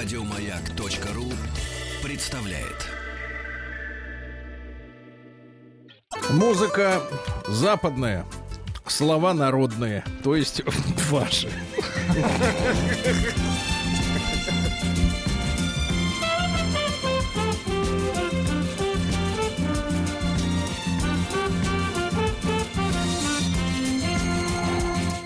[0.00, 1.24] Радиомаяк.ру
[2.04, 2.86] представляет.
[6.30, 7.02] Музыка
[7.48, 8.24] западная,
[8.86, 10.62] слова народные, то есть
[11.10, 11.50] ваши.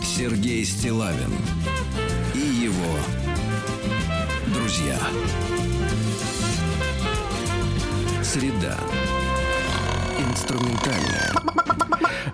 [0.03, 1.37] Сергей Стилавин
[2.35, 3.22] и его
[4.73, 4.99] друзья.
[8.23, 8.79] Среда.
[10.31, 11.33] Инструментальная.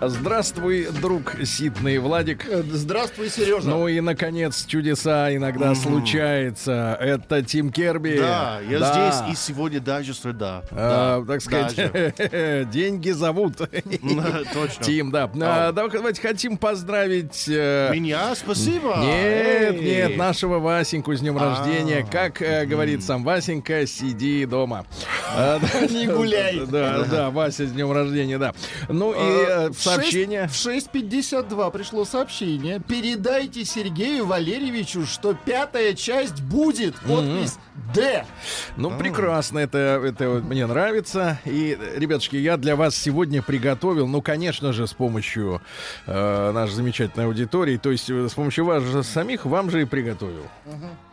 [0.01, 2.45] Здравствуй, друг Ситный Владик.
[2.71, 3.67] Здравствуй, Сережа.
[3.67, 6.97] Ну и, наконец, чудеса иногда случается.
[7.01, 8.15] Это Тим Керби.
[8.17, 9.11] да, я Да.
[9.11, 10.63] здесь и сегодня даже среда.
[10.71, 12.67] А, Да, так сказать, даже.
[12.71, 13.57] деньги зовут.
[14.53, 14.83] Точно.
[14.83, 15.29] Тим, да.
[15.41, 17.45] А, давай- Давайте хотим поздравить...
[17.49, 18.99] э, Меня спасибо.
[19.01, 19.81] Нет, Эй.
[19.81, 21.57] нет, нашего Васеньку с днем А.
[21.57, 22.07] рождения.
[22.09, 24.85] Как э, говорит сам Васенька, сиди дома.
[25.31, 25.59] А,
[25.89, 26.61] Не гуляй.
[26.65, 28.53] Да, да, Вася с днем рождения, да.
[28.89, 30.47] Ну и э, В сообщение.
[30.47, 32.81] В 6.52 пришло сообщение.
[32.85, 36.95] Передайте Сергею Валерьевичу, что пятая часть будет.
[36.99, 37.57] Подпись
[37.93, 38.25] Д.
[38.77, 41.39] Ну, прекрасно, это, это мне нравится.
[41.45, 45.61] И, э, ребятушки, я для вас сегодня приготовил, ну, конечно же, с помощью
[46.05, 49.85] э, нашей замечательной аудитории, то есть э, с помощью вас же самих, вам же и
[49.85, 50.45] приготовил.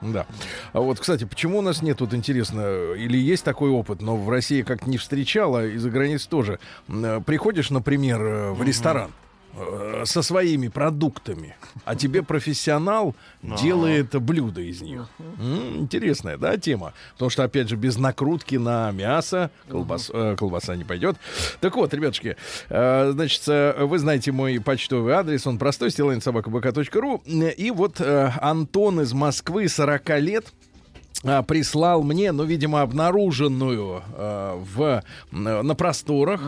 [0.00, 0.26] Да.
[0.72, 4.28] А вот, кстати, почему у нас нет, вот интересно, или есть такой опыт, но в
[4.28, 6.45] России как-то не встречала, и за границей тоже.
[6.88, 9.10] М, э, Приходишь, например, э, в ресторан
[9.58, 15.08] э, со своими продуктами, а тебе профессионал делает блюдо из них.
[15.40, 16.92] Интересная, да, тема?
[17.14, 21.16] Потому что, опять же, без накрутки на мясо колбас- колбаса не пойдет.
[21.60, 22.36] Так вот, ребятушки,
[22.68, 27.22] значит, вы знаете мой почтовый адрес, он простой, стилайнсобакабк.ру.
[27.56, 30.46] И вот Антон из Москвы, 40 лет,
[31.22, 35.02] прислал мне, ну, видимо, обнаруженную э, в,
[35.32, 36.40] на просторах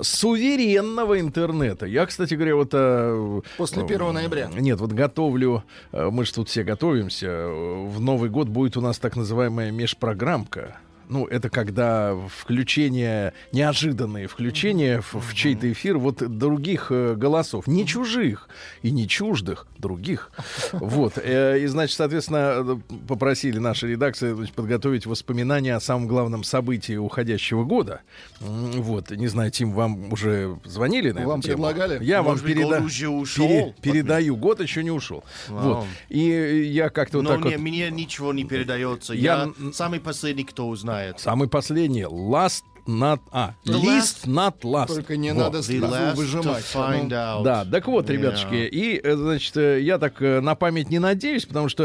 [0.00, 1.86] суверенного интернета.
[1.86, 2.70] Я, кстати говоря, вот...
[2.72, 4.50] э, После э, 1 ноября.
[4.54, 8.80] Нет, вот готовлю, э, мы же тут все готовимся, э, в Новый год будет у
[8.80, 10.76] нас так называемая межпрограммка.
[11.08, 17.86] Ну, это когда включение, неожиданные включения в, в чей-то эфир вот других э, голосов, не
[17.86, 18.48] чужих
[18.82, 20.30] и не чуждых, других.
[20.72, 21.14] Вот.
[21.18, 22.54] Э, И, значит, соответственно,
[22.90, 28.00] э, попросили наши редакции значит, подготовить воспоминания о самом главном событии уходящего года.
[28.40, 29.10] Вот.
[29.10, 31.64] Не знаю, Тим, вам уже звонили на Вам эту тему?
[31.64, 32.04] предлагали?
[32.04, 33.46] Я Может вам быть, переда- уже ушел?
[33.46, 34.36] пере- передаю.
[34.36, 35.24] Год еще не ушел.
[35.48, 35.74] Вау.
[35.80, 35.86] Вот.
[36.08, 36.18] И
[36.72, 37.60] я как-то вот Но так не- вот...
[37.60, 39.14] мне ничего не передается.
[39.14, 40.95] Я- Я, самый последний, кто узнает.
[41.20, 42.02] Самый последний.
[42.02, 43.20] Last not...
[43.32, 44.88] А, The list not last.
[44.88, 45.40] Только не Вот.
[45.44, 46.64] надо last выжимать.
[46.64, 47.42] find out.
[47.42, 48.12] Да, так вот, Yeah.
[48.12, 51.84] ребятушки, и, э, значит, э, я так э, на память не надеюсь, потому что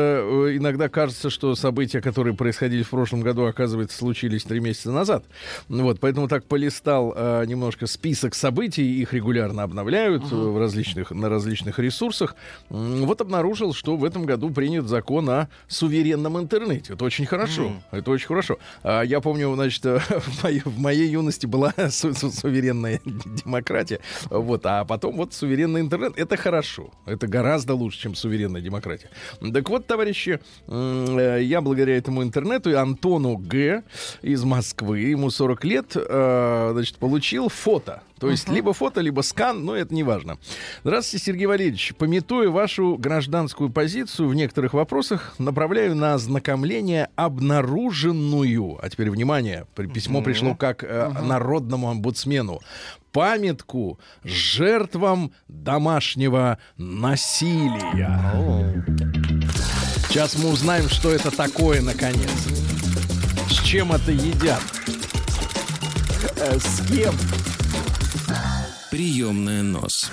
[0.55, 5.25] иногда кажется, что события, которые происходили в прошлом году, оказывается, случились три месяца назад.
[5.67, 11.11] Ну Вот, поэтому так полистал э, немножко список событий, их регулярно обновляют э, в различных,
[11.11, 12.35] на различных ресурсах.
[12.69, 16.93] Вот обнаружил, что в этом году принят закон о суверенном интернете.
[16.93, 17.71] Это очень хорошо.
[17.91, 18.57] Это очень хорошо.
[18.83, 20.61] А Я помню, значит, в моей,
[20.91, 22.99] моей юности была су- су- суверенная
[23.45, 23.99] демократия.
[24.29, 26.13] Вот, а потом вот суверенный интернет.
[26.17, 26.91] Это хорошо.
[27.05, 29.09] Это гораздо лучше, чем суверенная демократия.
[29.53, 33.83] Так вот, товарищи, э, я благодаря этому интернету и Антону Г.
[34.21, 38.01] из Москвы, ему 40 лет, э, значит, получил фото.
[38.21, 40.37] То есть либо фото, либо скан, но это не важно.
[40.83, 41.95] Здравствуйте, Сергей Валерьевич.
[41.97, 50.21] Пометуя вашу гражданскую позицию в некоторых вопросах, направляю на ознакомление обнаруженную, а теперь внимание, письмо
[50.21, 52.59] пришло как э, народному омбудсмену,
[53.11, 58.85] памятку жертвам домашнего насилия.
[60.07, 62.47] Сейчас мы узнаем, что это такое, наконец.
[63.49, 64.61] С чем это едят?
[66.37, 67.15] Э, С кем?
[68.91, 70.11] Приемная нос.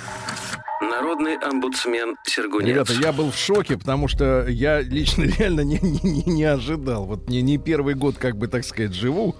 [0.81, 2.67] Народный омбудсмен Сергунец.
[2.67, 7.05] Ребята, я был в шоке, потому что я лично реально не, не- не- ожидал.
[7.05, 9.35] Вот не, не первый год, как бы так сказать, живу,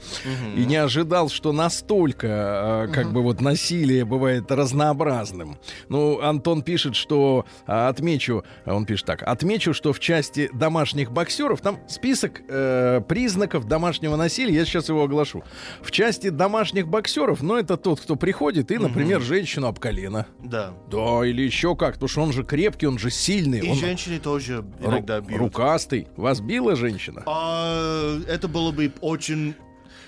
[0.55, 5.57] и не ожидал, что настолько, а, как бы вот насилие бывает разнообразным.
[5.87, 11.61] Ну, Антон пишет, что а, отмечу, он пишет так, отмечу, что в части домашних боксеров
[11.61, 15.43] там список э, признаков домашнего насилия, я сейчас его оглашу.
[15.81, 20.27] В части домашних боксеров, ну, это тот, кто приходит и, например, женщину об колено.
[20.43, 20.73] Да.
[20.91, 23.59] Да, или еще как, потому что он же крепкий, он же сильный.
[23.59, 25.39] И он женщины тоже ру- иногда бьют.
[25.39, 26.07] рукастый.
[26.17, 27.23] Вас била женщина?
[27.25, 29.55] А, это было бы очень...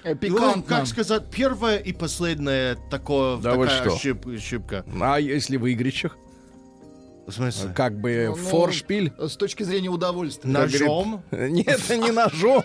[0.04, 0.64] Ну, Пикантно.
[0.64, 3.96] как сказать, первое и последнее такое, Да вы такая что?
[3.96, 4.84] ошиб- ошибка.
[5.00, 6.18] А если в игрищах?
[7.28, 7.70] В смысле?
[7.76, 9.14] Как бы Ну, ну, форшпиль.
[9.20, 10.50] С точки зрения удовольствия.
[10.50, 11.24] Ножом?
[11.32, 12.64] Нет, не ножом.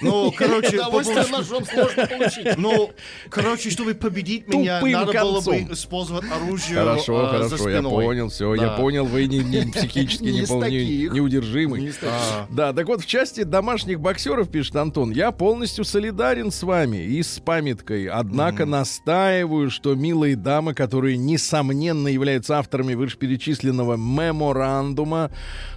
[0.00, 2.56] Ну, короче, Удовольствие ножом сложно получить.
[2.56, 2.90] Ну,
[3.28, 8.54] короче, чтобы победить меня, надо было бы использовать оружие Хорошо, э, хорошо, я понял, все,
[8.54, 9.40] я понял, вы не,
[9.72, 11.12] психически Не не, из пол- не- таких.
[11.12, 11.80] неудержимый.
[11.82, 12.08] Не из таких.
[12.10, 16.96] А, Да, так вот, в части домашних боксеров, пишет Антон, я полностью солидарен с вами
[17.04, 18.06] и с памяткой.
[18.06, 25.30] Однако настаиваю, что милые дамы, которые, несомненно, являются авторами вышеперечисленного меморандума,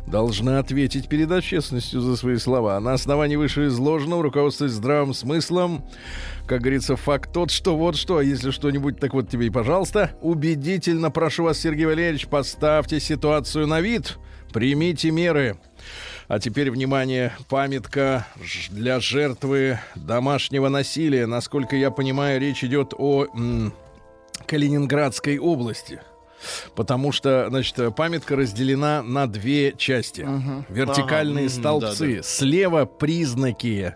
[0.07, 2.79] должны ответить перед общественностью за свои слова.
[2.79, 5.83] На основании вышеизложенного, руководствуясь здравым смыслом,
[6.47, 10.11] как говорится, факт тот, что вот что, а если что-нибудь, так вот тебе и пожалуйста.
[10.21, 14.17] Убедительно прошу вас, Сергей Валерьевич, поставьте ситуацию на вид,
[14.51, 15.57] примите меры.
[16.27, 18.25] А теперь, внимание, памятка
[18.69, 21.25] для жертвы домашнего насилия.
[21.25, 23.73] Насколько я понимаю, речь идет о м,
[24.45, 25.99] Калининградской области.
[26.75, 30.27] Потому что, значит, памятка разделена на две части.
[30.69, 32.21] Вертикальные Ага, столбцы.
[32.23, 33.95] Слева признаки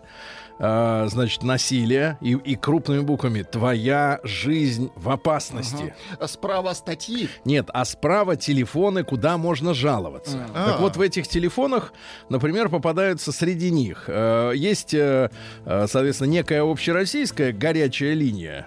[0.58, 5.94] а, значит, насилия и, и крупными буквами «Твоя жизнь в опасности».
[6.18, 7.28] А Справа статьи.
[7.44, 10.38] Нет, а справа телефоны, куда можно жаловаться.
[10.54, 10.80] Так А.
[10.80, 11.92] вот, в этих телефонах,
[12.28, 14.04] например, попадаются среди них.
[14.08, 15.30] э, есть, э,
[15.64, 18.66] э, соответственно, некая общероссийская горячая линия.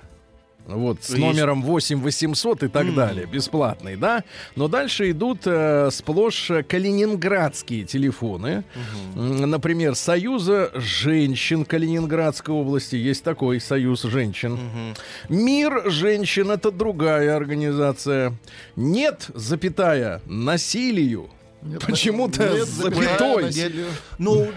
[0.75, 1.19] Вот, с Есть.
[1.19, 4.23] номером 8 800 и так далее, бесплатный, да?
[4.55, 8.63] Но дальше идут э, сплошь э, калининградские телефоны.
[9.15, 12.95] М, Например, Союза женщин Калининградской области.
[12.95, 14.59] Есть такой Союз женщин.
[15.27, 18.33] Мир женщин это другая организация.
[18.75, 21.29] Нет, запятая, насилию.
[21.85, 23.51] Почему-то запятой.
[24.17, 24.47] Ну,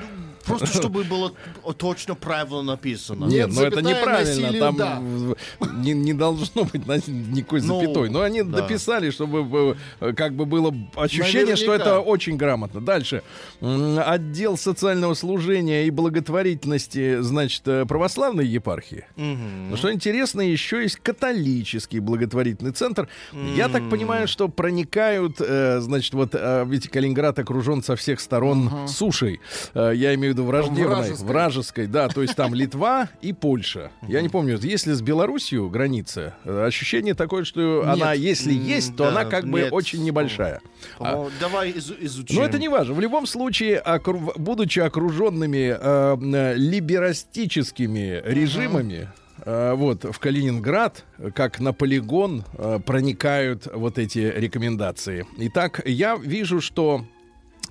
[0.44, 1.32] просто чтобы было
[1.76, 3.26] точно правильно написано.
[3.26, 4.58] Нет, но это запятая, неправильно.
[4.58, 5.36] Там
[5.82, 8.10] не, должно быть никакой Ну, запятой.
[8.10, 12.80] Но они дописали, чтобы э, как бы было ощущение, что это очень грамотно.
[12.80, 13.22] Дальше.
[13.60, 19.04] Отдел социального служения и благотворительности, значит, э, православной епархии.
[19.16, 23.08] Но что интересно, еще есть католический благотворительный центр.
[23.56, 26.34] Я так понимаю, что проникают, э, значит, вот
[26.66, 29.40] ведь Калининград окружен со всех сторон сушей.
[29.74, 31.26] Я имею в виду враждебной, Вражеской.
[31.26, 33.90] вражеской, да, то есть там Литва и Польша.
[34.08, 39.04] Я не помню, если с Белоруссией граница, э, ощущение такое, что она, если есть, то
[39.04, 40.60] да, она как бы очень небольшая.
[40.98, 42.36] По-моему, Давай изу- изучим.
[42.36, 42.94] Но это не важно.
[42.94, 49.08] В любом случае, окру- будучи окруженными э, э, либерастическими режимами,
[49.44, 52.44] э, вот в Калининград, как на полигон,
[52.86, 55.26] проникают вот эти рекомендации.
[55.38, 57.04] Итак, я вижу, что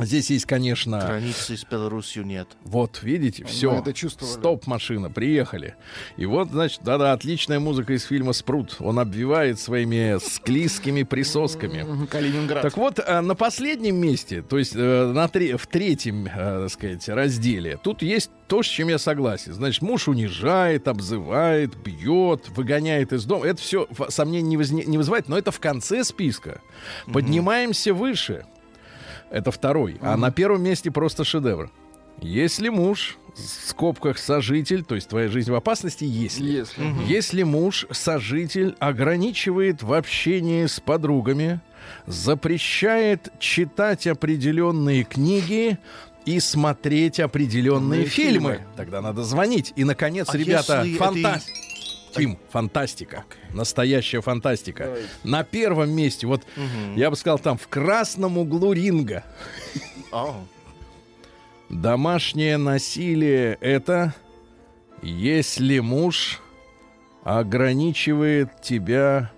[0.06, 2.48] здесь есть, конечно, Границы с Беларусью нет.
[2.64, 3.74] вот, видите, все.
[3.74, 4.34] это чувствовали.
[4.34, 5.76] Стоп, машина, приехали.
[6.18, 8.76] И вот, значит, да-да, отличная музыка из фильма Спрут.
[8.80, 11.84] Он обвивает своими склизкими присосками.
[11.84, 12.62] Мгм, Калининград.
[12.62, 16.30] Так вот, э, на последнем месте, то есть э, на тре- в третьем, э,
[16.64, 19.54] так сказать, разделе, тут есть то, с чем я согласен.
[19.54, 23.46] Значит, муж унижает, обзывает, бьет, выгоняет из дома.
[23.46, 26.62] Это все сомнений не, возне- не вызывает, но это в конце списка.
[27.12, 28.46] Поднимаемся выше.
[29.32, 29.98] Это второй.
[30.02, 31.72] А на первом месте просто шедевр.
[32.20, 36.52] Если муж, в скобках сожитель, то есть твоя жизнь в опасности, если.
[36.52, 36.84] Если.
[37.08, 41.62] Если муж, сожитель, ограничивает в общении с подругами,
[42.06, 45.80] запрещает читать определенные книги
[46.26, 48.54] и смотреть определенные фильмы.
[48.54, 48.68] фильмы.
[48.76, 49.74] Тогда надо звонить.
[49.76, 51.71] И, наконец, А ребята, фантастика.
[52.16, 53.24] Тим, фантастика.
[53.54, 54.98] Настоящая фантастика.
[55.24, 56.44] На первом месте, вот
[56.96, 59.24] я бы сказал, там в красном углу ринга.
[60.12, 60.44] А,
[61.70, 64.14] Домашнее насилие это
[65.02, 66.42] если муж
[67.24, 69.32] ограничивает тебя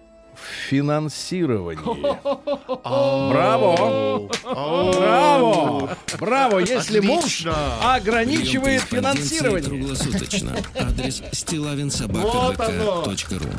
[0.70, 1.84] финансировании.
[2.84, 4.30] Браво!
[4.44, 5.98] Браво!
[6.20, 6.60] Браво!
[6.60, 7.46] Если муж
[7.82, 9.70] ограничивает финансирование.
[9.70, 10.56] Круглосуточно.
[10.80, 13.50] Адрес стилавинсобакабк.ру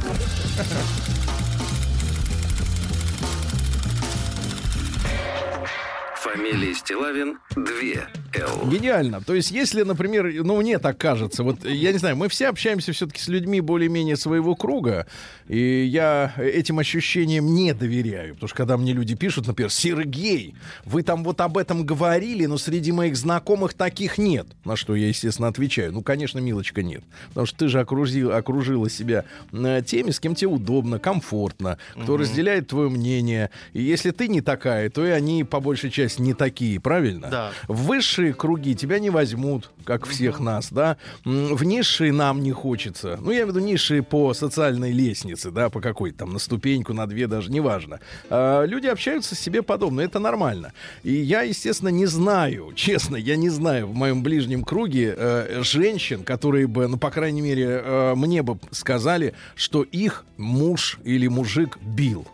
[6.17, 8.69] Фамилия Стилавин 2 Л.
[8.69, 9.21] Гениально.
[9.21, 12.93] То есть, если, например, ну, мне так кажется, вот, я не знаю, мы все общаемся
[12.93, 15.07] все-таки с людьми более-менее своего круга,
[15.49, 18.35] и я этим ощущениям не доверяю.
[18.35, 22.59] Потому что когда мне люди пишут, например, Сергей, вы там вот об этом говорили, но
[22.59, 24.47] среди моих знакомых таких нет.
[24.65, 25.93] На что я, естественно, отвечаю.
[25.93, 27.03] Ну, конечно, милочка, нет.
[27.29, 32.17] Потому что ты же окружил, окружила себя э, теми, с кем тебе удобно, комфортно, кто
[32.17, 33.51] разделяет твое мнение.
[33.73, 37.29] И если ты не такая, то и они, по большей части, не такие, правильно?
[37.31, 37.53] Да.
[37.69, 40.97] Высший высшие круги тебя не возьмут, как всех нас, да.
[41.25, 43.19] В низшие нам не хочется.
[43.21, 46.95] Ну, я имею в виду низшие по социальной лестнице, да, по какой-то там, на ступеньку,
[46.95, 48.01] на две даже, неважно.
[48.31, 50.73] А, люди общаются с себе подобно, это нормально.
[51.03, 56.25] И я, естественно, не знаю, честно, я не знаю в моем ближнем круге э, женщин,
[56.25, 61.79] которые бы, ну, по крайней мере, э, мне бы сказали, что их муж или мужик
[61.83, 62.27] бил.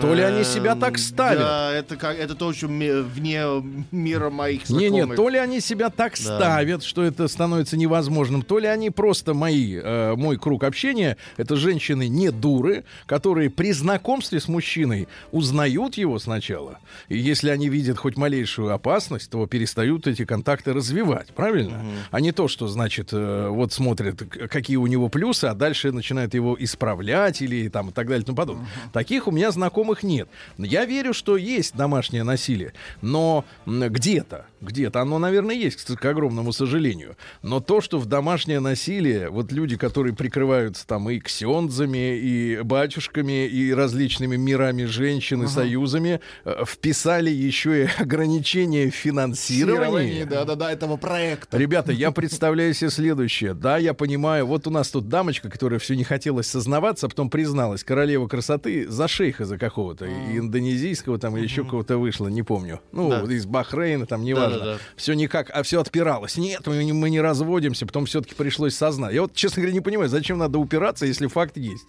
[0.00, 1.38] То ли они себя так Эм, ставят.
[1.40, 3.44] Да, это, как, это тоже ме- вне
[3.90, 5.10] мира моих Не, знакомых.
[5.10, 9.34] не, то ли они себя так ставят, что это становится невозможным, то ли они просто
[9.34, 15.96] мои, э, мой круг общения, это женщины не дуры, которые при знакомстве с мужчиной узнают
[15.96, 21.84] его сначала, и если они видят хоть малейшую опасность, то перестают эти контакты развивать, правильно?
[22.10, 26.34] А не то, что значит, э, вот смотрят, какие у него плюсы, а дальше начинают
[26.34, 28.66] его исправлять или там и так далее и тому подобное.
[28.92, 30.28] Таких у меня знакомых нет.
[30.56, 32.72] Я верю, что есть домашнее насилие,
[33.02, 37.16] но где-то, где-то оно, наверное, есть, к, огромному сожалению.
[37.42, 43.46] Но то, что в домашнее насилие, вот люди, которые прикрываются там и ксензами, и батюшками,
[43.46, 50.24] и различными мирами женщин, и союзами, э, вписали еще и ограничения финансирования.
[50.24, 51.56] Да-да-да, этого проекта.
[51.56, 53.54] Ребята, я представляю себе следующее.
[53.54, 57.30] Да, я понимаю, вот у нас тут дамочка, которая все не хотелось сознаваться, а потом
[57.30, 62.80] призналась, королева красоты за шейха за какого-то, индонезийского там или еще кого-то вышла, не помню.
[62.92, 64.47] Ну, из Бахрейна, там, неважно.
[64.50, 64.78] Да-да-да.
[64.96, 66.36] Все никак, а все отпиралось.
[66.36, 69.14] Нет, мы не, мы не разводимся, потом все-таки пришлось сознать.
[69.14, 71.86] Я вот, честно говоря, не понимаю, зачем надо упираться, если факт есть.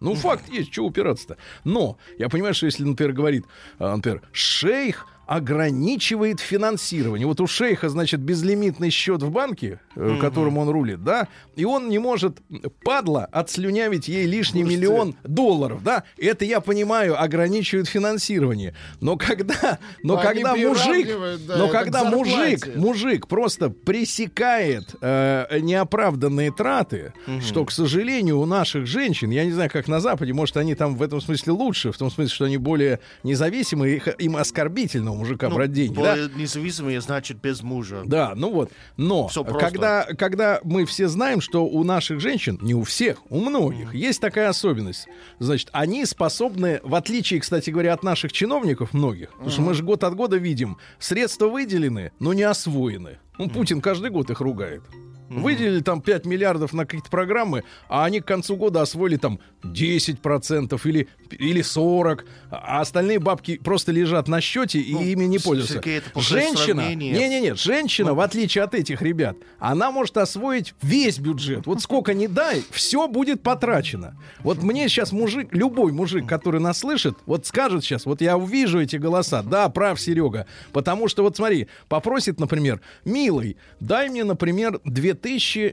[0.00, 1.36] Ну, факт есть, что упираться-то.
[1.64, 3.44] Но я понимаю, что если, например, говорит,
[3.78, 7.26] а, например, шейх ограничивает финансирование.
[7.26, 11.88] Вот у шейха, значит, безлимитный счет в банке, э, которым он рулит, да, и он
[11.88, 12.38] не может,
[12.84, 16.04] падла, отслюнявить ей лишний миллион долларов, да.
[16.18, 18.74] Это, я понимаю, ограничивает финансирование.
[19.00, 21.08] Но когда, но Они когда мужик,
[21.46, 28.86] да, но когда мужик, мужик просто пресекает э, неоправданные траты, что, к сожалению, у наших
[28.86, 31.98] женщин, я не знаю, как на Западе, может, они там в этом смысле лучше, в
[31.98, 35.94] том смысле, что они более независимые, их- им оскорбительно мужика Ну, брать деньги.
[35.96, 36.16] да?
[36.34, 38.02] независимые, значит, без мужа.
[38.04, 38.70] Да, ну вот.
[38.96, 43.94] Но когда, когда мы все знаем, что у наших женщин, не у всех, у многих,
[43.94, 45.08] есть такая особенность.
[45.38, 49.82] Значит, они способны, в отличие, кстати говоря, от наших чиновников многих, потому что мы же
[49.82, 53.18] год от года видим, средства выделены, но не освоены.
[53.38, 54.82] Ну, Путин каждый год их ругает.
[55.28, 60.80] Выделили там 5 миллиардов на какие-то программы, а они к концу года освоили там 10%
[60.84, 65.80] или, или 40%, а остальные бабки просто лежат на счете и Ну, ими не пользуются.
[66.14, 71.66] Женщина, не-не-не, женщина, в отличие от этих ребят, она может освоить весь бюджет.
[71.66, 74.16] Вот сколько не дай, все будет потрачено.
[74.40, 78.80] Вот мне сейчас мужик, любой мужик, который нас слышит, вот скажет сейчас, вот я увижу
[78.80, 84.80] эти голоса, да, прав, Серега, потому что вот смотри, попросит, например, милый, дай мне, например,
[84.84, 85.15] 2000,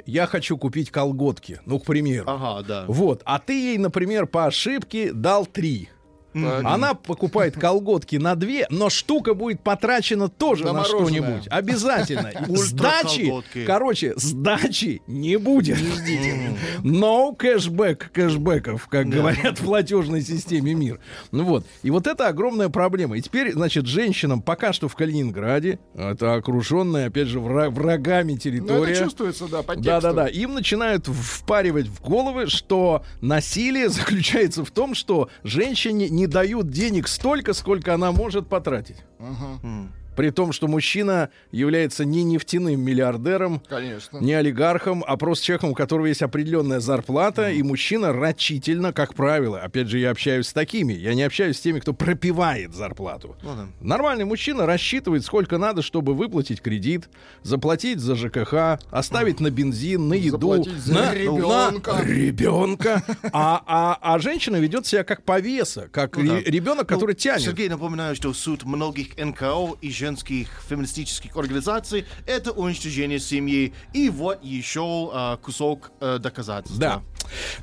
[0.06, 2.26] я хочу купить колготки, ну, к примеру.
[2.28, 2.86] Ага, да.
[2.88, 5.46] Вот, а ты ей, например, по ошибке дал
[6.34, 6.44] 3.
[6.64, 11.48] Она покупает колготки на две, но штука будет потрачена тоже На что-нибудь.
[11.50, 12.32] Обязательно.
[12.50, 13.32] Сдачи,
[13.66, 15.80] короче, сдачи не будет.
[15.82, 16.58] Не ждите.
[16.84, 21.00] No кэшбэк кэшбэков, как говорят в платежной системе мир.
[21.32, 21.66] Ну вот.
[21.84, 23.18] И вот это огромная проблема.
[23.18, 28.38] И теперь, значит, женщинам пока что в Калининграде, это окруженная, опять же, вра- врагами Ну,
[28.38, 28.94] территория.
[28.94, 29.76] это чувствуется, да, по.
[29.76, 30.28] Да-да-да.
[30.28, 37.08] Им начинают впаривать в головы, что насилие заключается в том, что женщине не дают денег
[37.08, 38.98] столько, сколько она может потратить.
[40.16, 44.18] При том, что мужчина является не нефтяным миллиардером, Конечно.
[44.20, 49.60] не олигархом, а просто человеком, у которого есть определенная зарплата, и мужчина рачительно, как правило,
[49.60, 53.36] опять же, я общаюсь с такими, я не общаюсь с теми, кто пропивает зарплату.
[53.44, 53.68] Ну да.
[53.82, 57.10] Нормальный мужчина рассчитывает, сколько надо, чтобы выплатить кредит,
[57.42, 61.94] заплатить за ЖКХ, оставить на бензин, на еду, на ребенка.
[61.94, 63.04] на ребенка.
[63.36, 66.36] А, а, а женщина ведет себя как повеса, как Ну да.
[66.36, 67.42] ре- ребенок, который Ну, тянет.
[67.42, 73.74] Сергей, напоминаю, что суть многих НКО и женских феминистических организаций— это уничтожение семьи.
[73.94, 76.80] И вот еще а, кусок э, доказательства.
[76.82, 77.02] Да.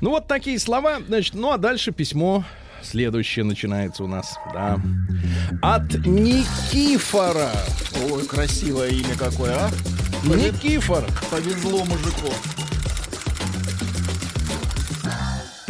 [0.01, 1.01] Ну вот такие слова.
[1.07, 2.43] Значит, ну а дальше письмо
[2.81, 4.33] следующее начинается у нас.
[4.53, 4.79] Да.
[5.61, 7.51] От Никифора.
[8.09, 9.69] Ой, красивое имя какое, а?
[10.25, 11.05] Никифор.
[11.29, 12.33] Повезло мужику.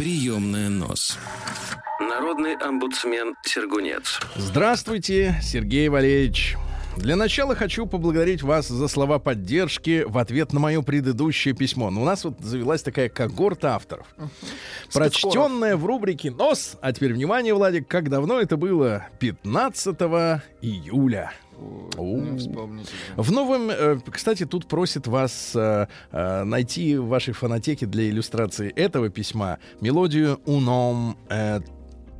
[0.02, 1.16] Приемная нос.
[2.00, 4.18] Народный омбудсмен Сергунец.
[4.34, 6.56] Здравствуйте, Сергей Валерьевич.
[6.96, 11.90] Для начала хочу поблагодарить вас за слова поддержки в ответ на мое предыдущее письмо.
[11.90, 14.08] Но у нас вот завелась такая когорта авторов.
[14.92, 16.76] Прочтенная в рубрике «Нос».
[16.82, 19.06] А теперь внимание, Владик, как давно это было?
[19.20, 19.94] 15
[20.62, 21.32] июля.
[21.98, 22.90] Не вспомните.
[23.16, 28.70] В новом, э, кстати, тут просит вас э, э, найти в вашей фонотеке для иллюстрации
[28.70, 31.16] этого письма мелодию «Уном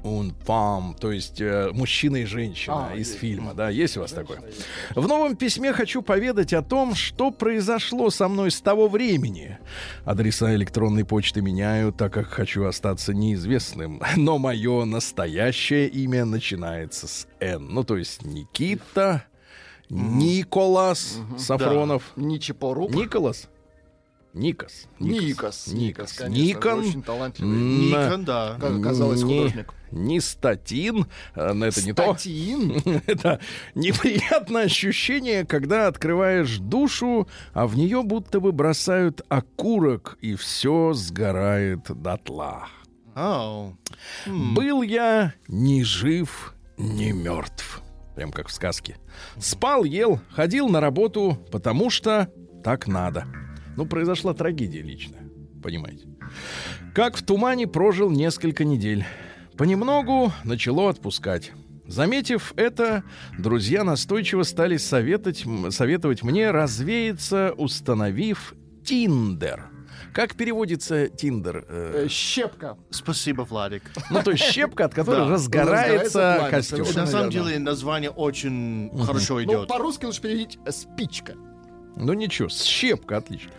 [0.04, 3.20] un femme», то есть э, мужчина и женщина А, из есть.
[3.20, 4.42] фильма, да, есть у вас такое?
[4.94, 9.58] В новом письме хочу поведать о том, что произошло со мной с того времени.
[10.04, 17.26] Адреса электронной почты меняю, так как хочу остаться неизвестным, но мое настоящее имя начинается с
[17.40, 19.24] «Н», ну, то есть Никита,
[19.92, 22.12] Николас Сафронов.
[22.16, 22.94] Ничепорук.
[22.94, 23.48] Николас?
[24.34, 24.86] Никос.
[24.98, 25.66] Никос.
[25.66, 26.12] Никос.
[26.14, 26.80] конечно, Никон.
[26.80, 27.58] Очень талантливый.
[27.58, 28.56] Никон, да.
[28.58, 29.74] Как оказалось, не- художник.
[29.90, 32.14] Не статин, э, это не то.
[32.14, 32.80] Статин.
[33.06, 33.40] Это
[33.74, 41.80] неприятное ощущение, когда открываешь душу, а в нее будто бы бросают окурок, и все сгорает
[41.90, 42.68] дотла.
[43.14, 43.76] Ау.
[44.26, 47.81] Был я ни жив, ни мертв.
[48.14, 48.96] Прям как в сказке.
[49.38, 52.30] Спал, ел, ходил на работу, потому что
[52.62, 53.26] так надо.
[53.76, 55.22] Ну, произошла трагедия личная,
[55.62, 56.06] понимаете.
[56.94, 59.06] Как в тумане прожил несколько недель.
[59.56, 61.52] Понемногу начало отпускать.
[61.86, 63.02] Заметив это,
[63.38, 68.54] друзья настойчиво стали советовать, советовать мне развеяться, установив
[68.84, 69.71] Тиндер.
[70.12, 71.64] Как переводится Тиндер?
[71.68, 72.76] Э, Э, Щепка.
[72.90, 73.82] Спасибо, Владик.
[74.10, 75.28] Ну, то есть щепка, от которой Да.
[75.32, 76.84] разгорается костер.
[76.94, 79.68] На самом деле название очень хорошо Ну, идет.
[79.68, 81.34] по-русски лучше переводить э, спичка.
[81.94, 83.50] Ну ничего, щепка, отлично.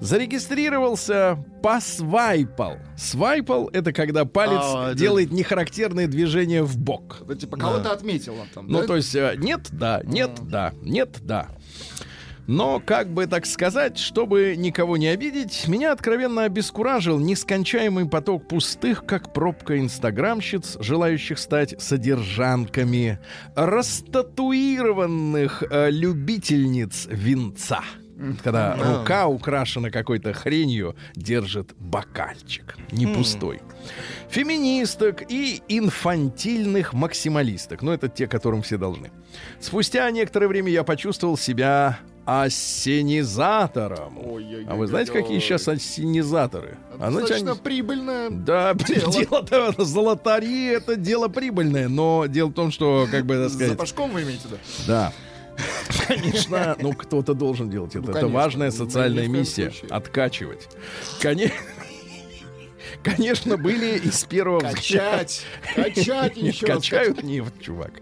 [0.00, 2.76] Зарегистрировался, посвайпал.
[2.98, 4.94] Свайпал— это когда палец А, да.
[4.94, 7.18] делает нехарактерные движения в бок.
[7.26, 8.86] Да, типа, кого-то отметила там, Ну, да?
[8.86, 11.48] то есть нет, да, нет, да, нет, да.
[12.48, 19.04] Но, как бы так сказать, чтобы никого не обидеть, меня откровенно обескуражил нескончаемый поток пустых,
[19.04, 23.18] как пробка инстаграмщиц, желающих стать содержанками,
[23.54, 27.82] растатуированных э, любительниц винца.
[28.42, 28.98] Когда А.
[28.98, 33.60] рука украшена какой-то хренью, держит бокальчик, не пустой.
[34.30, 37.82] Феминисток и инфантильных максималисток.
[37.82, 39.10] Ну, это те, которым все должны.
[39.60, 41.98] Спустя некоторое время я почувствовал себя
[42.28, 44.18] ассенизатором.
[44.68, 46.76] А вы знаете, какие сейчас ассенизаторы?
[46.98, 48.28] А знаете, Достаточно они- прибыльно.
[48.30, 49.12] Да, дело.
[49.12, 53.78] дело-то золотари это дело прибыльное, но дело в том, что, как бы так За сказать,
[53.78, 54.56] пашком вы имеете, да?
[54.86, 55.12] да.
[56.06, 58.00] Конечно, ну кто-то должен делать это.
[58.00, 58.36] Ну, это конечно.
[58.38, 59.70] важная социальная миссия.
[59.70, 59.90] случае.
[59.90, 60.68] Откачивать.
[61.20, 61.52] Коне-
[63.02, 64.76] Конечно, были из первого взгляда.
[64.76, 65.42] Качать.
[65.74, 66.76] Качать Не еще раз.
[66.76, 67.92] качают нефть, чувак.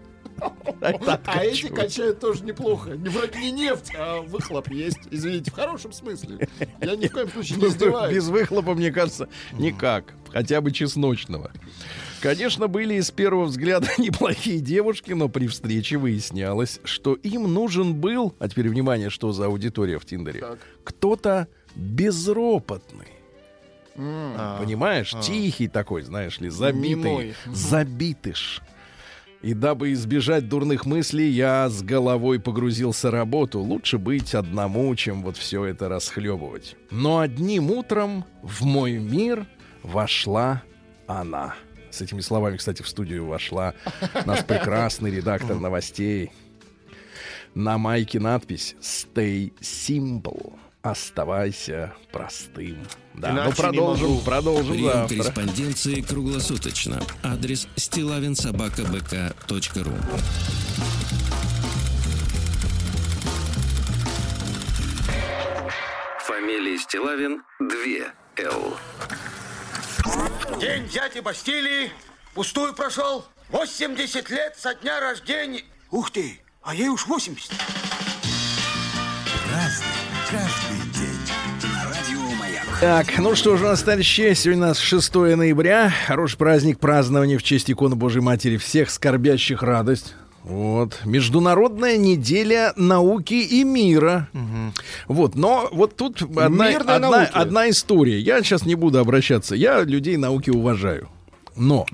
[0.81, 2.91] А эти качают тоже неплохо.
[2.91, 4.99] Не вроде не нефть, а выхлоп есть.
[5.11, 6.47] Извините, в хорошем смысле.
[6.81, 8.15] Я ни в коем случае не издеваюсь.
[8.15, 10.13] Без выхлопа, мне кажется, никак.
[10.31, 11.51] Хотя бы чесночного.
[12.21, 18.35] Конечно, были из первого взгляда неплохие девушки, но при встрече выяснялось, что им нужен был,
[18.39, 20.43] а теперь внимание, что за аудитория в Тиндере,
[20.83, 23.07] кто-то безропотный.
[23.95, 25.21] Понимаешь, а.
[25.21, 28.61] тихий такой, знаешь ли, забитый, забитыш.
[29.41, 33.59] И дабы избежать дурных мыслей, я с головой погрузился в работу.
[33.59, 36.75] Лучше быть одному, чем вот все это расхлебывать.
[36.89, 39.45] Но одним утром в мой мир
[39.83, 40.63] вошла
[41.05, 41.55] она.
[41.91, 43.73] С этими словами, кстати, в студию вошла
[44.25, 46.31] наш прекрасный редактор новостей.
[47.53, 50.53] На майке надпись «Stay simple».
[50.91, 52.77] Оставайся простым.
[53.13, 54.21] Да, ну Иначе не продолжим, могу.
[54.21, 55.17] продолжим Прием завтра.
[55.17, 57.01] корреспонденции круглосуточно.
[57.23, 59.93] Адрес стилавинсобакабк.ру
[66.19, 68.77] Фамилия Стилавин 2 Л.
[70.59, 71.91] День дяди Бастилии
[72.33, 73.25] пустую прошел.
[73.49, 75.63] 80 лет со дня рождения.
[75.91, 77.51] Ух ты, а ей уж 80.
[82.79, 85.91] Так, ну что же у нас, товарищи, сегодня у нас 6 ноября.
[86.05, 88.57] Хороший праздник празднования в честь иконы Божьей Матери.
[88.57, 90.13] Всех скорбящих радость.
[90.43, 90.99] Вот.
[91.03, 94.29] Международная неделя науки и мира.
[95.07, 97.31] Вот, но вот тут одна, одна, науки.
[97.33, 98.19] одна история.
[98.19, 99.55] Я сейчас не буду обращаться.
[99.55, 101.09] Я людей науки уважаю.
[101.57, 101.85] Но,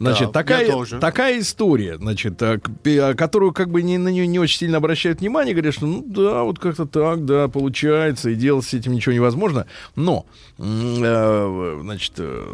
[0.00, 2.40] значит, я такая, такая история, значит,
[2.82, 5.86] пи- а, которую как бы не, на нее не очень сильно обращают внимание, говорят, что
[5.86, 9.66] ну да, вот как-то так, да, получается, и делать с этим ничего невозможно.
[9.96, 10.26] Но,
[10.58, 12.44] э, значит, э,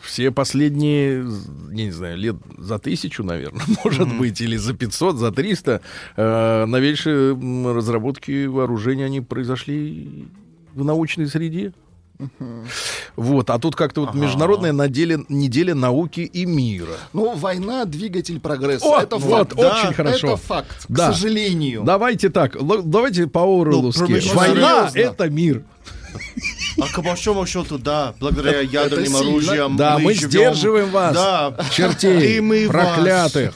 [0.00, 1.24] все последние,
[1.70, 5.80] не знаю, лет за тысячу, наверное, может быть, или за 500, за 300,
[6.16, 7.32] э, новейшие
[7.72, 10.28] разработки вооружения, они произошли
[10.74, 11.72] в научной среде.
[13.16, 16.96] Вот, а тут как-то вот международная наделе- неделя науки и мира.
[17.12, 18.86] Ну, война— двигатель прогресса.
[18.86, 19.58] О, это вот, факт.
[19.58, 20.26] очень хорошо.
[20.28, 21.10] Это факт, Да.
[21.10, 21.82] к сожалению.
[21.84, 24.00] Давайте так, давайте по Оруэлловски.
[24.28, 25.62] Ну, Война— это мир.
[26.80, 31.56] А к большому счету, да, благодаря ядерным оружиям Да, мы живем- сдерживаем вас, Да.
[31.70, 33.54] чертей И мы проклятых.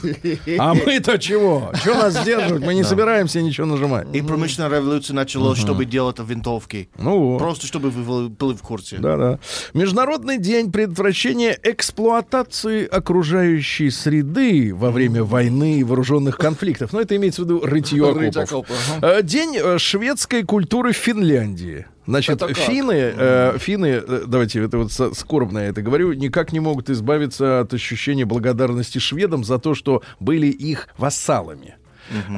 [0.59, 1.70] А мы-то чего?
[1.74, 2.62] Что нас сдерживать?
[2.64, 4.07] Мы не собираемся ничего нажимать.
[4.12, 6.88] И промышленная революция началась, чтобы делать винтовки.
[6.98, 7.38] Ну вот.
[7.38, 8.96] Просто чтобы вы были- в курсе.
[8.98, 9.38] Да-да.
[9.74, 16.92] Международный день предотвращения эксплуатации окружающей среды во время войны и вооруженных конфликтов.
[16.92, 18.76] Но это имеется в виду рытье Рыть окопов.
[19.02, 21.87] Э, День э, шведской культуры в Финляндии.
[22.06, 22.56] Значит, Это как?
[22.56, 27.60] финны, э, финны, э, давайте это вот скорбно я это говорю, никак не могут избавиться
[27.60, 31.74] от ощущения благодарности шведам за то, что были их вассалами.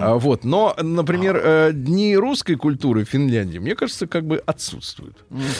[0.00, 5.18] А, вот, но, например, э, дни русской культуры в Финляндии, мне кажется, как бы отсутствуют.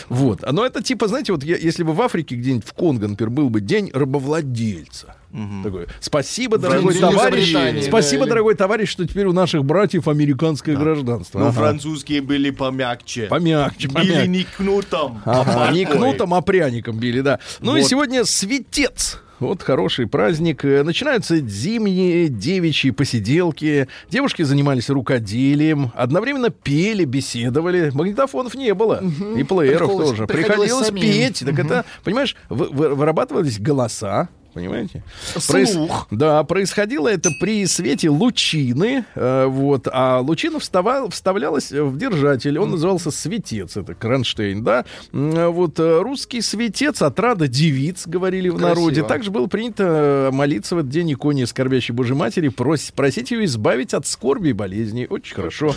[0.09, 3.29] Вот, но это типа, знаете, вот я- если бы в Африке где-нибудь в Конго, например,
[3.31, 5.17] был бы день рабовладельца.
[5.63, 7.55] Такой, спасибо, дорогой товарищ,
[7.87, 11.39] спасибо, да, дорогой товарищ, что теперь у наших братьев американское гражданство.
[11.39, 11.55] Но Ага.
[11.61, 13.27] французские были помягче.
[13.27, 14.27] Помягче, помягче.
[14.27, 15.99] не кнутом, а Ага, не маркой.
[16.01, 17.41] кнутом, а пряником били, да.
[17.61, 17.89] Ну и Вот.
[17.91, 19.21] сегодня светец.
[19.39, 20.65] Вот хороший праздник.
[20.65, 23.87] Э, Начинаются зимние девичьи посиделки.
[24.11, 25.93] Девушки занимались рукоделием.
[25.95, 27.91] Одновременно пели, беседовали.
[27.95, 29.01] Магнитофонов не было.
[29.37, 30.27] И плееров Приходилось- тоже.
[30.27, 31.45] приходилось Приходилось петь.
[31.47, 34.29] Так это, понимаешь, вы- вы- вырабатывались голоса.
[34.55, 35.03] Понимаете?
[35.37, 36.07] Слух.
[36.11, 42.71] Да, происходило это при свете лучины, э, вот, а лучина вставал, вставлялась в держатель, он
[42.71, 48.69] назывался светец, это Кронштейн, да, вот э, русский светец от рада девиц, говорили в Красиво.
[48.69, 53.31] народе, также было принято э, молиться в этот день иконе скорбящей Божьей Матери, прос- просить
[53.31, 55.75] ее избавить от скорби и болезней, очень хорошо.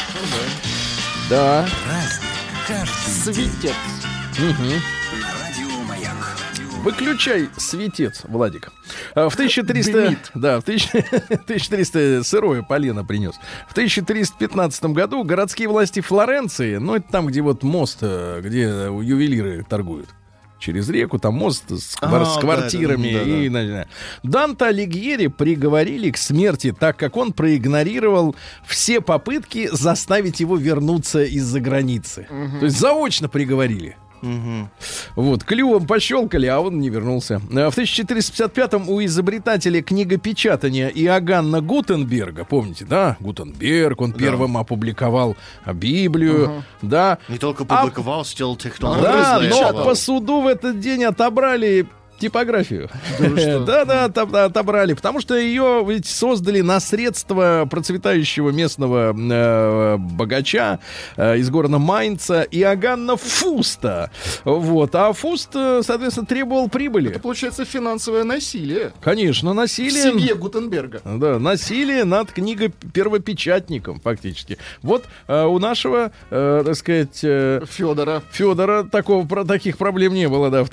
[1.30, 1.66] Да.
[3.24, 3.76] Светец.
[6.84, 8.72] Выключай светец, Владик.
[9.14, 10.16] А, В 1300...
[10.34, 10.98] Да, в 1000
[11.30, 13.36] 1300 сырое полено принес.
[13.68, 19.64] В 1315 году городские власти Флоренции, ну, это там, где вот мост, э, где ювелиры
[19.70, 20.10] торгуют,
[20.60, 23.14] через реку, там мост с, А, с да, квартирами.
[23.14, 23.32] да, да, да.
[23.44, 23.88] и, на-
[24.24, 31.60] Данте Алигьери приговорили к смерти, так как он проигнорировал все попытки заставить его вернуться из-за
[31.60, 32.28] границы.
[32.60, 33.98] То есть заочно приговорили.
[35.16, 37.42] Вот, клювом пощелкали, а он не вернулся.
[37.54, 43.18] А В 1455-м у изобретателя книгопечатания Иоганна Гутенберга, помните, да?
[43.20, 47.18] Гутенберг, он первым опубликовал а, Библию, да.
[47.30, 49.04] Не только А- публиковал, сделал технологию.
[49.04, 51.88] Да, но по суду в этот день отобрали
[52.22, 52.90] типографию.
[53.20, 60.80] Да, да, отоб- отобрали, потому что ее ведь создали на средства процветающего местного э, богача
[61.18, 64.12] э, из города Майнца Иоганна Фуста.
[64.46, 67.10] Вот, а Фуст, э, соответственно, требовал прибыли.
[67.10, 68.94] Это получается финансовое насилие.
[69.02, 70.04] Конечно, В насилие.
[70.04, 71.02] семье Гутенберга.
[71.04, 74.58] Да, насилие над книгой первопечатником, фактически.
[74.82, 78.22] Вот э, у нашего, так сказать, Федора.
[78.32, 80.64] Федора такого, про таких проблем не было, да.
[80.64, 80.70] В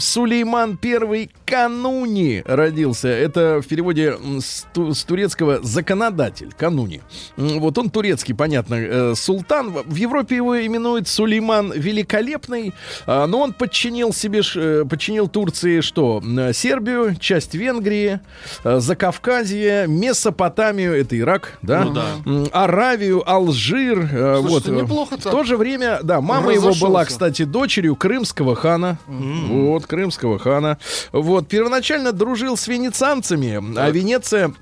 [0.00, 3.08] 1494-м Сулейман I Кануни родился.
[3.08, 7.02] Это в переводе с, с турецкого законодатель, Кануни.
[7.36, 9.70] Вот он турецкий, понятно, э, султан.
[9.84, 12.72] В Европе его именуют Сулейман Великолепный,
[13.06, 16.22] а, но он подчинил себе, э, подчинил Турции что?
[16.52, 18.20] Сербию, часть Венгрии,
[18.64, 21.84] э, Закавказье, Месопотамию, это Ирак, да?
[21.84, 22.04] Ну да.
[22.52, 24.08] Аравию, Алжир.
[24.12, 24.80] э, Слушайте, вот.
[24.80, 25.32] э, неплохо В так.
[25.32, 28.98] то же время, да, мама его была, кстати, дочерью крымского хана.
[29.06, 30.78] Вот, крымского хана.
[31.10, 34.54] Вот, первоначально дружил с венецианцами, а Венеция...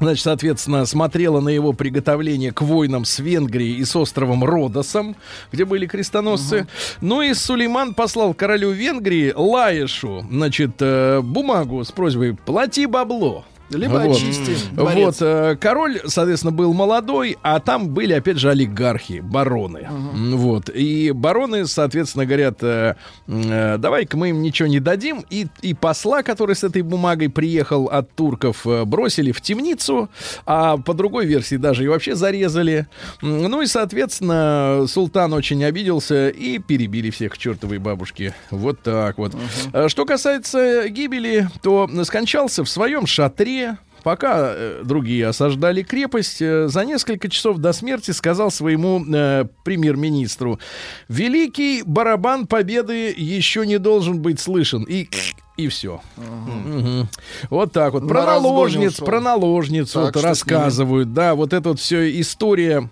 [0.00, 5.14] Значит, соответственно, смотрела на его приготовление к войнам с Венгрией и с островом Родосом,
[5.52, 6.66] где были крестоносцы.
[7.00, 13.44] Ну и Сулейман послал королю Венгрии Лаешу, значит, э, бумагу с просьбой «плати бабло».
[13.74, 14.16] Либо Вот.
[14.16, 15.18] очисти Вот, дворец.
[15.20, 19.86] э, король, соответственно, был молодой, а там были, опять же, олигархи, бароны.
[19.90, 20.68] М, Вот.
[20.68, 22.94] И бароны, соответственно, говорят, э,
[23.28, 25.24] э, давай-ка мы им ничего не дадим.
[25.30, 30.08] И, и посла, который с этой бумагой приехал от турков, бросили в темницу,
[30.46, 32.86] а по другой версии даже и вообще зарезали.
[33.20, 38.34] Ну и, соответственно, султан очень обиделся и перебили всех чертовой бабушке.
[38.50, 39.32] Вот так вот.
[39.72, 43.61] Э, Что касается гибели, то скончался в своем шатре
[44.02, 50.58] пока э, другие осаждали крепость, э, за несколько часов до смерти сказал своему э, премьер-министру,
[51.08, 54.84] «Великий барабан победы еще не должен быть слышен».
[54.84, 55.08] И
[55.58, 56.00] и все.
[57.50, 58.02] Вот так вот.
[58.04, 61.12] На Про разгоне наложниц, про наложницу Так, вот рассказывают.
[61.12, 62.88] Да, вот эта вот все история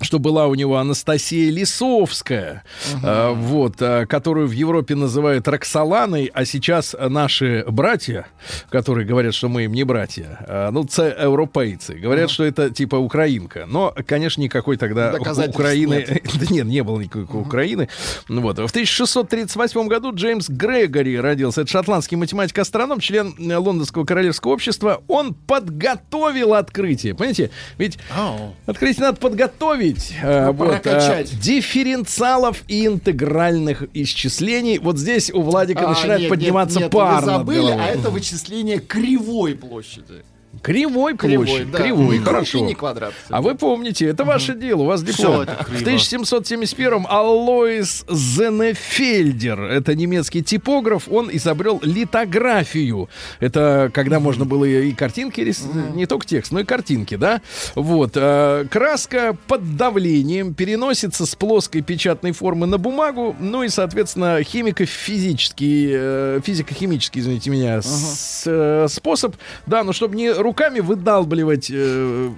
[0.00, 2.62] что была у него Анастасия Лисовская,
[3.02, 8.26] э, вот, э, которую в Европе называют Роксоланой, а сейчас наши братья,
[8.70, 12.96] которые говорят, что мы им не братья, э, ну, це европейцы, говорят, что это типа
[12.96, 13.64] украинка.
[13.66, 15.94] Но, конечно, никакой тогда Украины...
[15.94, 16.22] нет.
[16.34, 17.88] Да нет, не было никакой Украины.
[18.28, 18.58] Ну Вот.
[18.58, 21.62] В 1638 году Джеймс Грегори родился.
[21.62, 25.02] Это шотландский математик-астроном, член э, Лондонского королевского общества.
[25.08, 27.14] Он подготовил открытие.
[27.14, 27.50] Понимаете?
[27.78, 28.54] Ведь Ау.
[28.66, 29.83] Открытие надо подготовить.
[30.22, 34.78] Э, Ну, вот, э, дифференциалов и интегральных исчислений.
[34.78, 38.10] Вот здесь у Владика А, начинает нет, подниматься нет, нет, пар Вы забыли, а это
[38.10, 40.24] вычисление кривой площади.
[40.62, 41.70] Кривой Кривой, площадь.
[41.70, 41.78] да.
[41.78, 42.60] Кривой, Круг хорошо.
[42.60, 43.12] не квадрат.
[43.28, 45.44] А вы помните, это ваше дело, у вас диплом.
[45.46, 45.90] В криво.
[45.98, 53.08] 1771-м Алоис Зенефельдер, это немецкий типограф, он изобрел литографию.
[53.40, 57.40] Это когда можно было и картинки, рис- не только текст, но и картинки, да?
[57.74, 58.12] Вот.
[58.14, 65.90] э, Краска под давлением переносится с плоской печатной формы на бумагу, ну и, соответственно, химико-физический,
[65.92, 69.36] э, физико-химический, извините меня, с- э, способ,
[69.66, 72.30] да, но чтобы не руками выдалбливать э,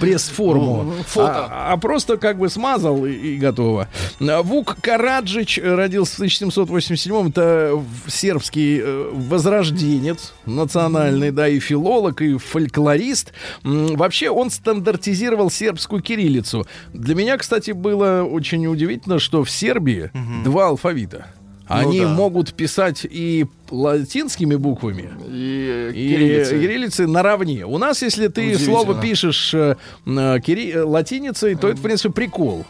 [0.00, 1.48] пресс-форму, фото.
[1.50, 3.88] а, а просто как бы смазал и, и готово.
[4.20, 7.28] Вук Караджич родился в 1787-м.
[7.28, 13.32] Это сербский э, возрожденец национальный, да, и филолог, и фольклорист.
[13.62, 16.66] Вообще он стандартизировал сербскую кириллицу.
[16.92, 20.10] Для меня, кстати, было очень удивительно, что в Сербии
[20.44, 21.26] два алфавита.
[21.66, 22.08] Они да.
[22.08, 26.50] могут писать и латинскими буквами, И, и кириллица.
[26.58, 27.64] кириллицы наравне.
[27.66, 32.12] У нас, если ты слово пишешь э, э, кири- э, латиницей, то это, в принципе,
[32.12, 32.64] прикол.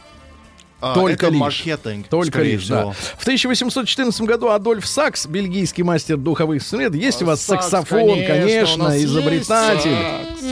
[0.80, 1.40] А, Только это лишь.
[1.40, 2.80] маркетинг, Только лишь, да.
[2.80, 2.92] всего.
[3.18, 7.00] В 1814 году Адольф Сакс, бельгийский мастер духовых инструментов.
[7.00, 9.90] Есть у вас Сакс, саксофон, конечно, конечно, изобретатель.
[9.90, 10.42] сакс.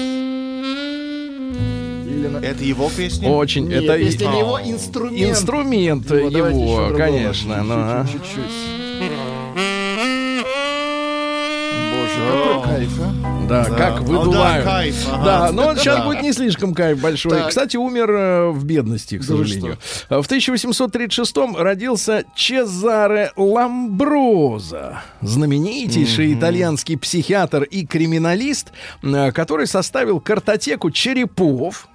[2.23, 3.29] Или на- Это его песня?
[3.29, 3.67] Очень.
[3.67, 5.31] Нет, это песня не его, инструмент.
[5.31, 6.97] инструмент еще его, другого.
[6.97, 7.63] конечно.
[7.65, 8.07] ну, а.
[8.07, 9.53] Чуть-чуть.
[11.93, 13.33] Боже, какой кайф, а?
[13.49, 13.75] Да, Да.
[13.77, 14.65] как Ну выдувают.
[14.65, 15.25] да, кайф, ага.
[15.25, 16.05] Да, но он сейчас Да.
[16.05, 17.33] будет не слишком кайф большой.
[17.33, 17.49] Так.
[17.49, 19.79] Кстати, умер э, в бедности, к сожалению.
[20.09, 31.89] В 1836-м родился Чезаре Ламброза, знаменитейший итальянский психиатр и криминалист, э, который составил картотеку черепов.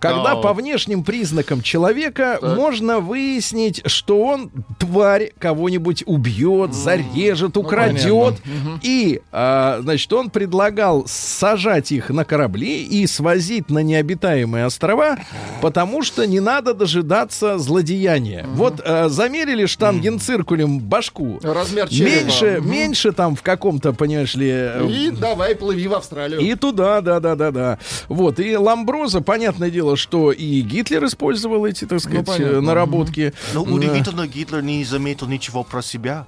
[0.00, 8.34] Когда по внешним признакам человека можно выяснить, что он тварь кого-нибудь убьет, зарежет, украдет.
[8.82, 15.18] И, а, значит, он предлагал сажать их на корабли и свозить на необитаемые острова,
[15.60, 18.46] потому что не надо дожидаться злодеяния.
[18.54, 21.38] Вот а, замерили штангенциркулем башку.
[21.42, 22.10] Размер черепа.
[22.24, 22.70] Меньше, Мгм.
[22.70, 26.40] меньше там в каком-то, понимаешь ли, э, И давай плыви в Австралию.
[26.40, 27.78] и туда, да, да, да, да.
[28.08, 28.40] Вот.
[28.40, 32.56] И Ламброза, понятное дело, что и Гитлер использовал эти, так сказать, понятно.
[32.56, 33.32] э, наработки.
[33.54, 33.70] Ну, Да.
[33.72, 36.26] удивительно, Гитлер не заметил ничего про себя.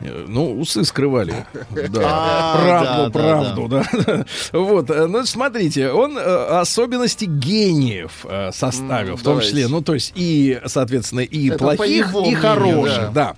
[0.00, 1.46] Ну, усы скрывали.
[1.92, 2.00] Да.
[2.04, 4.24] А, Правду, да, правду, да.
[4.52, 6.20] Вот, э, ну, смотрите, он э,
[6.60, 12.34] особенности гениев э, составил, в том числе, ну, то есть и, соответственно, и плохих, и
[12.34, 13.36] хороших, да.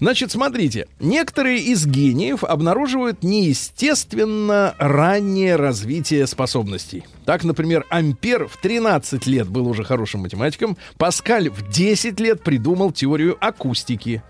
[0.00, 7.04] Значит, смотрите, некоторые из гениев обнаруживают неестественно раннее развитие способностей.
[7.24, 12.92] Так, например, Ампер в 13 лет был уже хорошим математиком, Паскаль в 10 лет придумал
[12.92, 14.22] теорию акустики.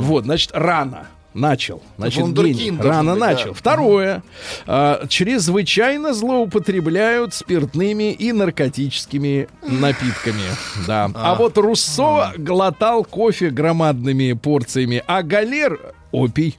[0.00, 1.08] Вот, значит, рано.
[1.32, 1.82] Начал.
[1.96, 3.48] Значит, должен Рано быть, начал.
[3.48, 3.54] да.
[3.54, 4.22] Второе.
[4.66, 10.42] а, чрезвычайно злоупотребляют спиртными и наркотическими напитками.
[10.86, 11.10] Да.
[11.14, 15.78] А, вот Руссо глотал кофе громадными порциями, а Галер—
[16.10, 16.58] опий.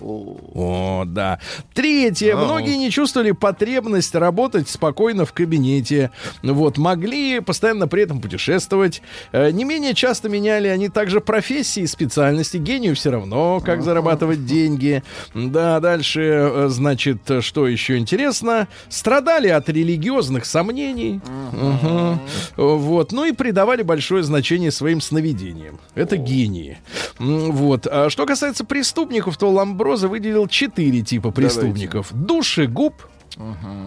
[0.00, 1.38] О, да.
[1.74, 2.34] Третье.
[2.36, 2.44] Ау.
[2.44, 6.10] Многие не чувствовали потребность работать спокойно в кабинете.
[6.42, 6.78] Вот.
[6.78, 9.02] Могли постоянно при этом путешествовать.
[9.32, 12.56] Э, Не менее часто меняли они также профессии и специальности.
[12.56, 15.02] Гению все равно, как зарабатывать деньги.
[15.34, 18.68] Да, дальше, э, значит, что еще интересно.
[18.88, 21.20] Страдали от религиозных сомнений.
[21.52, 22.20] Мгм.
[22.56, 23.12] Вот.
[23.12, 25.78] Ну и придавали большое значение своим сновидениям.
[25.94, 26.78] Это гении.
[27.18, 27.86] М, Вот.
[27.90, 29.50] А что касается преступников, то
[29.90, 32.08] Ламброза выделил четыре типа преступников.
[32.12, 32.94] Душегуб,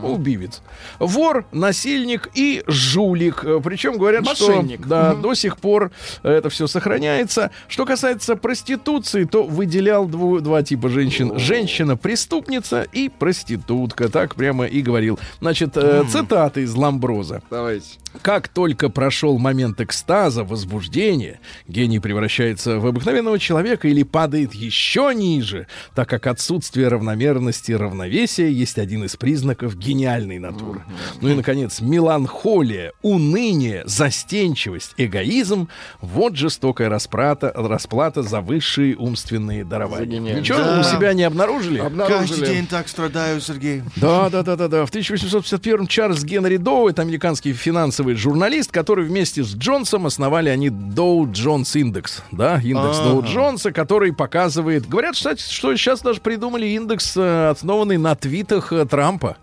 [0.04, 0.62] Убивец.
[1.00, 3.44] Вор, насильник и жулик.
[3.44, 4.80] Э, Причем говорят, Мошенник.
[4.80, 5.92] что да, до сих пор
[6.24, 7.52] это все сохраняется.
[7.68, 11.38] Что касается проституции, то выделял дву- два типа женщин.
[11.38, 14.10] Женщина-преступница и проститутка.
[14.10, 15.20] Так прямо и говорил.
[15.40, 17.42] Значит, э, цитаты из Ламброза.
[17.52, 17.86] Давайте.
[18.22, 25.68] Как только прошел момент экстаза, возбуждения, гений превращается в обыкновенного человека или падает еще ниже,
[25.96, 30.84] так как отсутствие равномерности и равновесия есть один из признаков гениальной натуры.
[31.22, 35.68] Ну и, наконец, меланхолия, уныние, застенчивость, эгоизм—
[36.02, 40.20] вот жестокая расплата, расплата за высшие умственные дарования.
[40.20, 40.80] Ничего Да.
[40.80, 41.78] у себя не обнаружили?
[41.80, 42.46] Каждый Обнаружили.
[42.46, 43.82] день так страдаю, Сергей.
[43.96, 44.86] Да, да, да, да, да.
[44.86, 50.70] В 1851 Чарльз Генри Доу, это американский финансовый журналист, который вместе с Джонсом основали они
[50.70, 53.10] Доу Джонс Индекс, да, индекс Ага.
[53.10, 58.72] Доу Джонса, который показывает, говорят, кстати, что сейчас даже придумали индекс, э, основанный на твитах
[58.74, 59.38] э, Трампа,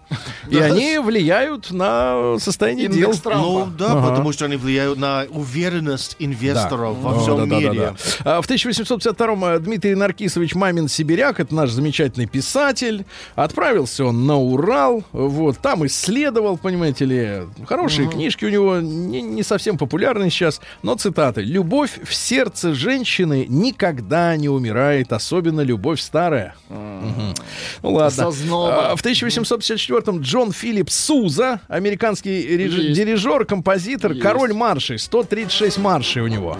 [0.48, 3.08] и они влияют на состояние дел.
[3.10, 3.40] Индекс Трампа.
[3.42, 7.94] Ну да, потому что они влияют на уверенность инвесторов во всем мире.
[8.24, 14.36] А В 1852-м э, Дмитрий Наркисович Мамин Сибиряк, это наш замечательный писатель, отправился он на
[14.36, 20.60] Урал, вот, там исследовал, понимаете ли, хорошие книжки у него, не, не совсем популярные сейчас,
[20.82, 21.40] но цитаты.
[21.42, 26.54] «Любовь в сердце женщины никогда не умирает, особенно любовь старая».
[26.68, 27.34] Мгм.
[27.82, 28.26] Ну ладно.
[28.28, 34.22] А, В 1854-м Джон Филипп Суза, американский реж- дирижер, композитор, Есть.
[34.22, 36.56] король маршей, 136 маршей у него.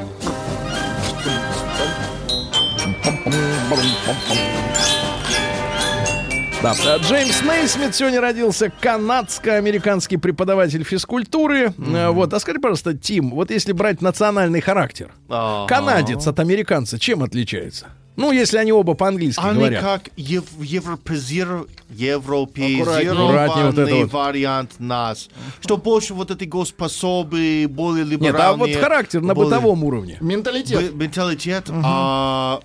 [6.62, 6.74] Да.
[6.86, 11.72] А, Джеймс Нейсмит сегодня родился, канадско-американский преподаватель физкультуры.
[11.94, 15.66] А, Вот, а скажи, пожалуйста, Тим, вот если брать национальный характер, Ага.
[15.68, 17.86] канадец от американца чем отличается?
[18.16, 19.82] Ну, если они оба по-английски Они говорят.
[19.82, 24.14] как ев- европезир- европеизированный вот вот.
[24.26, 25.30] вариант нас.
[25.60, 28.48] Что больше вот этой господсобы, более Нет, либеральные.
[28.48, 30.18] а вот характер на более- бытовом уровне.
[30.20, 30.92] Менталитет.
[30.92, 32.60] Б- Менталитет а,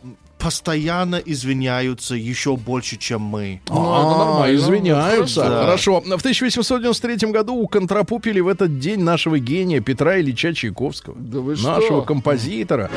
[0.46, 3.62] постоянно извиняются еще больше, чем мы.
[3.68, 4.56] Ну, это А, нормально.
[4.56, 5.42] Извиняются.
[5.42, 5.64] Да.
[5.64, 6.02] Хорошо.
[6.02, 11.16] В 1893 году уконтропупили в этот день нашего гения Петра Ильича Чайковского.
[11.18, 12.92] Да вы нашего композитора.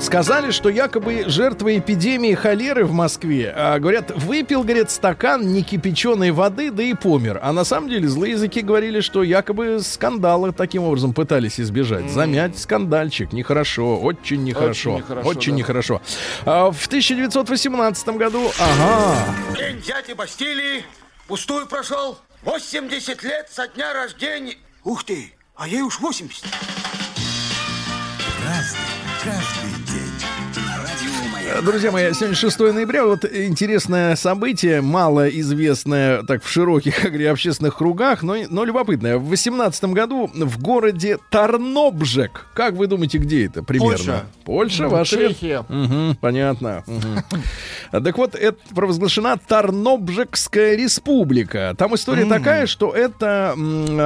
[0.00, 6.70] Сказали, что якобы жертва эпидемии холеры в Москве, а, говорят, выпил, говорят, стакан некипяченой воды,
[6.70, 7.38] да и помер.
[7.42, 12.10] А на самом деле злые языки говорили, что якобы скандалы таким образом пытались избежать.
[12.10, 14.98] Замять скандальчик нехорошо, очень нехорошо.
[14.98, 15.58] нехорошо, Очень да.
[15.58, 16.02] нехорошо.
[16.44, 19.16] А в 1918 году, ага,
[19.56, 20.84] День дяди Бастилии
[21.28, 22.18] пустую прошел.
[22.42, 24.56] 80 лет со дня рождения.
[24.84, 26.44] Ух ты, а ей уж 80.
[31.62, 33.04] Друзья мои, сегодня 6 ноября.
[33.06, 39.18] Вот интересное событие, мало известное так в широких как говоря, общественных кругах, но, но любопытное.
[39.18, 42.46] В 18 году в городе Тарнобжек.
[42.54, 43.96] Как вы думаете, где это примерно?
[43.96, 44.24] Польша.
[44.44, 45.64] Польша, ваша Чехия.
[45.68, 46.82] Мгм, понятно.
[46.86, 48.02] Мгм.
[48.04, 51.74] Так вот, это провозглашена Тарнобжекская республика.
[51.78, 53.54] Там история такая, что это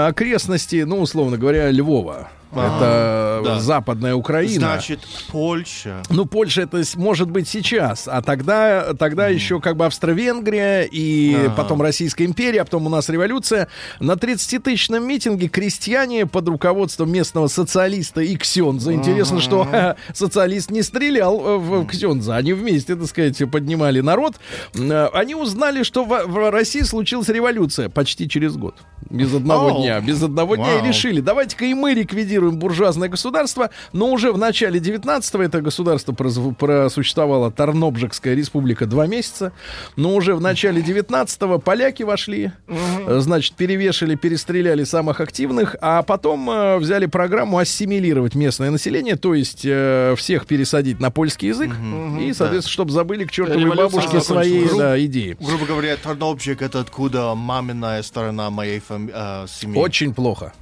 [0.06, 2.28] окрестности, ну, условно говоря, Львова.
[2.52, 3.60] Это да.
[3.60, 4.54] западная Украина.
[4.74, 6.02] Значит, Польша.
[6.10, 11.54] Ну, Польша это может быть сейчас, а тогда, тогда еще как бы Австро-Венгрия и Ага.
[11.56, 13.68] потом Российская империя, а потом у нас революция.
[14.00, 18.92] На 30-тысячном митинге крестьяне под руководством местного социалиста и Ксенза.
[18.92, 19.66] Интересно, что
[20.14, 24.34] социалист не стрелял э, в Ксенза, они вместе, так сказать, поднимали народ.
[24.74, 28.74] Э, Они узнали, что в, в России случилась революция почти через год.
[29.10, 29.82] Без одного Оу.
[29.82, 30.00] дня.
[30.00, 34.80] Без одного дня и решили, давайте-ка и мы ликвидируем буржуазное государство, но уже в начале
[34.80, 39.52] 19-го это государство просуществовало, Тарнобжекская республика, два месяца,
[39.96, 46.48] но уже в начале 19-го поляки вошли, э, значит, перевешали, перестреляли самых активных, а потом
[46.50, 51.70] э, взяли программу ассимилировать местное население, то есть э, всех пересадить на польский язык,
[52.20, 55.36] и, соответственно, чтобы забыли к чертовой бабушке свои Гру- да, идеи.
[55.40, 59.78] Грубо говоря, Тарнобжик это откуда маминая сторона моей фами- э, семьи.
[59.78, 60.52] Очень плохо.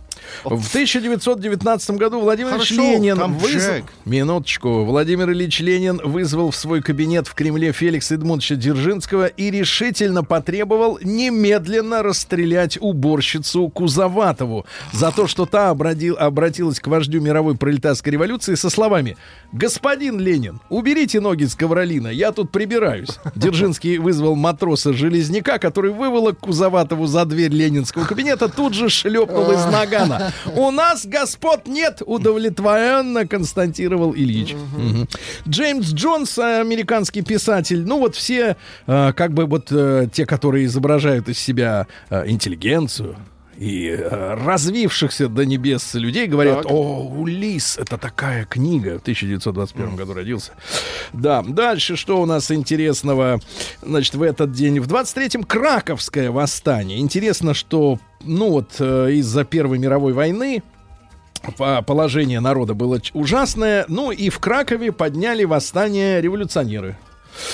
[0.45, 3.87] В 1919 году Владимир Ильич Хорошо, Ленин вызвал...
[4.05, 4.85] Минуточку.
[4.85, 10.99] Владимир Ильич Ленин вызвал в свой кабинет в Кремле Феликса Эдмундовича Дзержинского и решительно потребовал
[11.03, 18.55] немедленно расстрелять уборщицу Кузоватову за то, что та обратил- обратилась к вождю мировой пролетарской революции
[18.55, 19.17] со словами
[19.53, 23.19] «Господин Ленин, уберите ноги с ковролина, я тут прибираюсь».
[23.35, 29.65] Дзержинский вызвал матроса Железняка, который выволок Кузоватову за дверь ленинского кабинета, тут же шлепнул из
[29.67, 30.16] нагана.
[30.17, 30.33] Ельцина.
[30.57, 34.55] У нас господ нет, удовлетворенно констатировал Ильич.
[35.49, 37.85] Джеймс Джонс, американский писатель.
[37.87, 43.17] Ну вот все, э, как бы вот э, те, которые изображают из себя э, интеллигенцию,
[43.59, 46.71] и э, развившихся до небес людей говорят, Так.
[46.73, 48.99] о, Улис, это такая книга.
[48.99, 50.53] В 1921 году родился.
[51.13, 53.41] Да, дальше что у нас интересного?
[53.83, 56.99] Значит, в этот день, в 23-м Краковское восстание.
[56.99, 60.63] Интересно, что, ну вот, э, из-за Первой мировой войны
[61.57, 63.85] по- положение народа было ужасное.
[63.89, 66.99] Ну и в Кракове подняли восстание революционеры.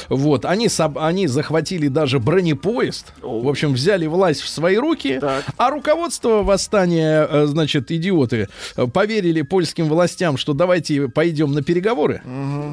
[0.09, 3.12] Вот, они, они захватили даже бронепоезд.
[3.20, 5.18] В общем, взяли власть в свои руки.
[5.20, 5.45] Так.
[5.57, 12.22] А руководство восстания, э, значит, идиоты, э, поверили польским властям, что давайте пойдем на переговоры.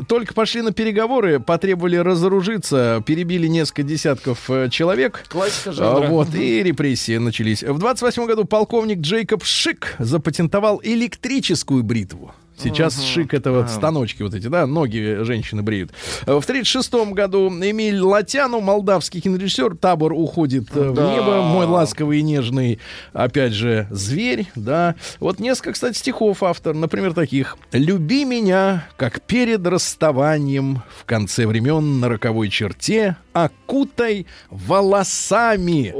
[0.08, 5.24] Только пошли на переговоры, потребовали разоружиться, перебили несколько десятков э, человек.
[5.30, 6.08] Классика жанра.
[6.08, 7.64] Вот, и репрессии начались.
[7.64, 12.34] В 28 году полковник Джейкоб Шик запатентовал электрическую бритву.
[12.62, 15.92] Сейчас шик это вот станочки вот эти, да, ноги женщины бреют.
[16.26, 21.14] Э, В 36 году Эмиль Латяну, молдавский кинорежиссер, табор уходит э, в Да.
[21.14, 22.80] небо, мой ласковый и нежный,
[23.14, 24.96] опять же, зверь, да.
[25.20, 27.58] Вот несколько, кстати, стихов автор, например, таких.
[27.72, 33.16] «Люби меня, как перед расставанием в конце времен на роковой черте,
[33.46, 35.94] окутай волосами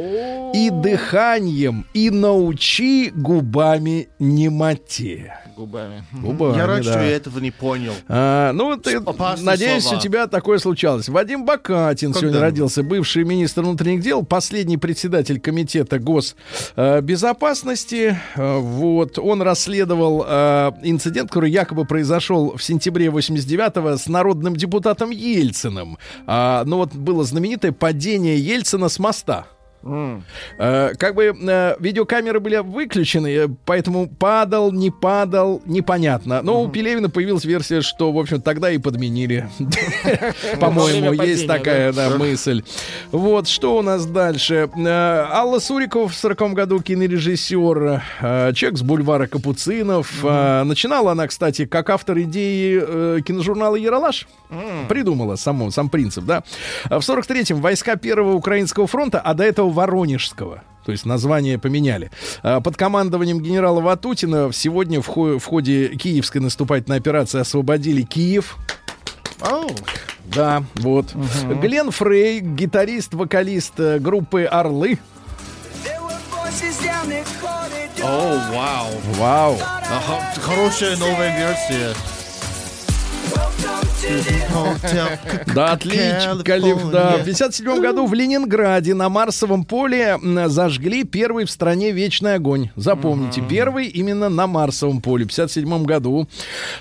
[0.56, 5.34] и дыханием, и научи губами немоте».
[5.56, 6.04] Губами.
[6.14, 6.92] Губами, Я рад, да.
[6.94, 7.92] что я этого не понял.
[8.08, 9.98] А, ну, вот, Опасные надеюсь, слова.
[9.98, 11.10] у тебя такое случалось.
[11.10, 12.20] Вадим Бакатин Когда?
[12.22, 18.18] сегодня родился, бывший министр внутренних дел, последний председатель комитета госбезопасности.
[18.36, 25.10] Э, Вот, он расследовал э, инцидент, который якобы произошел в сентябре 89-го с народным депутатом
[25.12, 25.98] Ельциным.
[26.26, 29.48] А, ну, вот было знаменитое падение Ельцина с моста.
[29.82, 36.42] Э, как бы э, видеокамеры были выключены, э, поэтому падал, не падал, непонятно.
[36.42, 39.50] Но у Пелевина появилась версия, что, в общем, тогда и подменили.
[40.60, 42.64] По-моему, есть такая мысль.
[43.12, 44.70] Вот, что у нас дальше?
[44.78, 48.04] Алла Сурикова в 40 году кинорежиссер,
[48.54, 50.24] человек с бульвара Капуцинов.
[50.24, 54.28] Начинала она, кстати, как автор идеи киножурнала «Яралаш».
[54.90, 56.44] Придумала сам принцип, да.
[56.86, 60.64] В 43-м войска Первого Украинского фронта, а до этого Воронежского.
[60.86, 62.10] То есть название поменяли.
[62.42, 68.58] А, Под командованием генерала Ватутина сегодня в, хо- в ходе киевской наступательной операции освободили Киев.
[69.42, 69.70] Ау.
[70.26, 71.14] Да, вот.
[71.62, 75.00] Глен Фрей, гитарист, вокалист э, группы Орлы.
[78.04, 78.88] О, вау.
[79.18, 79.58] Вау.
[80.42, 81.94] Хорошая новая версия.
[85.54, 87.18] Да, отлично, Калиф, да.
[87.18, 92.70] В 57 году в Ленинграде на Марсовом поле зажгли первый в стране вечный огонь.
[92.76, 96.28] Запомните, первый именно на Марсовом поле в 57 году.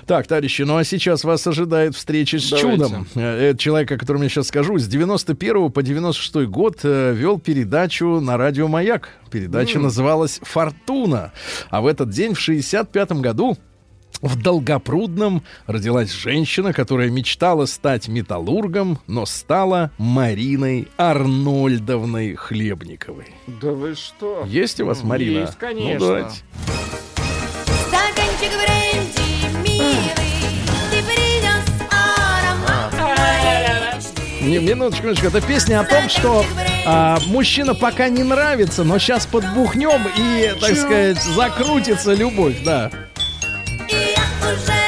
[0.05, 2.71] Так, товарищи, ну а сейчас вас ожидает встреча с Давайте.
[2.71, 3.07] чудом.
[3.15, 7.39] Э, Это человек, о котором я сейчас скажу, с 91 по 96 год э, вел
[7.39, 9.09] передачу на радио «Маяк».
[9.29, 11.31] Передача называлась «Фортуна».
[11.69, 13.57] А в этот день, в 65 году,
[14.21, 23.27] в Долгопрудном родилась женщина, которая мечтала стать металлургом, но стала Мариной Арнольдовной Хлебниковой.
[23.47, 24.43] Да вы что?
[24.47, 25.41] Есть у вас, Марина?
[25.41, 25.93] Есть, конечно.
[25.93, 26.35] Ну, давайте.
[27.87, 30.11] Стаканчик бренди, милый,
[30.91, 32.93] ты принес аромат
[34.41, 35.27] Не, минуточку, минуточку.
[35.27, 36.43] Это песня о том, что
[36.85, 42.91] а, мужчина пока не нравится, но сейчас подбухнем и, так сказать, закрутится любовь, да.
[44.49, 44.78] И я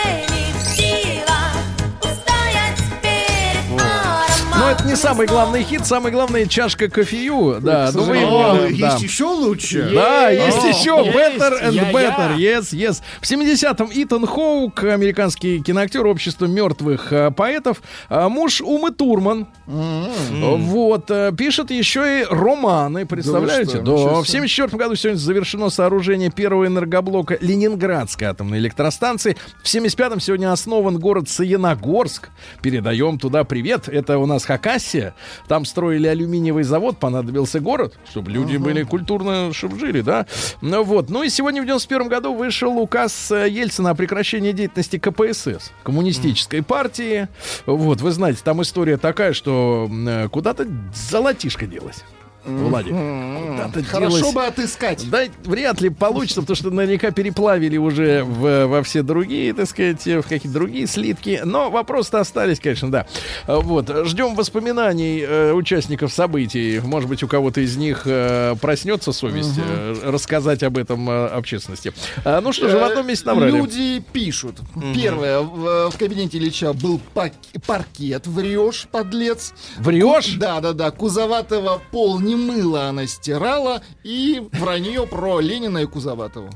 [4.71, 7.91] это не самый главный хит, самый главный чашка кофею, да.
[7.93, 9.91] Ну вы его, есть еще лучше.
[9.93, 11.91] Да, есть еще Better and.
[11.91, 12.37] Better.
[12.37, 13.01] Yes, yes.
[13.19, 19.47] В 70-м Итан Хоук, американский киноактер общества мертвых э, поэтов, а, муж Умы Турман.
[19.65, 23.79] Вот, э, пишет еще и романы, представляете?
[23.79, 23.91] Да,
[24.21, 24.47] в себе.
[24.47, 29.35] 74 году сегодня завершено сооружение первого энергоблока Ленинградской атомной электростанции.
[29.63, 32.29] В 75-м сегодня основан город Саяногорск.
[32.61, 33.89] Передаем туда привет.
[33.89, 35.15] Это у нас Хакасия.
[35.47, 40.27] Там строили алюминиевый завод, понадобился город, чтобы люди были культурно, чтобы жили, да?
[40.61, 41.09] Ну вот.
[41.09, 46.61] Ну и сегодня в 91 году вышел указ э, Ельцина о прекращении деятельности КПСС, коммунистической
[46.61, 47.27] партии.
[47.65, 52.03] Вот, вы знаете, там история такая, что э, куда-то золотишко делось.
[52.45, 52.93] Владик.
[52.93, 55.09] Куда-то Хорошо делась- бы отыскать.
[55.09, 60.05] Да, вряд ли получится, потому что наверняка переплавили уже в- во все другие, так сказать,
[60.05, 61.41] в какие-то другие слитки.
[61.45, 63.05] Но вопросы-то остались, конечно, да.
[63.47, 63.89] А, Вот.
[64.07, 66.79] Ждем воспоминаний э, участников событий.
[66.83, 71.93] Может быть, у кого-то из них э, проснется совесть э, рассказать об этом э, общественности.
[72.25, 73.51] А, ну что же, в одном месте набрали.
[73.51, 74.57] Люди пишут.
[74.95, 75.39] Первое.
[75.41, 77.33] В, в кабинете Ильича был пак-
[77.65, 78.25] паркет.
[78.27, 79.53] Врешь, подлец.
[79.77, 80.35] Врешь?
[80.37, 80.91] Да, да, да.
[80.91, 83.81] Кузоватого пол не мыло, она стирала.
[84.03, 86.49] И вранье про Ленина и Кузоватого.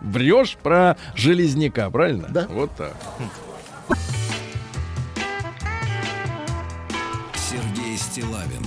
[0.00, 2.28] Врешь про железняка, правильно?
[2.28, 2.46] Да.
[2.50, 2.96] Вот так.
[7.34, 8.64] Сергей Стилавин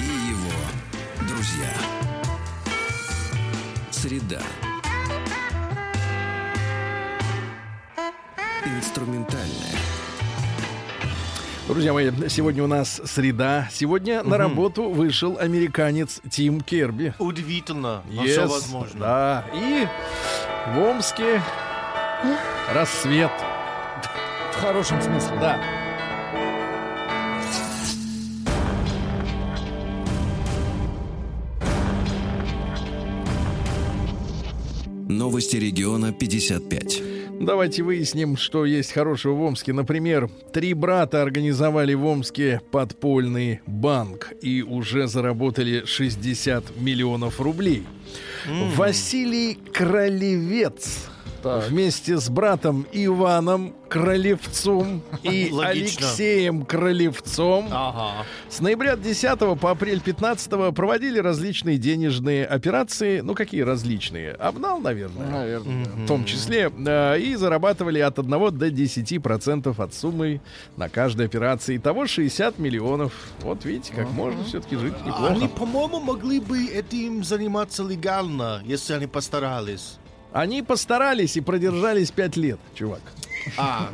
[0.00, 1.72] и его друзья.
[3.90, 4.40] Среда.
[8.64, 9.59] Инструментальная.
[11.70, 13.68] Друзья мои, сегодня у нас среда.
[13.70, 17.14] Сегодня на работу вышел американец Тим Керби.
[17.20, 18.98] Удивительно, но Yes, все возможно.
[18.98, 19.44] Да.
[19.54, 19.86] И
[20.74, 21.40] в Омске
[22.74, 23.30] рассвет.
[24.52, 25.36] В хорошем смысле.
[25.40, 25.60] Да.
[35.08, 37.09] Новости региона 55.
[37.40, 39.72] Давайте выясним, что есть хорошего в Омске.
[39.72, 47.84] Например, три брата организовали в Омске подпольный банк и уже заработали 60 миллионов рублей.
[48.76, 51.08] Василий Кролевец
[51.42, 51.68] Так.
[51.68, 55.62] вместе с братом Иваном Кролевцом и Логично.
[56.08, 58.24] Алексеем Кролевцом Ага.
[58.48, 63.20] с ноября 10 по апрель 15 проводили различные денежные операции.
[63.20, 64.32] Ну, какие различные?
[64.32, 65.26] Обнал, наверное.
[65.28, 65.84] Наверное.
[65.84, 66.70] В том числе.
[66.86, 70.40] э, и зарабатывали от 1 до 10% от суммы
[70.76, 71.76] на каждой операции.
[71.76, 73.12] Итого 60 миллионов.
[73.42, 75.28] Вот видите, как можно все-таки жить неплохо.
[75.32, 79.96] Они, по-моему, могли бы этим заниматься легально, если они постарались.
[80.32, 83.00] Они постарались и продержались 5 лет, чувак.
[83.56, 83.88] А,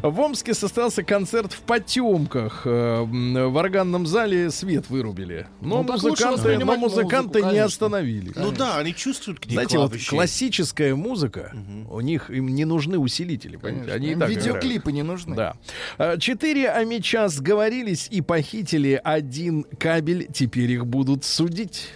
[0.00, 2.62] В Омске состоялся концерт в потемках.
[2.66, 5.48] Э, В органном зале свет вырубили.
[5.60, 7.64] Но Ну, музыканты, но музыканты музыку, не конечно.
[7.64, 8.32] остановили.
[8.36, 10.10] ну да, они чувствуют к ней Знаете, вот клавиши.
[10.10, 11.52] классическая музыка,
[11.90, 13.92] у них им не нужны усилители, понимаете?
[13.92, 15.34] Они так Видеоклипы не нужны.
[15.34, 15.56] играют.
[15.98, 16.12] Да.
[16.12, 20.28] А, Четыре амича сговорились и похитили один кабель.
[20.32, 21.88] Теперь их будут судить.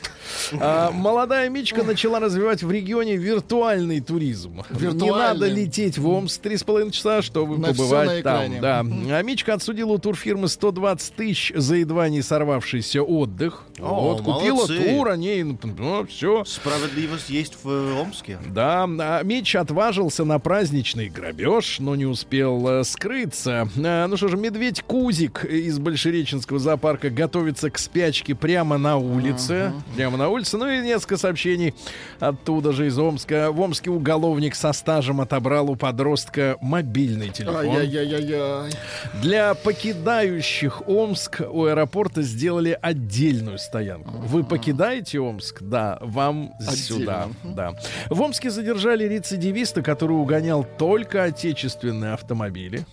[0.61, 4.63] А, молодая Мичка начала развивать в регионе виртуальный туризм.
[4.71, 5.19] Не Виртуальный.
[5.19, 8.61] надо лететь в Омск три с половиной часа, чтобы На побывать там.
[8.61, 8.81] Да.
[8.81, 13.65] А Мичка отсудила у турфирмы 120 тысяч за едва не сорвавшийся отдых.
[13.81, 14.79] О, вот, купила молодцы.
[14.79, 16.45] тур, они, ну, все.
[16.45, 18.39] Справедливость есть в э, Омске.
[18.47, 23.69] Да, а Мич отважился на праздничный грабеж, но не успел э, скрыться.
[23.85, 29.73] А, ну что же, медведь Кузик из Большереченского зоопарка готовится к спячке прямо на улице.
[29.97, 30.57] Прямо на улице.
[30.57, 31.75] Ну и несколько сообщений
[32.21, 33.51] оттуда же из Омска.
[33.51, 37.77] В Омске уголовник со стажем отобрал у подростка мобильный телефон.
[37.77, 38.73] Ай-яй-яй-яй.
[39.23, 44.13] Для покидающих Омск у аэропорта сделали отдельную стоянку.
[44.19, 45.63] Вы покидаете Омск?
[45.63, 47.29] Да, вам сюда.
[47.43, 47.75] Да.
[48.11, 52.87] В Омске задержали рецидивиста, который угонял только отечественные автомобили.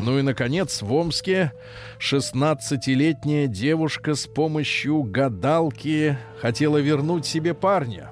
[0.00, 1.52] Ну и, наконец, в Омске
[2.00, 8.10] 16-летняя девушка с помощью гадалки хотела вернуть себе парня.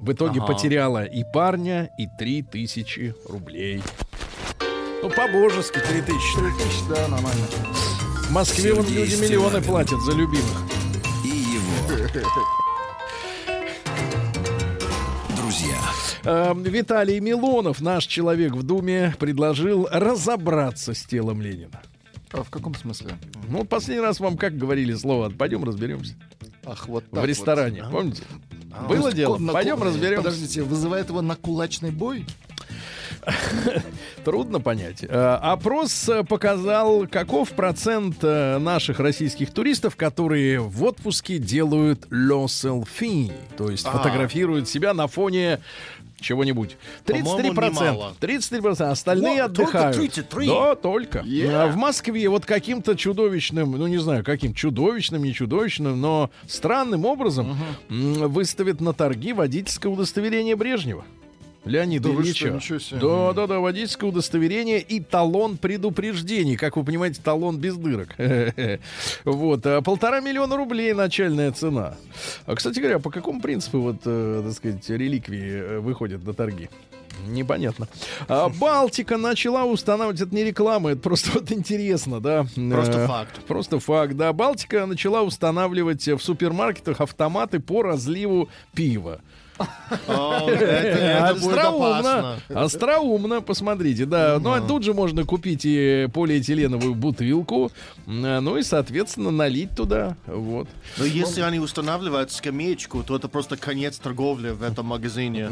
[0.00, 0.52] В итоге Ага.
[0.52, 3.82] потеряла и парня, и 3000 рублей.
[5.02, 6.06] Ну, по-божески 3000.
[6.06, 7.46] Тысяч, да, нормально.
[8.28, 10.62] В Москве вон люди миллионы платят за любимых.
[11.24, 11.96] И его
[15.36, 15.76] друзья.
[16.24, 21.80] Э, Виталий Милонов, наш человек в Думе, предложил разобраться с телом Ленина.
[22.32, 23.12] А в каком смысле?
[23.48, 26.14] Ну, последний раз вам как говорили слово «пойдем разберемся»
[26.66, 27.26] Ах, вот так в вот.
[27.26, 28.22] ресторане, помните?
[28.88, 29.38] Было То есть дело?
[29.38, 30.22] на Пойдем разберемся.
[30.24, 32.26] Подождите, вызывает его на кулачный бой?
[34.24, 35.02] Трудно понять.
[35.02, 42.44] Э, Опрос э, показал, каков процент э, наших российских туристов, которые в отпуске делают le
[42.46, 43.90] selfie, то есть А.
[43.90, 45.60] фотографируют себя на фоне
[46.20, 46.76] чего-нибудь.
[47.04, 47.22] 33%.
[47.54, 48.14] По-моему, немало.
[48.20, 48.82] 33%.
[48.90, 49.96] Остальные Во, только отдыхают.
[49.96, 50.46] 33?
[50.46, 51.18] Да, только.
[51.20, 51.64] Yeah.
[51.64, 57.04] А В Москве вот каким-то чудовищным, ну не знаю, каким чудовищным, не чудовищным, но странным
[57.04, 57.56] образом
[57.90, 61.04] м, выставят на торги водительское удостоверение Брежнева.
[61.66, 62.58] Леонида Да Ильича.
[62.92, 66.56] Да, да, да, водительское удостоверение и талон предупреждений.
[66.56, 68.14] Как вы понимаете, талон без дырок.
[69.24, 71.94] Вот, а полтора миллиона рублей начальная цена.
[72.46, 76.68] А, кстати говоря, по какому принципу, вот, э, так сказать, реликвии э, выходят на торги?
[77.26, 77.88] Непонятно.
[78.28, 82.46] А, Балтика начала устанавливать, это не реклама, это просто вот интересно, да.
[82.70, 83.44] Просто Э, факт.
[83.46, 84.32] Просто факт, да.
[84.32, 89.20] Балтика начала устанавливать в супермаркетах автоматы по разливу пива.
[89.58, 90.62] Будет
[91.46, 92.36] Остроумно.
[92.48, 94.38] Остроумно, посмотрите, да.
[94.40, 97.70] Ну, а тут же можно купить и полиэтиленовую бутылку,
[98.06, 100.16] м, ну и, соответственно, налить туда.
[100.26, 100.68] Вот.
[100.98, 105.46] Но если они устанавливают скамеечку, то это просто конец торговли в этом магазине.
[105.46, 105.50] А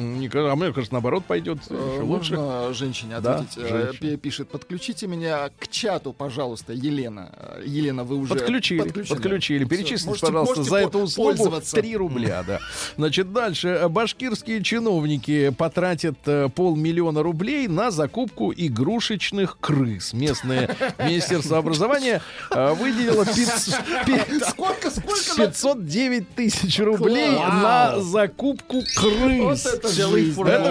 [0.57, 2.39] мне кажется, наоборот, пойдет Э, лучше.
[2.73, 3.59] Женщине ответить?
[3.59, 7.31] Э, Пишет, подключите меня к чату, пожалуйста, Елена.
[7.37, 9.65] Э, Елена, вы уже Подключили, подключили.
[9.65, 11.77] Перечислите, пожалуйста, за эту услугу пользоваться.
[11.77, 12.61] 3 рубля, да.
[12.97, 13.69] Значит, дальше.
[13.95, 20.13] Башкирские чиновники потратят э, полмиллиона рублей на закупку игрушечных крыс.
[20.13, 22.21] Местное Министерство образования
[22.51, 23.75] э, выделило 500
[24.05, 25.39] пи- Сколько, сколько?
[25.39, 29.65] на- 509 тысяч рублей на закупку крыс.
[29.65, 29.87] Это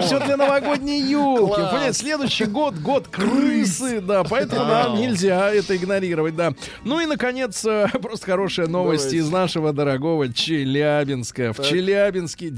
[0.01, 1.53] все для новогодней елки.
[1.61, 6.53] Понимаете, следующий год год крысы, да, поэтому нам нельзя это игнорировать, да.
[6.83, 11.53] Ну и наконец э, просто хорошая новость из нашего дорогого Челябинска.
[11.53, 12.49] В Челябинске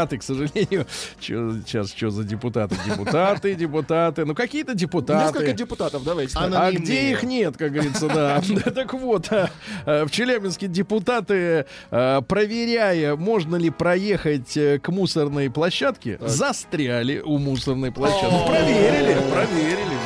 [0.00, 0.86] депутаты, к сожалению,
[1.20, 5.24] чё- сейчас что за депутаты, депутаты, депутаты, ну какие-то депутаты.
[5.24, 6.38] Несколько депутатов, давайте.
[6.38, 8.42] А где их нет, как говорится, да.
[8.74, 9.50] Так вот, а,
[9.84, 17.38] а, в Челябинске депутаты, а, проверяя, можно ли проехать э, к мусорной площадке, застряли у
[17.38, 18.46] мусорной площадки.
[18.46, 19.98] Проверили, проверили.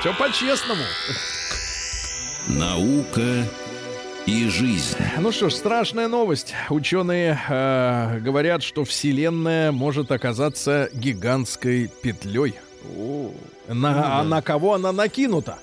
[0.00, 0.82] Все по-честному.
[2.48, 3.44] Наука
[4.28, 4.96] и жизнь.
[5.18, 6.54] Ну что ж, страшная новость.
[6.68, 12.54] Ученые э, говорят, что Вселенная может оказаться гигантской петлей.
[13.68, 15.58] На, а на кого она накинута?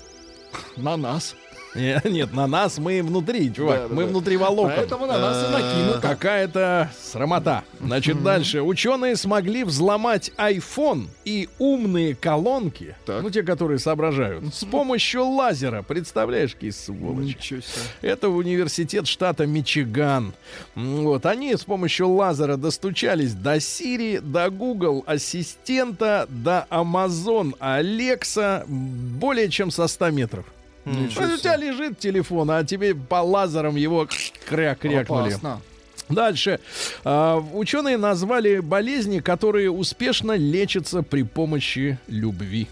[0.77, 1.35] На нас.
[1.75, 3.89] Не- Нет, на нас мы внутри, чувак.
[3.91, 4.73] Мы внутри волокон.
[4.75, 5.99] Поэтому на нас и накинут.
[6.01, 7.63] Какая-то срамота.
[7.81, 8.61] Значит, дальше.
[8.61, 15.81] Ученые смогли взломать iPhone и умные колонки, ну, те, которые соображают, с помощью лазера.
[15.81, 17.61] Представляешь, какие сволочи.
[18.01, 20.33] Это университет штата Мичиган.
[20.75, 29.49] Вот, они с помощью лазера достучались до Siri, до Google Ассистента, до Amazon Alexa более
[29.49, 30.45] чем со 100 метров.
[30.85, 34.07] Ничего У тебя лежит телефон, а тебе по лазерам его
[34.47, 35.29] кря крякнули.
[35.29, 35.61] Опасно.
[36.09, 36.59] Дальше.
[37.03, 42.67] А, ученые назвали болезни, которые успешно лечатся при помощи любви.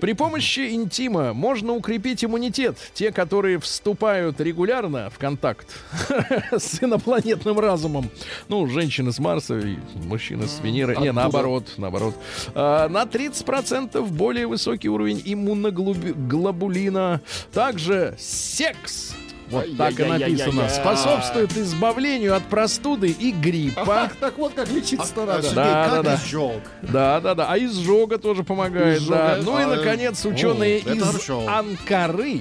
[0.00, 2.76] При помощи интима можно укрепить иммунитет.
[2.94, 5.68] Те, которые вступают регулярно в контакт
[6.52, 8.10] с инопланетным разумом.
[8.48, 10.92] Ну, женщины с Марса и мужчины с Венеры.
[10.92, 11.12] Не, Оттуда.
[11.12, 12.14] наоборот, наоборот.
[12.54, 17.20] А, на 30% более высокий уровень иммуноглобулина.
[17.52, 19.14] Также секс.
[19.54, 20.68] Вот так и написано.
[20.68, 24.02] Способствует избавлению от простуды и гриппа.
[24.04, 25.42] Ах, так вот как лечиться-то А, надо.
[25.42, 26.14] Сергей, Да, да, да.
[26.16, 26.60] изжог?
[26.82, 27.46] Да, да, да.
[27.50, 29.16] А изжога тоже помогает, Изжога.
[29.16, 29.38] да.
[29.42, 31.30] Ну и, А, наконец, ученые из.
[31.48, 32.40] Анкары,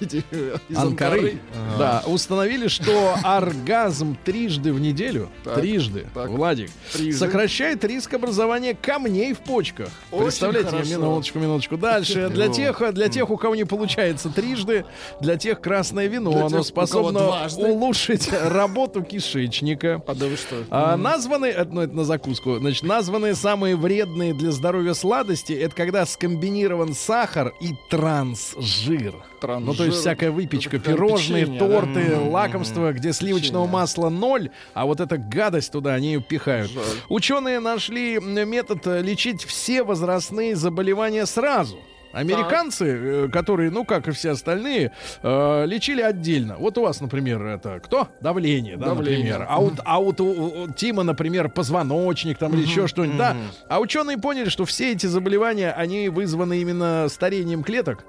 [0.00, 0.24] Простите,
[0.68, 1.38] из Анкары,
[1.78, 6.30] да, установили, что оргазм трижды в неделю, Так, трижды, так.
[6.30, 7.18] Владик, Трижды.
[7.18, 9.90] сокращает риск образования камней в почках.
[10.10, 10.90] Очень Представляете, хорошо.
[10.90, 11.76] минуточку, минуточку.
[11.76, 14.86] Дальше, для тех, для тех, у кого не получается трижды,
[15.20, 20.02] для тех красное вино, Для оно тех, способно улучшить работу кишечника.
[20.06, 20.64] А да вы что?
[20.70, 25.74] А, названы, это, ну, это на закуску, значит, названные самые вредные для здоровья сладости, это
[25.74, 29.14] когда скомбинирован сахар и трансжир.
[29.40, 29.66] Трансжир.
[29.66, 31.68] Ну, то есть всякая выпечка, прям пирожные, печенье, да?
[31.68, 33.80] торты, лакомства, где сливочного Печенье.
[33.80, 36.70] масла ноль, а вот эта гадость туда они ее пихают.
[36.70, 36.84] Жаль.
[37.08, 41.78] Ученые нашли метод э, лечить все возрастные заболевания сразу.
[42.12, 44.92] Американцы, э, которые, ну как и все остальные,
[45.22, 46.56] э, лечили отдельно.
[46.58, 48.08] Вот у вас, например, это кто?
[48.20, 49.32] Давление, да, Давление.
[49.34, 49.46] например.
[49.48, 53.18] А вот, а вот у, у Тима, например, позвоночник там или еще что-нибудь.
[53.18, 53.36] Да.
[53.68, 58.04] А ученые поняли, что все эти заболевания, они вызваны именно старением клеток.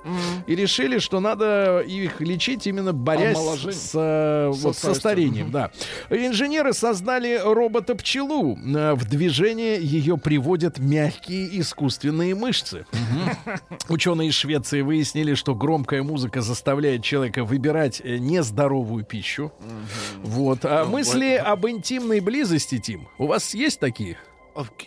[0.47, 3.74] И решили, что надо их лечить именно борясь Омоложение.
[3.74, 5.52] с, э, вот, со старением.
[5.52, 5.72] Да.
[6.10, 8.58] Инженеры создали робота-пчелу.
[8.58, 12.86] Э, В движение ее приводят мягкие искусственные мышцы.
[13.91, 19.51] Ученые из Швеции выяснили, что громкая музыка заставляет человека выбирать э, нездоровую пищу.
[20.23, 20.59] Вот.
[20.63, 24.17] А мысли об интимной близости, Тим, у вас есть такие?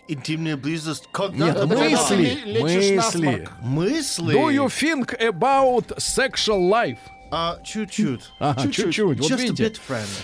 [0.07, 1.07] Интимная близость.
[1.11, 1.47] Когда?
[1.47, 2.95] Нет, мысли, мысли.
[2.95, 3.51] насморк.
[3.61, 4.33] Мысли.
[4.33, 6.99] Do you think about sexual life?
[7.35, 8.21] А, чуть-чуть.
[8.39, 9.19] Ага, чуть-чуть.
[9.19, 9.73] Вот Just видите.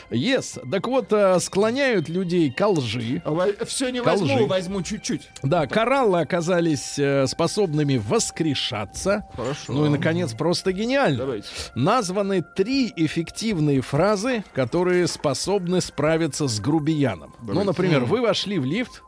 [0.09, 0.69] Yes.
[0.69, 3.21] Так вот, э, склоняют людей ко лжи.
[3.65, 4.45] Все не возьму, лжи.
[4.45, 5.29] возьму чуть-чуть.
[5.43, 9.25] Да, кораллы оказались э, способными воскрешаться.
[9.35, 9.73] Хорошо.
[9.73, 11.17] Ну и, наконец, просто гениально.
[11.17, 11.47] Давайте.
[11.75, 17.33] Названы три эффективные фразы, которые способны справиться с грубияном.
[17.41, 19.01] Ну, например, вы вошли в лифт,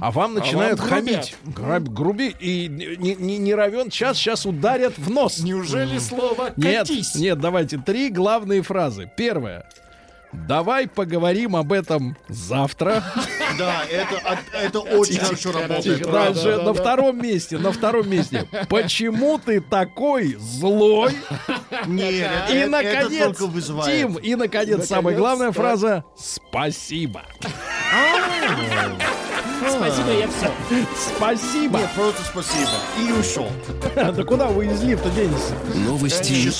[0.00, 1.36] а вам начинают вам хамить.
[1.44, 5.40] Граб- груби и не, не, не равен час, сейчас ударят в нос.
[5.40, 7.14] Неужели слово Нет, «катись»?
[7.14, 9.10] нет, давайте три главные фразы.
[9.16, 9.64] Первая.
[10.32, 13.02] Давай поговорим об этом завтра.
[13.58, 15.98] Да, это, это очень хорошо работает.
[16.00, 18.46] Тихо, Дальше на втором месте, на втором месте.
[18.68, 21.16] Почему ты такой злой?
[21.86, 23.98] Нет, это, И это наконец, вызывает.
[23.98, 27.22] Тим, и наконец, самая главная фраза «Спасибо».
[29.70, 30.50] Спасибо, я все.
[31.16, 31.78] Спасибо.
[31.78, 32.70] Нет, просто спасибо.
[33.06, 33.48] И ушел.
[33.94, 35.50] Да куда вы из лифта денетесь?
[35.74, 36.50] Новости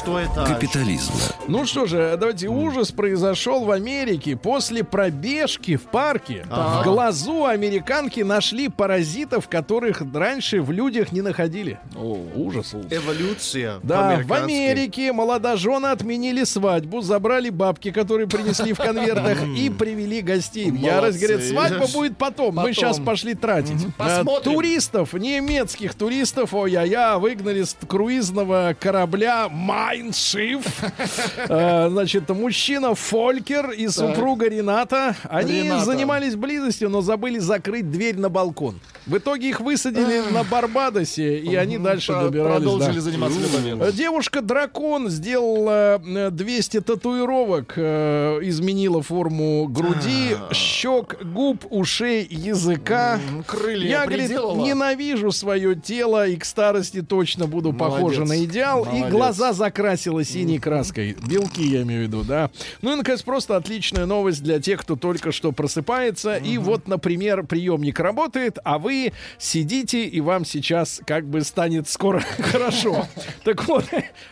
[0.46, 1.14] капитализма.
[1.46, 4.36] Ну что же, давайте ужас произошел в Америке.
[4.36, 11.78] После пробежки в парке в глазу американки нашли паразитов, которых раньше в людях не находили.
[11.94, 12.74] ужас.
[12.90, 13.80] Эволюция.
[13.82, 14.32] Да, в.
[14.32, 20.70] Америке молодожены отменили свадьбу, забрали бабки, которые принесли в конвертах, и привели гостей.
[20.70, 22.54] Ярость говорит, свадьба будет потом.
[22.56, 22.97] Мы Потом.
[22.98, 23.86] Сейчас пошли тратить.
[23.98, 24.54] А, Посмотрим.
[24.54, 30.64] Туристов, немецких туристов, ой-я-я, выгнали с круизного корабля Майншиф.
[31.48, 35.16] Э, Значит, мужчина Фолькер и супруга Рената.
[35.24, 38.80] Они занимались близостью, но забыли закрыть дверь на балкон.
[39.08, 42.62] В итоге их высадили на Барбадосе, и они дальше добирались.
[42.62, 43.78] Продолжили заниматься любовью.
[43.82, 53.18] Э, Девушка-дракон сделала э, 200 татуировок, э, изменила форму груди, щек, губ, ушей, языка.
[53.46, 58.86] Крылья Я, говорит, ненавижу свое тело и к старости точно буду похожа на идеал.
[58.92, 61.16] И глаза закрасила синей краской.
[61.26, 62.50] Белки, я имею в виду, да.
[62.82, 66.36] Ну и, наконец, просто отличная новость для тех, кто только что просыпается.
[66.36, 68.97] И вот, например, приемник работает, а вы
[69.38, 73.06] сидите, и вам сейчас как бы станет скоро хорошо.
[73.44, 73.86] Так вот,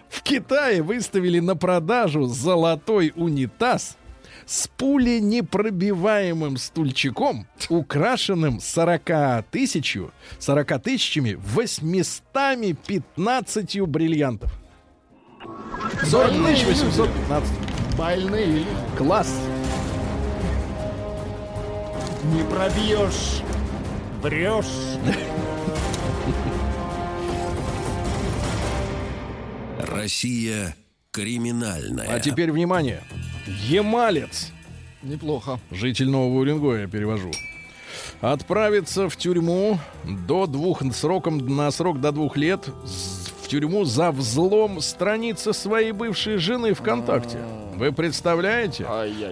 [0.08, 3.96] в Китае выставили на продажу золотой унитаз
[4.46, 14.50] с пуленепробиваемым стульчиком, украшенным 40 тысячу, 40 тысячами 815 бриллиантов.
[16.04, 17.50] 40 тысяч 815.
[17.98, 18.66] Больные люди.
[18.96, 19.28] Класс.
[22.32, 23.42] Не пробьешь.
[24.26, 24.66] Врешь.
[29.78, 30.74] Россия
[31.12, 32.08] криминальная.
[32.10, 33.04] А теперь внимание.
[33.68, 34.50] Емалец,
[35.04, 35.60] Неплохо.
[35.70, 37.30] житель Нового Уренгоя, я перевожу,
[38.20, 44.80] отправится в тюрьму до двух сроком на срок до двух лет в тюрьму за взлом
[44.80, 47.38] страницы своей бывшей жены ВКонтакте.
[47.76, 48.86] Вы представляете?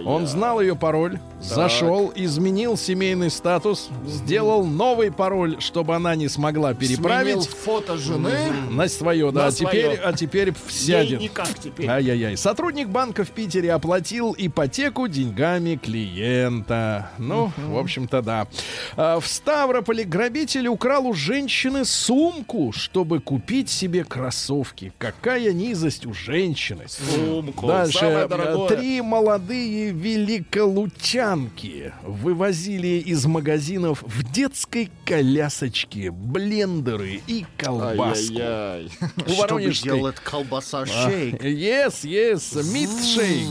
[0.05, 6.73] Он знал ее пароль, зашел, изменил семейный статус, сделал новый пароль, чтобы она не смогла
[6.73, 8.31] Сменил переправить фото жены.
[8.69, 9.41] на свое, да.
[9.41, 11.19] На а теперь, а теперь Ей сядет.
[11.21, 11.87] никак теперь.
[11.87, 12.37] Ай-яй-яй.
[12.37, 17.11] Сотрудник банка в Питере оплатил ипотеку деньгами клиента.
[17.17, 18.47] Ну, в общем-то, да.
[18.97, 24.93] А, В Ставрополе грабитель украл у женщины сумку, чтобы купить себе кроссовки.
[24.97, 26.85] Какая низость у женщины.
[26.87, 27.67] Сумку.
[27.67, 28.27] Дальше.
[28.29, 28.67] Дорогое.
[28.69, 29.91] Три молодые
[31.35, 38.35] великолучанки вывозили из магазинов в детской колясочке блендеры и колбаску.
[38.39, 38.89] Ай-яй-яй.
[39.27, 41.43] У Воронежской делать колбаса шейк.
[41.43, 42.55] Yes, yes.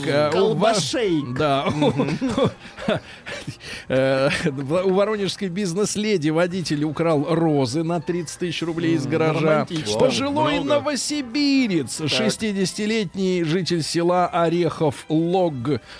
[0.06, 1.34] Э, у Ва- колбашейк.
[1.34, 1.66] Да.
[3.88, 9.66] Э, У воронежской бизнес-леди водитель украл розы на 30 тысяч рублей из гаража.
[9.98, 15.54] Пожилой новосибирец, 60-летний житель села Орехов Лог,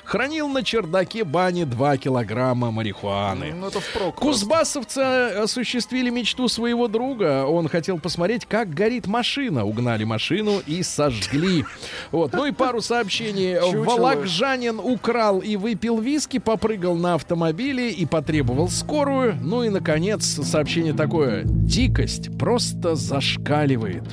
[0.05, 3.53] хранил на чердаке бани 2 килограмма марихуаны.
[3.55, 4.15] Ну, это впрок.
[4.17, 7.45] Кузбассовцы осуществили мечту своего друга.
[7.47, 9.65] Он хотел посмотреть, как горит машина.
[9.65, 11.65] Угнали машину и сожгли.
[12.11, 12.33] Вот.
[12.33, 13.59] Ну и пару сообщений.
[13.59, 19.37] Волокжанин украл и выпил виски, попрыгал на автомобиле и потребовал скорую.
[19.41, 21.43] Ну и, наконец, сообщение такое.
[21.45, 24.05] Дикость просто зашкаливает.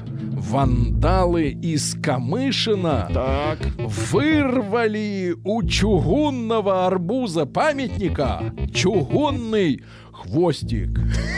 [0.41, 3.59] Вандалы из Камышина Так.
[3.77, 10.89] вырвали у чугунного арбуза памятника чугунный хвостик.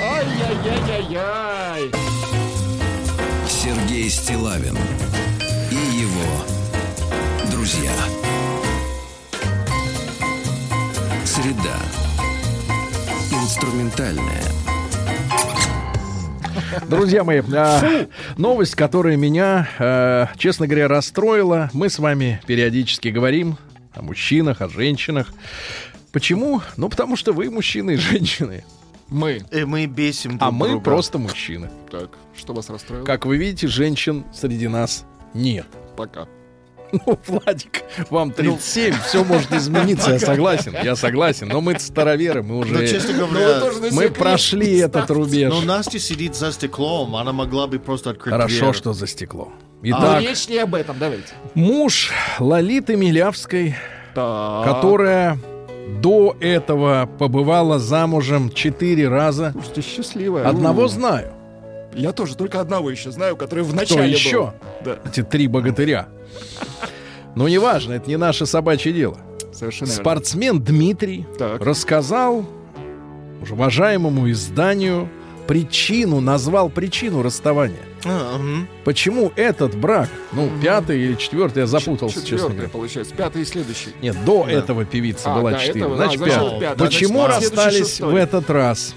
[0.01, 1.91] Ай-яй-яй-яй-яй.
[3.45, 4.77] Сергей Стилавин
[5.69, 7.91] и его друзья.
[11.25, 11.77] Среда.
[13.33, 14.43] Инструментальная.
[16.87, 21.69] Друзья мои, а, новость, которая меня, а, честно говоря, расстроила.
[21.73, 23.57] Мы с вами периодически говорим
[23.93, 25.33] о мужчинах, о женщинах.
[26.11, 26.61] Почему?
[26.77, 28.63] Ну, потому что вы мужчины и женщины,
[29.09, 29.41] Мы.
[29.51, 30.83] И мы бесим а друг мы друга.
[30.83, 31.69] просто мужчины.
[31.91, 33.05] Так, что вас расстроило?
[33.05, 35.65] Как вы видите, женщин среди нас нет.
[35.97, 36.27] Пока.
[36.93, 37.81] Ну, Владик,
[38.11, 41.47] вам 37, все может измениться, я согласен, я согласен.
[41.47, 42.87] Но мы староверы, мы Но, уже...
[42.87, 45.51] честно Ну, вы говоря, на Мы прошли этот рубеж.
[45.51, 48.73] но Настя сидит за стеклом, она могла бы просто открыть Хорошо, дверь.
[48.75, 49.51] что за стекло.
[49.81, 51.33] Ну, Итак, речь не об этом, давайте.
[51.55, 53.75] муж Лолиты Милявской,
[54.13, 54.63] Так.
[54.65, 55.39] которая
[56.01, 59.51] до этого побывала замужем четыре раза.
[59.51, 60.47] Слушайте, счастливая.
[60.47, 61.33] Одного знаю.
[61.95, 64.09] Я тоже только одного еще знаю, который в Кто начале был.
[64.09, 64.53] еще?
[64.83, 66.07] Да, Эти три богатыря.
[67.35, 69.17] Ну, неважно, это не наше собачье дело.
[69.51, 70.01] совершенно верно.
[70.03, 71.61] Спортсмен Дмитрий Так.
[71.61, 72.45] рассказал
[73.49, 75.09] уважаемому изданию
[75.47, 77.79] причину, назвал причину расставания.
[78.05, 78.67] А, мгм.
[78.83, 82.69] Почему этот брак, ну, пятый или четвертый, я запутался, честно Четвертый, говоря.
[82.69, 83.15] получается.
[83.15, 83.89] Пятый и следующий.
[84.01, 85.79] Нет, до этого певица А, была до 4.
[85.79, 86.59] этого, Значит, а, пятый.
[86.59, 86.77] пятый.
[86.79, 88.95] Почему следующий расстались в этот раз?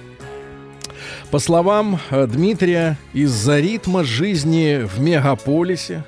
[1.31, 6.05] По словам э, Дмитрия, из-за ритма жизни в мегаполисе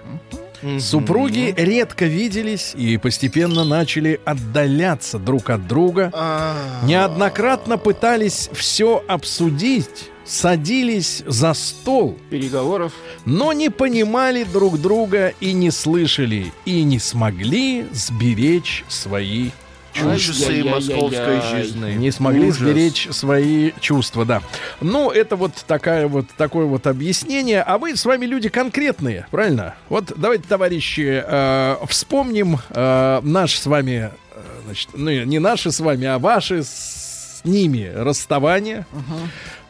[0.80, 6.10] супруги редко виделись и постепенно начали отдаляться друг от друга.
[6.14, 6.54] А,
[6.84, 12.92] Неоднократно пытались все обсудить, садились за стол, Переговоров.
[13.24, 19.50] но не понимали друг друга и не слышали, и не смогли сберечь свои
[20.04, 21.92] Ужасы московской жизни.
[21.92, 22.60] не смогли Ужас.
[22.60, 24.42] сберечь свои чувства, да.
[24.80, 27.62] Ну, это вот такая вот такое вот объяснение.
[27.62, 29.74] А вы с вами люди конкретные, правильно?
[29.88, 35.80] Вот давайте, товарищи, э, вспомним э, наш с вами, э, значит, ну не наши с
[35.80, 38.86] вами, а ваши с ними расставание.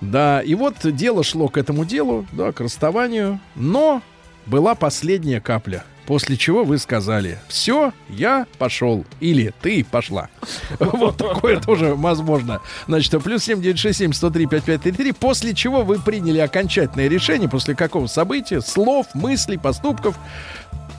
[0.00, 4.00] Да, и вот дело шло к этому делу, да, к расставанию, но
[4.46, 5.84] была последняя капля.
[6.08, 9.04] После чего вы сказали, все, я пошел.
[9.20, 10.30] Или ты пошла.
[10.78, 12.62] Вот такое тоже возможно.
[12.86, 15.12] Значит, плюс 7967 103 5533.
[15.12, 20.16] После чего вы приняли окончательное решение, после какого события, слов, мыслей, поступков,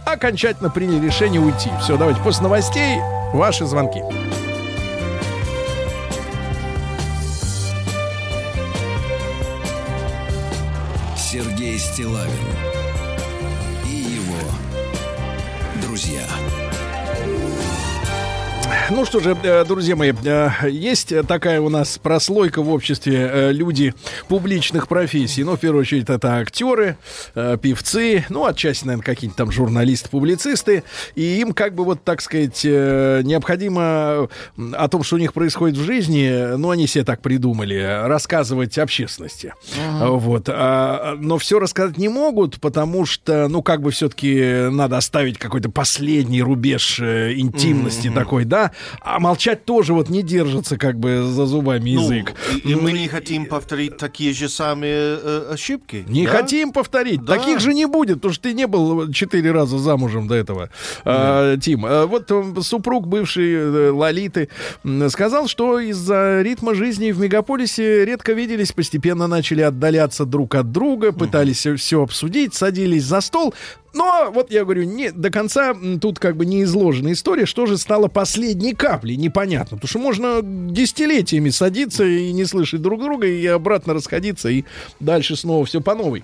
[0.05, 1.71] окончательно приняли решение уйти.
[1.81, 2.99] Все, давайте после новостей
[3.33, 4.03] ваши звонки.
[11.17, 12.68] Сергей Стилавин
[18.91, 23.51] Ну что же, э, друзья мои, э, есть такая у нас прослойка в обществе э,
[23.51, 23.93] люди
[24.27, 25.43] публичных профессий.
[25.43, 26.97] Ну, в первую очередь, это актеры,
[27.33, 30.83] певцы, ну, отчасти, наверное, какие-нибудь там журналисты, публицисты.
[31.13, 34.27] И им, как бы, вот, так сказать, необходимо
[34.57, 39.53] о том, что у них происходит в жизни, ну, они себе так придумали, рассказывать общественности.
[39.99, 40.49] Вот.
[40.49, 45.69] А, но все рассказать не могут, потому что, ну, как бы все-таки надо оставить какой-то
[45.69, 48.71] последний рубеж интимности такой, да.
[49.01, 52.33] А молчать тоже вот не держится как бы за зубами Ну, язык.
[52.63, 56.03] и, и мы не хотим повторить такие же самые э, ошибки.
[56.07, 56.31] Не да?
[56.31, 57.23] хотим повторить.
[57.23, 57.35] Да.
[57.37, 60.69] Таких же не будет, потому что ты не был четыре раза замужем до этого,
[61.05, 61.85] А, Тим.
[61.85, 64.49] А, вот э, супруг бывший э, Лолиты
[65.09, 71.11] сказал, что из-за ритма жизни в мегаполисе редко виделись, постепенно начали отдаляться друг от друга,
[71.11, 73.53] пытались все обсудить, садились за стол.
[73.93, 77.77] Но, вот я говорю, не, до конца тут как бы не изложена история, что же
[77.77, 79.77] стало последней каплей, непонятно.
[79.77, 84.63] Потому что можно десятилетиями садиться и не слышать друг друга, и обратно расходиться, и
[84.99, 86.23] дальше снова все по новой.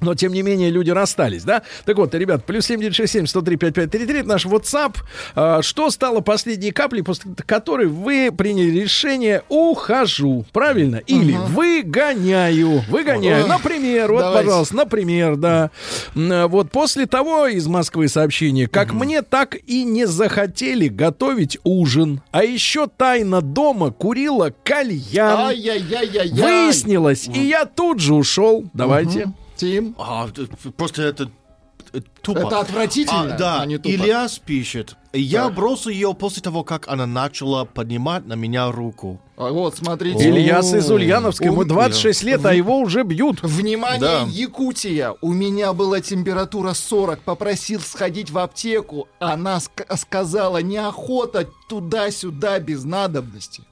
[0.00, 1.62] Но, тем не менее, люди расстались, да?
[1.84, 4.96] Так вот, ребят, плюс 7967 103 5533 это наш WhatsApp.
[5.34, 10.96] А, что стало последней каплей, после которой вы приняли решение «ухожу», правильно?
[10.96, 13.44] Или «выгоняю», «выгоняю».
[13.44, 14.44] Ой, Например, вот, давайте.
[14.46, 15.70] пожалуйста, например, да.
[16.14, 22.44] Вот после того из Москвы сообщение, как мне так и не захотели готовить ужин, а
[22.44, 25.48] еще тайно дома курила кальян.
[26.32, 28.64] Выяснилось, и я тут же ушел.
[28.72, 29.32] Давайте.
[29.56, 30.28] Тим, А,
[30.76, 31.30] просто это
[31.92, 32.38] э, тупо.
[32.46, 33.92] это отвратительно, А, да, а не тупо.
[33.92, 34.96] Ильяс пишет.
[35.14, 35.56] Я Так.
[35.56, 39.20] бросил ее после того, как она начала поднимать на меня руку.
[39.36, 40.26] А вот, смотрите.
[40.30, 43.42] Ильяс из Ульяновска, ему Ум- 26 лет, а его уже бьют.
[43.42, 44.22] Внимание, Да.
[44.26, 45.14] Якутия!
[45.20, 49.06] У меня была температура 40, попросил сходить в аптеку.
[49.18, 53.62] Она ск- сказала, неохота туда-сюда без надобности.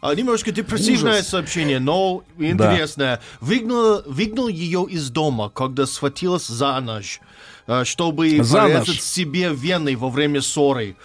[0.00, 1.28] А, немножко депрессивное Ужас.
[1.28, 3.20] сообщение, но интересное.
[3.40, 7.20] Выгнал, выгнал ее из дома, когда схватилась за нож.
[7.66, 10.96] Э, чтобы За порезать себе вены во время ссоры.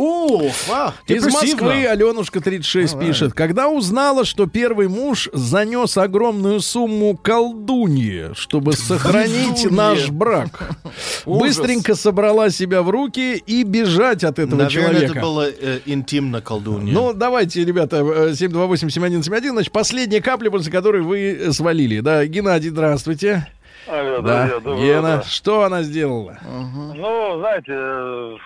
[0.00, 1.24] О, а, Из.
[1.24, 3.32] Москвы Аленушка 36 пишет.
[3.32, 9.76] Когда узнала, что первый муж занес огромную сумму колдуньи, чтобы сохранить Колдунья.
[9.76, 10.76] наш брак,
[11.26, 15.12] быстренько собрала себя в руки и бежать от этого Наверное, человека.
[15.14, 16.94] это было э, интимно колдунья.
[16.94, 21.98] Ну, давайте, ребята, э, 728-7171, значит, последняя капля, после которой вы э, свалили.
[21.98, 23.48] Да, Геннадий, здравствуйте.
[23.88, 25.22] Алло, Да, друзья, Гена, утро.
[25.28, 26.36] что она сделала?
[26.44, 28.38] Ну, знаете,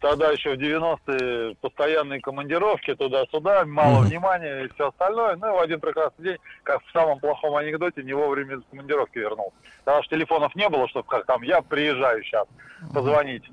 [0.00, 5.36] тогда еще в 90-е постоянные командировки туда-сюда, мало внимания и все остальное.
[5.36, 9.18] Ну, и в один прекрасный день, как в самом плохом анекдоте, не вовремя из командировки
[9.18, 9.54] вернулся.
[9.84, 12.46] Потому что телефонов не было, чтобы как там, я приезжаю сейчас,
[12.92, 13.44] позвонить.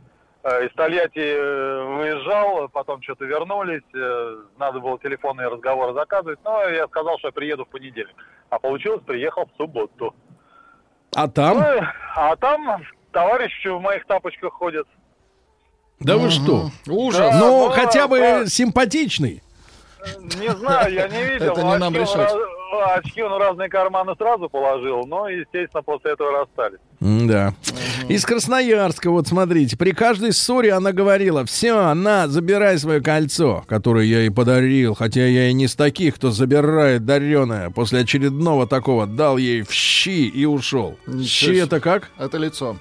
[0.43, 6.63] Э, Из Тольятти э, выезжал, потом что-то вернулись, э, надо было телефонные разговоры заказывать, но
[6.63, 8.15] я сказал, что я приеду в понедельник.
[8.49, 10.15] А получилось, приехал в субботу.
[11.15, 11.57] А там?
[11.57, 11.81] Ну,
[12.15, 14.87] а там товарищи в моих тапочках ходят.
[15.99, 16.71] Да вы что?
[16.87, 17.31] Ужас.
[17.33, 17.39] Да.
[17.39, 18.45] Ну, ну, хотя бы да.
[18.45, 19.43] симпатичный.
[20.39, 21.53] Не знаю, я не видел.
[21.53, 22.31] Это не нам Очки решать.
[22.95, 26.79] Очки он в разные карманы сразу положил, но, естественно, после этого расстались.
[26.99, 27.53] Да.
[28.07, 34.05] Из Красноярска, вот смотрите, при каждой ссоре она говорила, все, на, забирай свое кольцо, которое
[34.05, 37.69] я ей подарил, хотя я и не с таких, кто забирает дареное.
[37.71, 40.97] После очередного такого дал ей в щи и ушел.
[41.07, 42.09] Ничего Щи это как?
[42.17, 42.77] Это лицо.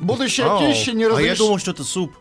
[0.00, 0.60] Будущая Ау.
[0.60, 1.36] теща не А я разрешила...
[1.38, 2.12] думал, что это суп.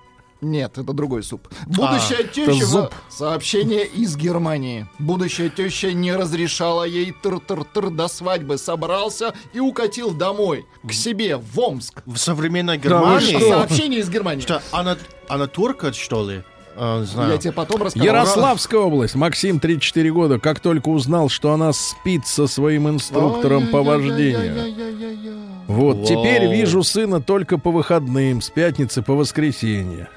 [0.42, 1.48] Нет, это другой суп.
[1.68, 2.66] Будущая это теща...
[2.66, 2.94] зуб.
[3.10, 4.88] Сообщение из Германии.
[4.98, 8.58] Будущая теща не разрешала ей тыр-тыр-тыр до свадьбы.
[8.58, 12.02] Собрался и укатил домой, к себе, в Омск.
[12.08, 13.38] В современной Германии.
[13.38, 13.50] что?
[13.50, 14.42] Сообщение из Германии.
[14.42, 14.98] Что, она,
[15.30, 16.44] она турка, что ли?
[16.76, 17.34] А, не знаю.
[17.34, 18.04] Я тебе потом расскажу.
[18.04, 19.14] Ярославская область.
[19.14, 20.40] Максим, 34 года.
[20.40, 25.68] Как только узнал, что она спит со своим инструктором по вождению.
[25.68, 26.06] Вот, Вау.
[26.06, 30.10] теперь вижу сына только по выходным, с пятницы по воскресенье.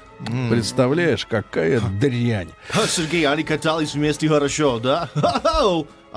[0.49, 2.49] Представляешь, какая дрянь.
[2.87, 5.09] Сергей, они катались вместе хорошо, да?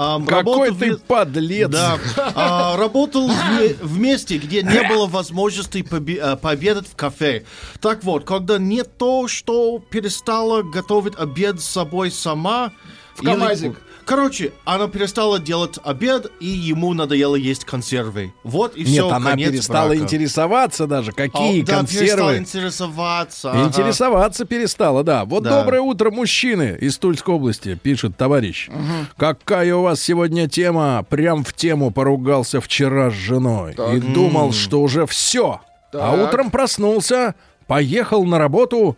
[0.00, 1.68] Ам, Какой ты вме- подлец.
[1.70, 1.98] Да,
[2.36, 7.44] А, работал вме- вместе, где не было возможности побе- а, пообедать в кафе.
[7.80, 12.70] Так вот, когда не то, что перестала готовить обед с собой сама...
[13.16, 13.80] В КамАЗик.
[14.08, 18.32] Короче, она перестала делать обед, и ему надоело есть консервы.
[18.42, 20.02] Вот и Нет, все, она конец перестала брака.
[20.02, 22.36] интересоваться даже, какие А, да, перестала консервы.
[22.38, 23.50] интересоваться.
[23.52, 23.68] ага.
[23.68, 25.26] Интересоваться перестала, да.
[25.26, 25.60] Вот Да.
[25.60, 28.70] доброе утро, мужчины из Тульской области, пишет товарищ.
[29.18, 31.04] Какая у вас сегодня тема?
[31.10, 33.76] Прям в тему поругался вчера с женой.
[33.94, 35.60] И думал, что уже все.
[35.92, 36.28] А Так.
[36.28, 37.34] утром проснулся,
[37.66, 38.96] поехал на работу.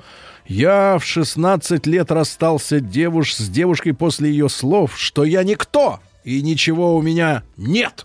[0.50, 6.42] Я в 16 лет расстался девуш с девушкой после ее слов, что я никто и
[6.42, 8.04] ничего у меня нет.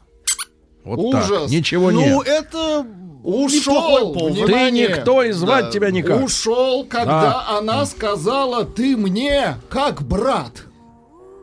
[0.84, 1.24] Вот так.
[1.26, 1.50] Ужас.
[1.50, 2.28] Ничего Ну, нет.
[2.28, 2.86] это
[3.24, 4.14] Ушел.
[4.14, 4.36] повод.
[4.36, 4.90] Ты Внимание.
[4.90, 5.72] никто и звать Да.
[5.72, 6.22] тебя никак.
[6.24, 10.66] Ушел, когда она сказала, ты мне как брат.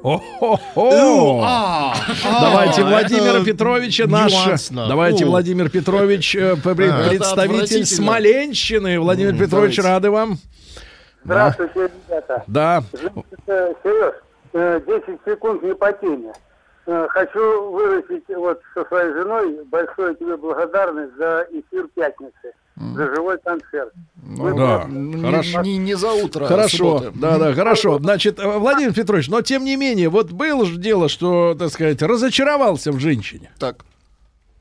[0.05, 1.43] О-хо-хо!
[1.45, 1.95] А,
[2.41, 4.33] Давайте а, Владимира это Петровича наш.
[4.71, 5.25] Давайте.
[5.25, 6.57] Владимир Петрович, э, А.
[6.57, 7.87] представитель.
[7.87, 9.01] Смоленщины.
[9.01, 9.83] Владимир Петрович, давайте.
[9.83, 10.39] рады вам.
[11.25, 12.45] Здравствуйте, ребята.
[12.47, 12.83] Да.
[13.47, 14.15] Э, Сереж,
[14.53, 16.33] э, 10 секунд не по теме.
[16.87, 23.39] Э, Хочу выразить вот со своей женой большое тебе благодарность за эфир пятницы, за живой
[23.39, 23.93] концерт.
[24.17, 24.85] Вы Да.
[24.89, 25.63] Не, Хорошо.
[25.63, 26.45] не- не за утро.
[26.45, 27.13] а Хорошо, субботы.
[27.15, 27.99] да, да, хорошо.
[27.99, 32.03] Значит, э, Владимир Петрович, но тем не менее, вот было же дело, что, так сказать,
[32.03, 33.53] разочаровался в женщине.
[33.61, 33.77] Так.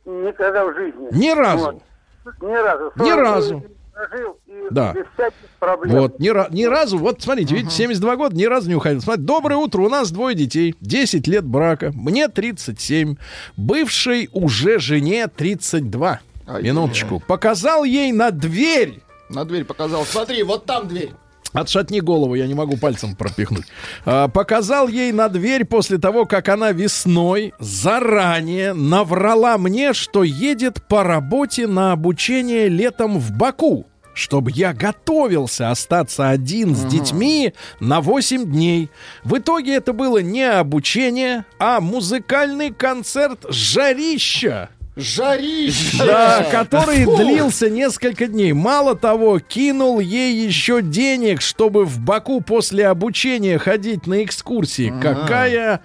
[0.06, 1.08] Никогда в жизни.
[1.12, 1.82] Ни разу.
[2.24, 2.42] Вот.
[2.42, 2.92] Ни разу.
[2.98, 3.64] Ни 40 разу.
[4.10, 4.94] Прожил и Да.
[4.94, 5.98] без всяких проблем.
[5.98, 9.02] Вот, ни, ни разу, вот смотрите, видите, 72 года, ни разу не уходил.
[9.02, 13.16] Смотрите, доброе утро, у нас двое детей, 10 лет брака, мне 37,
[13.58, 16.20] бывшей уже жене 32.
[16.48, 17.22] Ай, Минуточку.
[17.28, 19.02] Показал ей на дверь.
[19.30, 20.04] На дверь показал.
[20.06, 21.12] Смотри, вот там дверь.
[21.54, 23.66] Отшатни голову, я не могу пальцем пропихнуть.
[24.06, 30.82] А, показал ей на дверь после того, как она весной заранее наврала мне, что едет
[30.88, 38.02] по работе на обучение летом в Баку, чтобы я готовился остаться один с детьми на
[38.02, 38.90] 8 дней.
[39.24, 44.70] В итоге это было не обучение, а музыкальный концерт «Жарища».
[45.02, 45.98] Жарище!
[45.98, 47.18] Да, который Фу.
[47.18, 48.54] длился несколько дней.
[48.54, 54.94] Мало того, кинул ей еще денег, чтобы в Баку после обучения ходить на экскурсии.
[55.02, 55.82] Какая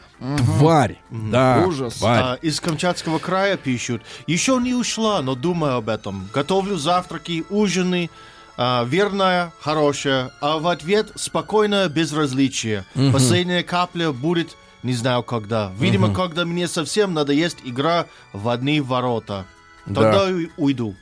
[0.58, 0.98] тварь.
[1.10, 1.94] Да, Ужас.
[1.94, 2.22] тварь.
[2.22, 4.02] А, из Камчатского края пишут.
[4.26, 6.28] Еще не ушла, но думаю об этом.
[6.32, 8.10] Готовлю завтраки, ужины.
[8.58, 10.30] а, верная, хорошая.
[10.40, 12.84] А в ответ спокойное безразличие.
[13.12, 15.72] Последняя капля будет не знаю когда.
[15.78, 19.46] Видимо, когда мне совсем надоест игра в одни ворота.
[19.86, 20.96] Тогда и уйду.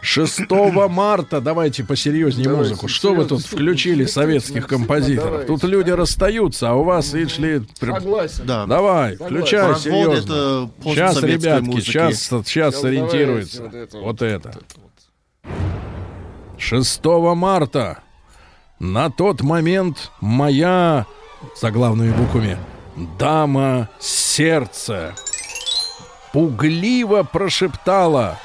[0.00, 0.50] 6
[0.90, 2.88] марта, давайте посерьезнее Давайте, музыку.
[2.88, 3.56] Что вы тут серьезно.
[3.58, 5.46] включили советских композиторов?
[5.46, 8.46] Тут люди расстаются, а у вас, видишь ли, прям- Согласен.
[8.46, 8.64] Да.
[8.66, 10.32] Давай, включай Развод серьезно.
[10.32, 11.84] это Сейчас, ребятки, музыки.
[11.84, 13.58] сейчас, сейчас Сейчас сориентируется.
[13.58, 14.06] давайте вот это вот.
[14.06, 14.58] Вот это.
[16.58, 17.04] 6
[17.36, 17.98] марта.
[18.78, 21.04] На тот момент моя,
[21.60, 22.56] заглавными буквами,
[23.18, 25.14] дама сердца
[26.32, 28.38] пугливо прошептала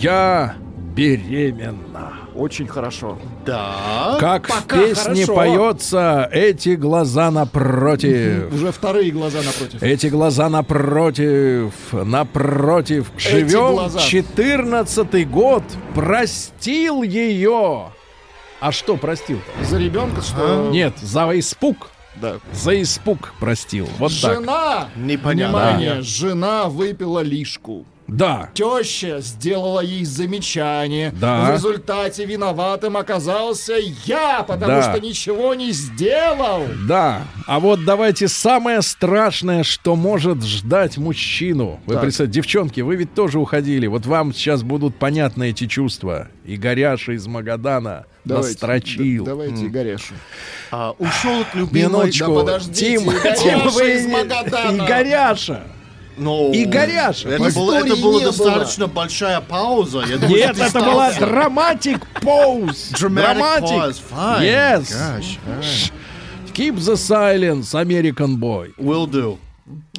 [0.00, 0.54] «Я
[0.94, 2.12] беременна».
[2.34, 3.18] Очень хорошо.
[3.44, 4.16] Да.
[4.20, 5.34] Как в Пока песне хорошо.
[5.34, 8.52] поется «Эти глаза напротив».
[8.54, 9.82] Уже вторые глаза напротив.
[9.82, 13.10] Эти глаза напротив, напротив.
[13.16, 13.98] Живем глаза.
[13.98, 17.92] 14 год, простил ее.
[18.60, 19.64] А что простил-то?
[19.64, 20.70] За ребенка что?
[20.70, 21.90] Нет, за испуг.
[22.20, 22.36] Да.
[22.52, 23.88] За испуг простил.
[23.98, 24.34] Вот так.
[24.34, 25.58] Жена, Непонятно.
[25.58, 27.84] внимание, жена выпила лишку.
[28.08, 28.48] Да.
[28.54, 31.12] Теща сделала ей замечание.
[31.20, 31.50] Да.
[31.50, 33.74] В результате виноватым оказался
[34.06, 34.82] я, потому Да.
[34.90, 36.64] что ничего не сделал.
[36.88, 41.80] Да, а вот давайте самое страшное, что может ждать мужчину.
[41.86, 42.02] Вы Так.
[42.02, 43.86] представьте, девчонки, вы ведь тоже уходили.
[43.86, 46.28] Вот вам сейчас будут понятны эти чувства.
[46.46, 49.24] И Горяша из Магадана настрочил.
[49.24, 50.14] д- давайте Игорешу.
[50.70, 51.82] А, ушел от любимой...
[51.88, 52.26] Минуточку.
[52.34, 54.84] Да подождите, Тим, Игоряша Тим, вы из Магадана.
[54.84, 55.62] Игоряша.
[56.18, 56.50] Но...
[56.52, 57.28] И Горяша.
[57.28, 60.04] Это, было, это было не достаточно большая пауза.
[60.08, 62.92] Я думаю, Нет, это была драматик pause.
[62.94, 64.42] Fine.
[64.42, 64.82] Yes.
[64.90, 65.92] Gosh, alright.
[66.52, 68.74] Keep the silence, American boy.
[68.78, 69.38] Will do.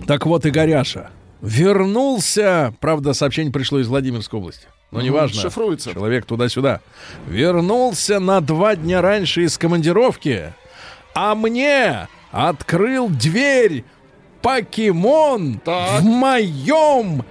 [0.05, 1.11] Так вот, Игоряша
[1.41, 5.41] вернулся, правда, сообщение пришло из Владимирской области, но неважно.
[5.41, 5.93] шифруется.
[5.93, 6.82] Человек туда-сюда.
[7.28, 10.53] Вернулся на два дня раньше из командировки,
[11.13, 13.84] а мне открыл дверь
[14.41, 16.01] покемон Так.
[16.01, 17.23] в моем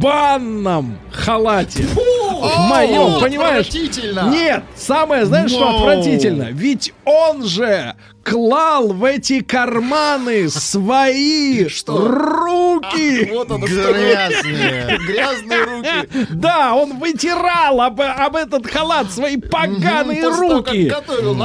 [0.00, 1.84] банном халате.
[1.84, 3.66] в моем, О, понимаешь?
[3.66, 4.28] отвратительно.
[4.30, 5.76] Нет, самое, знаешь, что Воу.
[5.76, 6.48] отвратительно?
[6.52, 11.96] Ведь он же клал в эти карманы свои Что?
[12.08, 13.30] руки.
[13.32, 13.92] Вот оно что.
[13.92, 14.98] Грязные.
[15.06, 16.26] Грязные руки.
[16.36, 20.92] Да, он вытирал об, об этот халат свои поганые того, руки.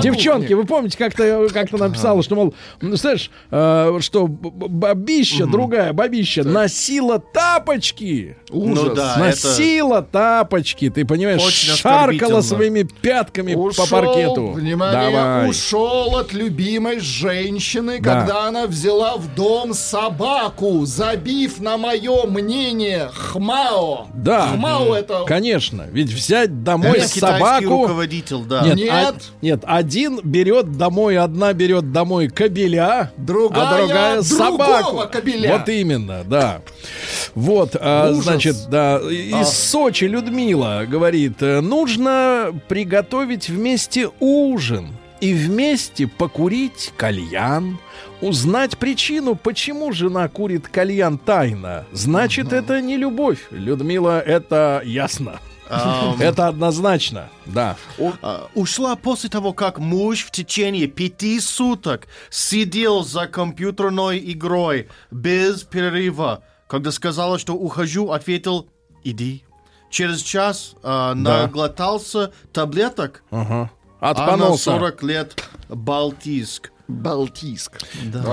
[0.02, 6.44] Девчонки, вы помните, как-то как написала, что, мол, ну, знаешь, э, что бабища, другая бабища,
[6.44, 8.38] носила тапочки.
[8.50, 9.16] Ну это...
[9.18, 14.52] носила тапочки, ты понимаешь, шаркала своими пятками по паркету.
[14.52, 18.20] Внимание, ушел от любимой женщины, Да.
[18.22, 24.08] когда она взяла в дом собаку, забив на мое мнение хмао.
[24.14, 25.24] Да, Хмао это...
[25.26, 27.66] конечно, ведь взять домой Это собаку...
[27.84, 28.62] руководитель, да.
[28.64, 28.92] Нет, Нет.
[28.92, 35.04] а- нет, один берет домой, одна берет домой кобеля, Другая а другая собаку.
[35.12, 35.58] кобеля.
[35.58, 36.62] Вот именно, да.
[37.36, 39.44] Вот, а, значит, да, из А.
[39.46, 47.78] Сочи Людмила говорит, э, нужно приготовить вместе ужин и вместе покурить кальян.
[48.22, 51.86] Узнать причину, почему жена курит кальян тайно.
[51.92, 53.48] Значит, это не любовь.
[53.52, 55.40] Людмила, это ясно.
[56.20, 57.78] Это однозначно, да.
[58.22, 65.64] а, ушла после того, как муж в течение пяти суток сидел за компьютерной игрой без
[65.64, 66.44] перерыва.
[66.68, 68.68] Когда сказала, что ухожу, ответил
[69.06, 69.46] «иди».
[69.90, 71.14] Через час Да.
[71.16, 73.72] наглотался таблеток, Ага.
[74.02, 74.64] а на Отпанулся.
[74.72, 76.72] 40 лет Балтийск.
[76.92, 77.80] Балтийск.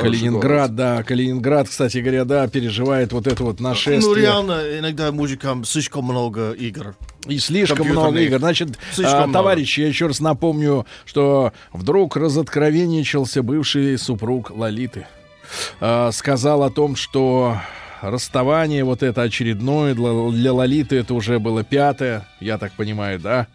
[0.00, 4.00] Калининград, да, Калининград, кстати говоря, да, переживает вот это вот нашествие.
[4.00, 6.94] Ну, реально, иногда мужикам слишком много игр.
[7.26, 8.38] И слишком много игр.
[8.38, 9.32] Значит, Слишком а, много.
[9.32, 15.06] товарищи, я еще раз напомню, что вдруг разоткровенничался бывший супруг Лолиты.
[15.80, 17.58] А, сказал о том, что
[18.00, 23.46] расставание вот это очередное для, для Лолиты это уже было пятое, я так понимаю, да?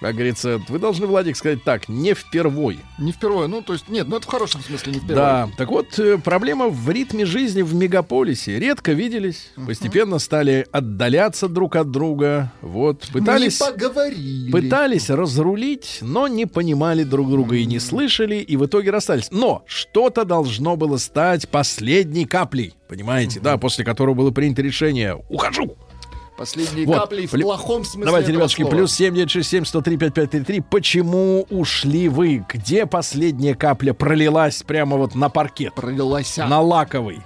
[0.00, 2.80] Как говорится, вы должны, Владик, сказать так, не впервой.
[2.98, 5.16] Не впервые, ну, то есть, нет, ну это в хорошем смысле не впервые.
[5.16, 8.58] Да, так вот, э, проблема в ритме жизни в мегаполисе.
[8.58, 12.50] Редко виделись, постепенно стали отдаляться друг от друга.
[12.62, 14.50] Вот, пытались, Мы поговорили.
[14.50, 19.28] пытались разрулить, но не понимали друг друга и не слышали, и в итоге расстались.
[19.30, 25.76] Но что-то должно было стать последней каплей, понимаете, да, после которого было принято решение «Ухожу!»
[26.40, 28.74] Последние Вот, капли в плю- плохом смысле Давайте, ребятушки, слова.
[28.74, 30.60] плюс 7967 103 5533.
[30.60, 32.42] Почему ушли вы?
[32.48, 35.74] Где последняя капля пролилась прямо вот на паркет?
[35.74, 36.38] Пролилась.
[36.38, 37.20] На лаковый.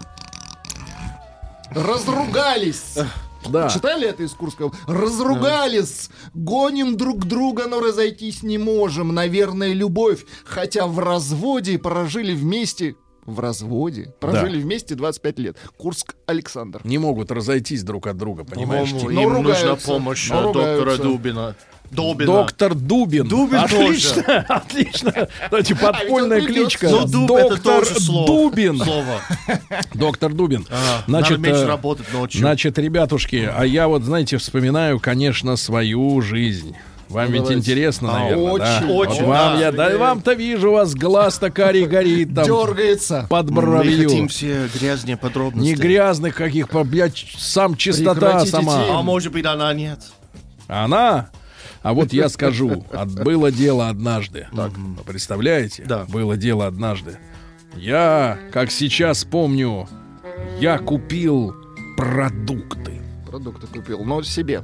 [1.71, 2.99] Разругались.
[3.49, 3.69] Да.
[3.69, 4.73] Читали это из Курского?
[4.89, 9.15] Разругались, гоним друг друга, но разойтись не можем.
[9.15, 12.97] Наверное, любовь, хотя в разводе прожили вместе
[13.27, 15.57] в разводе, прожили вместе 25 лет.
[15.77, 16.81] Курск Александр.
[16.85, 18.91] Не могут разойтись друг от друга, понимаешь?
[18.91, 19.20] По-моему, Тим?
[19.20, 19.87] им Но нужна ругаются.
[19.91, 21.03] помощь Но доктора ругаются.
[21.03, 21.57] Дубина.
[21.91, 22.27] Добина.
[22.27, 23.29] Доктор Дубин.
[23.29, 25.29] Дубин отлично, отлично.
[25.51, 26.64] Давайте подпольная А ведь он придет.
[26.68, 26.89] кличка.
[26.91, 28.27] Ну, дуб это Доктор тоже слово.
[28.27, 28.79] Дубин.
[28.79, 29.20] Слово.
[29.95, 30.66] Доктор Дубин.
[30.70, 32.41] А, Значит, надо меньше э, работать ночью.
[32.41, 36.75] Значит, ребятушки, а я вот, знаете, вспоминаю, конечно, свою жизнь.
[37.15, 37.59] Вам ведь Давайте.
[37.61, 38.53] интересно, А, наверное, да?
[38.53, 39.61] очень, Вот очень, Вам да.
[39.61, 43.27] я, да, вам-то вижу, у вас глаз-то карий горит там Дергается.
[43.31, 44.09] под Мы бровью.
[44.09, 45.69] хотим все грязные подробности.
[45.71, 48.99] Не грязных каких, блядь, сам чистота Прекратите сама.
[48.99, 50.01] А может быть, она нет.
[50.67, 51.31] Она?
[51.83, 54.49] А вот я скажу, от- было дело однажды.
[54.57, 54.73] Так,
[55.07, 55.85] представляете?
[55.87, 56.07] Да.
[56.09, 57.19] Было дело однажды.
[57.77, 59.89] Я, как сейчас помню,
[60.59, 61.55] я купил
[61.97, 64.62] продукты Продукты купил, но себе.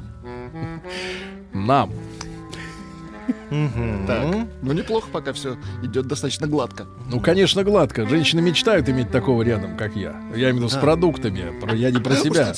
[1.53, 1.93] нам.
[4.07, 4.47] Так.
[4.63, 6.87] Ну, неплохо, пока все идет достаточно гладко.
[7.11, 8.07] Ну, конечно, гладко.
[8.09, 10.15] Женщины мечтают иметь такого рядом, как я.
[10.35, 11.59] Я имею в виду с продуктами.
[11.61, 12.53] Про- Я не про себя.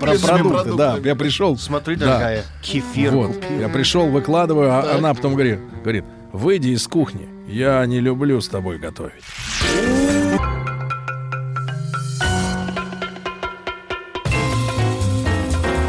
[0.00, 0.98] Про продукты, да.
[1.02, 1.56] Я пришел.
[1.56, 3.34] Смотри, дорогая, кефир Вот.
[3.34, 3.60] купил.
[3.60, 7.28] Я пришел, выкладываю, а она потом говорит, говорит, выйди из кухни.
[7.48, 9.22] Я не люблю с тобой готовить.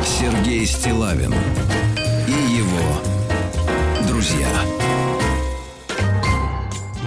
[0.04, 1.34] Сергей Стилавин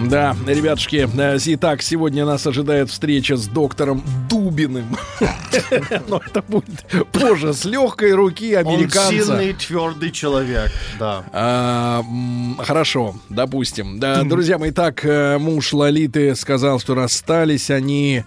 [0.08, 4.96] Да, ребятушки, э, итак, сегодня нас ожидает встреча с доктором Дубиным.
[6.08, 9.10] Но это будет позже, с легкой руки Он американца.
[9.10, 10.70] сильный, твердый человек.
[10.98, 11.24] Да.
[11.32, 12.02] А,
[12.58, 14.00] хорошо, допустим.
[14.00, 18.24] Друзья мои, так э, муж Лолиты сказал, что расстались они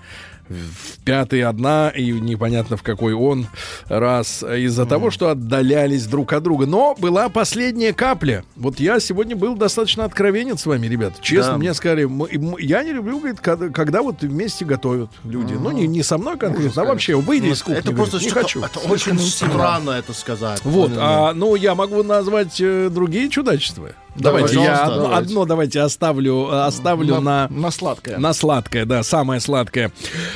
[0.54, 3.48] в пятый одна, и непонятно в какой он
[3.88, 6.66] раз, из-за того, что отдалялись друг от друга.
[6.66, 8.44] Но была последняя капля.
[8.56, 11.14] Вот я сегодня был достаточно откровенен с вами, ребят.
[11.22, 11.58] Честно, Да.
[11.58, 15.54] мне сказали, «М- м- я не люблю, говорит, когда, когда вот вместе готовят люди.
[15.54, 17.80] Ну, не, не со мной конкретно, а вообще, выйди из кухни.
[17.80, 18.62] это говорит, просто не хочу.
[18.64, 20.62] Это очень странно это сказать.
[20.64, 23.90] Вот, Ну, а, ну я могу назвать э, другие чудачества.
[24.16, 25.18] Давайте я одно, давайте.
[25.18, 28.18] одно давайте оставлю, э, оставлю на, на сладкое.
[28.18, 29.92] на сладкое, да, самое сладкое.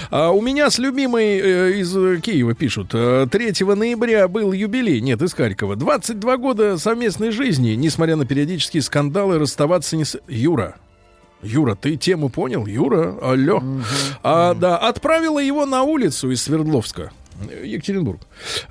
[0.09, 2.89] А, у меня с любимой э, из э, Киева пишут.
[2.93, 5.75] э, 3 ноября был юбилей, нет, из Харькова.
[5.75, 10.19] 22 года совместной жизни, несмотря на периодические скандалы, расставаться не с...
[10.27, 10.75] Юра,
[11.43, 12.65] Юра, ты тему понял?
[12.65, 13.61] Юра, алло.
[14.23, 17.11] А, да, отправила его на улицу из Свердловска.
[17.63, 18.21] Екатеринбург.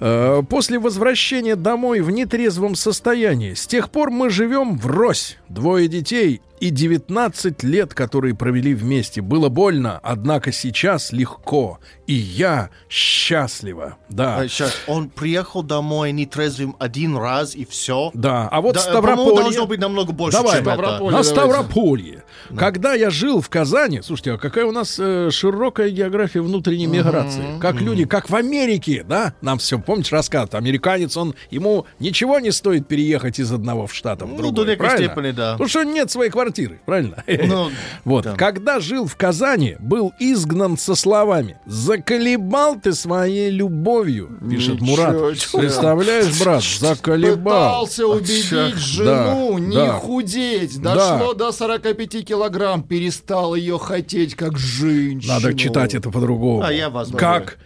[0.00, 3.54] Э, После возвращения домой в нетрезвом состоянии.
[3.54, 5.38] С тех пор мы живем врозь.
[5.48, 9.20] Двое детей и 19 лет, которые провели вместе.
[9.20, 11.78] Было больно, однако сейчас легко.
[12.06, 13.96] И я счастлива.
[14.08, 14.38] Да.
[14.38, 18.10] А, Сейчас, он приехал домой нетрезвым один раз и все.
[18.14, 19.36] Да, а вот Да, Ставрополье...
[19.42, 20.72] должно быть намного больше, Давай, чем это.
[20.76, 21.04] Ставрополье.
[21.04, 21.30] на давайте.
[21.30, 22.24] Ставрополье.
[22.56, 27.58] Когда я жил в Казани, слушайте, а какая у нас э, широкая география внутренней миграции.
[27.60, 29.34] Как люди, как в Америке, да?
[29.40, 30.54] Нам все, помнишь, рассказывают.
[30.54, 34.52] Американец, он, ему ничего не стоит переехать из одного в штата в Ну, другой.
[34.54, 35.06] до некой правильно?
[35.12, 35.52] степени, да.
[35.52, 36.45] Потому что нет своей квартиры,
[36.84, 37.22] правильно?
[37.26, 37.70] Ну,
[38.04, 38.24] вот.
[38.24, 38.34] да.
[38.34, 45.38] Когда жил в Казани, был изгнан со словами «Заколебал ты своей любовью», пишет Ничего Мурат.
[45.38, 45.60] себе.
[45.60, 47.82] Представляешь, брат, заколебал.
[47.82, 48.70] Пытался убедить чё?
[48.76, 49.92] жену Да, не да.
[49.92, 50.80] худеть.
[50.80, 50.94] Да.
[50.94, 52.82] Дошло до 45 килограмм.
[52.82, 55.32] Перестал ее хотеть как женщину.
[55.34, 56.62] Надо читать это по-другому.
[56.62, 57.58] А я вас Как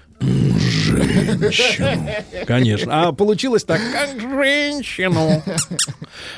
[1.02, 2.08] женщину.
[2.46, 3.08] Конечно.
[3.08, 5.42] А получилось так, как женщину.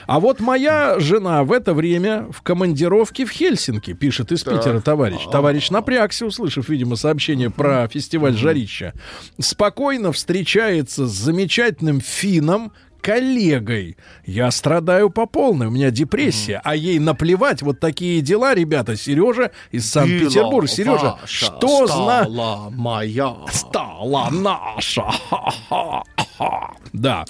[0.07, 5.21] А вот моя жена в это время в командировке в Хельсинки, пишет из Питера товарищ.
[5.31, 8.95] Товарищ напрягся, услышав, видимо, сообщение про фестиваль «Жарища».
[9.39, 12.73] Спокойно встречается с замечательным финном,
[13.03, 13.97] коллегой.
[14.25, 17.61] Я страдаю по полной, у меня депрессия, а ей наплевать.
[17.63, 18.97] Вот такие дела, ребята.
[18.97, 20.69] Сережа из Санкт-Петербурга.
[20.69, 22.23] Сережа, что зна...
[22.25, 23.37] стала моя.
[23.53, 25.05] Стала наша.
[26.93, 27.25] Да.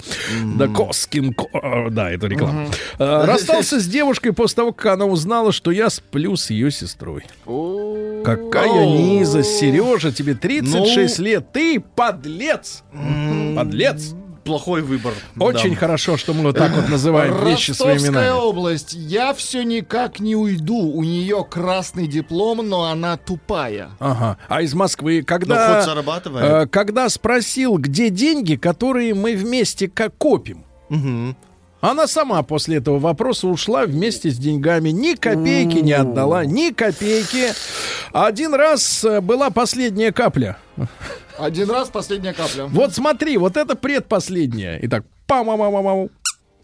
[0.57, 1.33] Да, Коскин.
[1.33, 2.67] ко- э, Да, это реклама.
[2.99, 7.23] Э, Расстался с девушкой после того, как она узнала, что я сплю с ее сестрой.
[7.45, 11.51] Какая низа, Сережа, тебе 36 лет.
[11.53, 12.83] Ты подлец.
[13.55, 14.15] Подлец.
[14.43, 15.13] Плохой выбор.
[15.39, 15.77] Очень Да.
[15.77, 18.39] хорошо, что мы вот так вот называем вещи своими Ростовская именами.
[18.41, 18.93] область.
[18.93, 20.75] Я все никак не уйду.
[20.91, 23.91] У нее красный диплом, но она тупая.
[23.99, 24.37] Ага.
[24.49, 26.45] А из Москвы, Ну, когда, хоть зарабатывает.
[26.45, 31.37] э, когда спросил, где деньги, которые мы вместе как копим, Мгм.
[31.79, 34.89] она сама после этого вопроса ушла вместе с деньгами.
[34.89, 37.53] Ни копейки не отдала, ни копейки.
[38.11, 40.57] Один раз э, была последняя капля.
[41.37, 42.65] Один раз последняя капля.
[42.65, 44.79] Вот смотри, вот это предпоследняя.
[44.83, 46.09] Итак, пам пам пам пам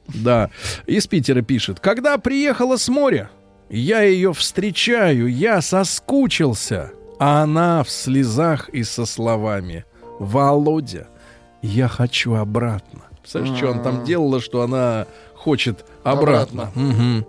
[0.07, 0.49] Да,
[0.85, 1.79] из Питера пишет.
[1.79, 3.29] Когда приехала с моря,
[3.69, 6.91] я ее встречаю, я соскучился.
[7.19, 9.85] А она в слезах и со словами
[10.19, 11.07] «Володя,
[11.61, 13.01] я хочу обратно».
[13.21, 15.05] Представляешь, что она там делала, что она
[15.35, 16.71] хочет обратно.
[16.75, 17.25] Мгм.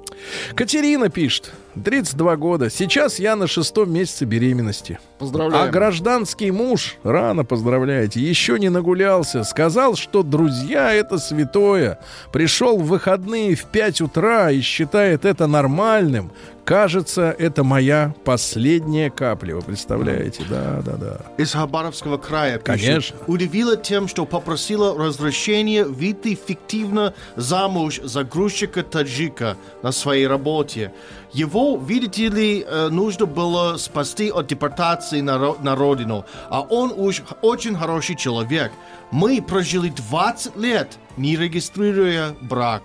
[0.55, 2.71] Катерина пишет, 32 года.
[2.71, 4.99] Сейчас я на шестом месяце беременности.
[5.19, 5.69] Поздравляем.
[5.69, 9.45] А гражданский муж, рано поздравляете, еще не нагулялся.
[9.45, 11.99] Сказал, что друзья это святое.
[12.33, 16.33] Пришел в выходные в 5 утра и считает это нормальным.
[16.65, 19.57] Кажется, это моя последняя капля.
[19.57, 20.45] Вы представляете?
[20.49, 21.21] Да, да, да.
[21.37, 22.81] Из Хабаровского края пишет.
[22.81, 23.17] Конечно.
[23.27, 30.93] Удивила тем, что попросила разрешения выйти фиктивно замуж за грузчика-таджика на своей работе.
[31.33, 36.25] Его, видите ли, э, нужно было спасти от депортации на, на родину.
[36.49, 38.73] А он уж очень хороший человек.
[39.13, 42.83] Мы прожили 20 лет, не регистрируя брак.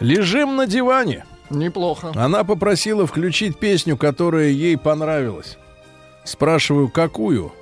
[0.00, 1.26] Лежим на диване.
[1.50, 2.12] Неплохо.
[2.14, 5.58] Она попросила включить песню, которая ей понравилась.
[6.24, 7.52] Спрашиваю, какую?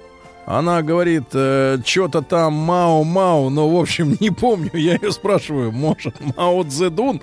[0.47, 4.71] Она говорит, что-то там Мао-Мао, но, в общем, не помню.
[4.75, 7.21] Я ее спрашиваю, может, Мао Цзэдун?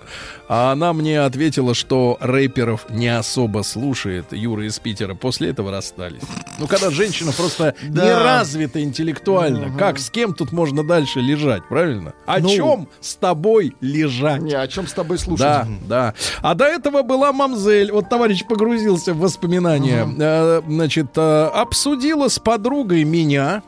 [0.49, 5.15] А она мне ответила, что рэперов не особо слушает Юра из Питера.
[5.15, 6.21] После этого расстались.
[6.59, 8.03] Ну, когда женщина просто Да.
[8.05, 12.13] не развита интеллектуально, как, с кем тут можно дальше лежать, правильно?
[12.25, 12.49] О Ну.
[12.49, 14.41] чем с тобой лежать?
[14.41, 15.39] Не, о чем с тобой слушать?
[15.39, 16.13] Да, да.
[16.41, 17.91] А до этого была мамзель.
[17.91, 20.07] Вот товарищ погрузился в воспоминания.
[20.19, 23.61] Э, значит, э, обсудила с подругой меня.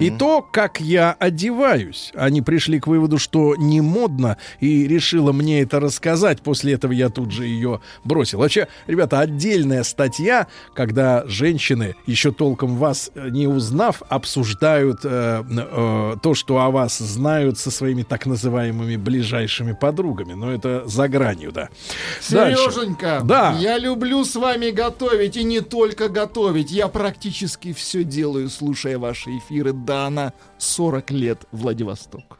[0.00, 2.12] И то, как я одеваюсь.
[2.14, 6.42] Они пришли к выводу, что не модно, и решила мне это рассказать.
[6.42, 8.38] После этого я тут же ее бросил.
[8.38, 16.16] Вообще, ребята, отдельная статья, когда женщины, еще толком вас э, не узнав, обсуждают э, э,
[16.22, 20.34] то, что о вас знают со своими так называемыми ближайшими подругами.
[20.34, 21.68] Но это за гранью, да.
[22.30, 22.62] Дальше.
[22.70, 23.56] Сереженька, Да.
[23.58, 26.70] я люблю с вами готовить и не только готовить.
[26.70, 29.45] Я практически все делаю, слушая ваши эфиры.
[29.50, 32.38] Да, на 40 лет Владивосток.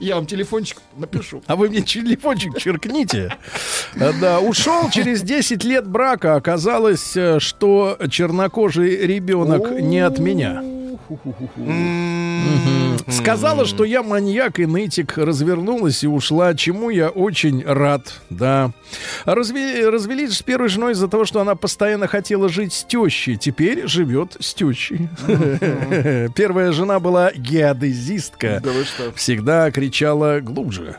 [0.00, 1.42] Я вам телефончик напишу.
[1.46, 3.36] А вы мне телефончик черкните.
[3.96, 6.36] Да, ушел через 10 лет брака.
[6.36, 10.62] Оказалось, э, что чернокожий ребенок не от меня.
[13.08, 18.70] Сказала, что я маньяк и нытик, развернулась и ушла, чему я очень рад, да.
[19.24, 23.86] Разве- развелись с первой женой из-за того, что она постоянно хотела жить с тещей, теперь
[23.86, 25.08] живет с тещей.
[26.34, 28.60] Первая жена была геодезистка.
[28.62, 29.12] Да вы что?
[29.14, 30.96] Всегда кричала глубже.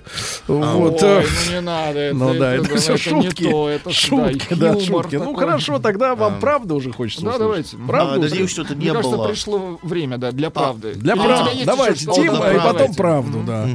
[0.48, 1.02] Вот.
[1.04, 2.00] Ой, ну не надо.
[2.00, 3.44] Это, ну да, это, все не шутки.
[3.44, 5.16] то, это ж, шутки, да, шутки.
[5.16, 7.72] Ну хорошо, тогда вам правда уже хочется Да, услышать?
[7.72, 7.78] давайте.
[7.88, 9.28] Правда А, надеюсь, что это Мне не кажется, было.
[9.28, 10.94] пришло время, да, для правды.
[10.96, 11.52] Для правды.
[11.62, 12.50] тебя есть Давайте, еще что-то?
[12.52, 13.68] Тим, для и потом правду, да.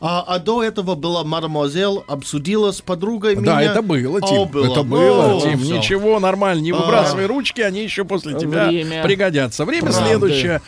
[0.00, 3.62] А, а до этого была мадемуазель, обсудила с подругой Да, меня.
[3.72, 4.38] это было, Тим.
[4.38, 4.72] О, было.
[4.72, 5.58] Это было, О, Тим.
[5.58, 5.76] всё.
[5.76, 6.60] Ничего, нормально.
[6.62, 6.76] Не А.
[6.76, 9.64] выбрасывай ручки, они еще после тебя Время пригодятся.
[9.64, 10.06] Время правды.
[10.06, 10.60] следующее.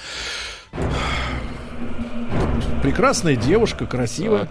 [2.82, 4.48] Прекрасная девушка, красивая.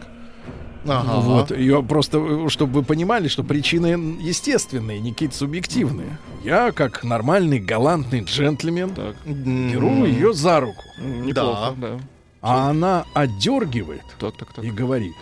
[0.88, 1.20] Ага.
[1.20, 6.18] Вот, ее просто, чтобы вы понимали, что причины естественные, не какие-то субъективные.
[6.44, 8.92] Я, как нормальный, галантный джентльмен,
[9.26, 10.82] беру ее за руку.
[11.00, 12.00] Неплохо, да.
[12.42, 14.66] А она отдергивает Так, так, так.
[14.66, 15.16] и говорит,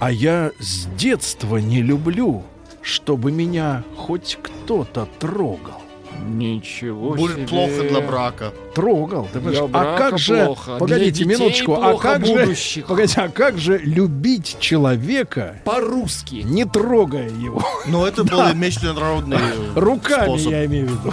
[0.00, 2.42] а я с детства не люблю,
[2.82, 5.80] чтобы меня хоть кто-то трогал.
[6.26, 7.46] Ничего Будет себе.
[7.48, 8.52] плохо для брака.
[8.74, 9.28] Трогал.
[9.32, 12.86] Ты а брака как же, плохо, погодите минуточку, а как же, будущих.
[12.86, 16.36] погодите, а как же любить человека, По-русски.
[16.36, 17.62] не трогая его?
[17.86, 19.40] Но это были международные
[19.74, 20.50] Руками, способ.
[20.52, 21.12] я имею в виду.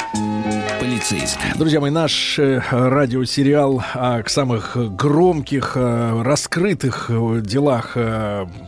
[0.81, 1.39] полицейский.
[1.59, 7.95] Друзья мои, наш э, радиосериал о самых громких, э, раскрытых э, делах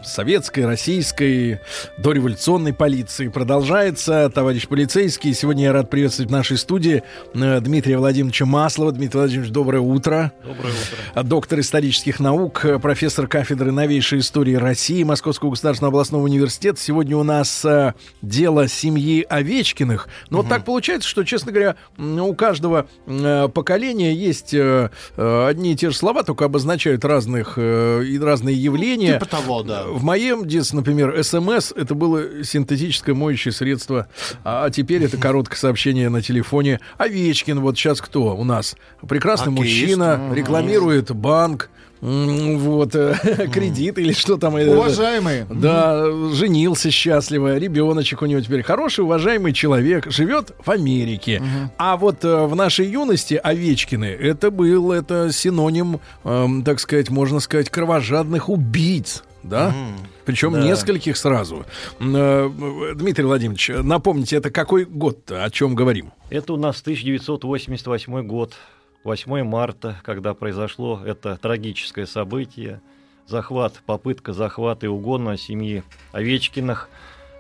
[0.03, 1.60] советской, российской,
[1.98, 4.30] дореволюционной полиции продолжается.
[4.30, 7.02] Товарищ полицейский, сегодня я рад приветствовать в нашей студии
[7.34, 8.91] Дмитрия Владимировича Маслова.
[8.91, 10.31] Дмитрий Владимирович, доброе утро.
[10.44, 11.23] Доброе утро.
[11.23, 16.80] Доктор исторических наук, профессор кафедры новейшей истории России Московского государственного областного университета.
[16.80, 17.65] Сегодня у нас
[18.22, 20.07] дело семьи Овечкиных.
[20.30, 21.76] Но вот так получается, что, честно говоря,
[22.20, 27.54] у каждого э, поколения есть э, э, одни и те же слова, только обозначают разных
[27.58, 29.14] э, и разные явления.
[29.14, 29.86] Типа того, да.
[29.88, 34.08] В моем детстве, например, СМС это было синтетическое моющее средство,
[34.44, 36.80] а теперь это короткое сообщение на телефоне.
[36.98, 38.76] Овечкин, вот сейчас кто у нас?
[39.08, 41.70] Прекрасный мужчина, рекламирует банк.
[42.04, 43.16] Вот, э,
[43.54, 44.58] кредит или что там.
[44.58, 45.48] э, Уважаемые.
[45.50, 51.42] Да, женился счастливо, ребеночек у него теперь хороший, уважаемый человек, живет в Америке.
[51.78, 57.40] А вот э, в нашей юности Овечкины это был это синоним, эм, так сказать, можно
[57.40, 59.24] сказать, кровожадных убийц.
[59.44, 59.74] Да?
[60.26, 60.62] Причем Да.
[60.62, 61.66] нескольких сразу.
[62.00, 66.12] Дмитрий Владимирович, напомните, это какой год-то, о чем говорим?
[66.30, 68.54] Это у нас 1988 год,
[69.04, 72.82] 8 марта, когда произошло это трагическое событие.
[73.28, 76.90] Захват, попытка захвата и угона семьи Овечкиных,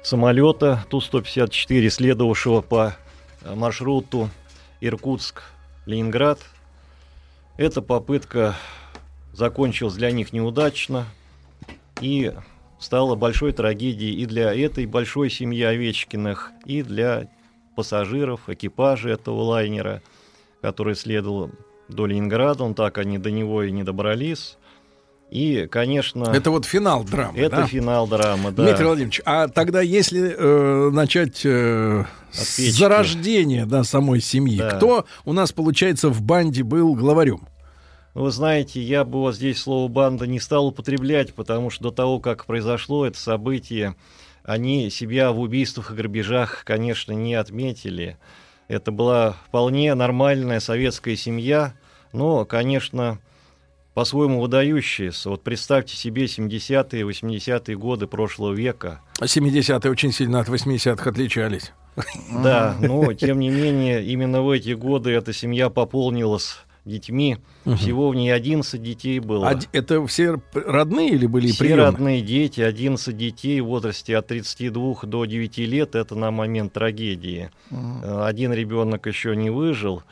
[0.01, 2.95] самолета Ту-154, следовавшего по
[3.41, 4.29] э, маршруту
[4.81, 6.39] Иркутск-Ленинград.
[7.57, 8.55] Эта попытка
[9.31, 11.05] закончилась для них неудачно
[12.01, 12.33] и
[12.79, 17.29] стала большой трагедией и для этой большой семьи Овечкиных, и для
[17.75, 20.01] пассажиров, экипажа этого лайнера,
[20.63, 21.51] который следовал
[21.89, 24.57] до Ленинграда, он так они до него и не добрались.
[25.29, 27.67] И, конечно, Это вот финал драмы, это да?
[27.67, 28.63] финал драмы, да.
[28.63, 34.69] Дмитрий Владимирович, а тогда если э, начать э, с зарождения да, самой семьи, Да.
[34.69, 37.41] кто у нас, получается, в банде был главарем?
[38.13, 42.19] Вы знаете, я бы вот здесь слово «банда» не стал употреблять, потому что до того,
[42.19, 43.95] как произошло это событие,
[44.43, 48.17] они себя в убийствах и грабежах, конечно, не отметили.
[48.73, 51.73] Это была вполне нормальная советская семья,
[52.11, 53.19] но, конечно,
[53.93, 55.29] по-своему выдающаяся.
[55.29, 59.01] Вот представьте себе 70-е, 80-е годы прошлого века.
[59.21, 61.71] 70-е очень сильно от 80-х отличались.
[62.31, 67.37] Да, но тем не менее, именно в эти годы эта семья пополнилась детьми.
[67.77, 69.49] Всего в ней 11 детей было.
[69.49, 71.85] А это все родные или были Все приемные?
[71.85, 77.49] родные дети, 11 детей в возрасте от 32 до 9 лет, это на момент трагедии.
[77.71, 80.03] Э, Один ребенок еще не выжил.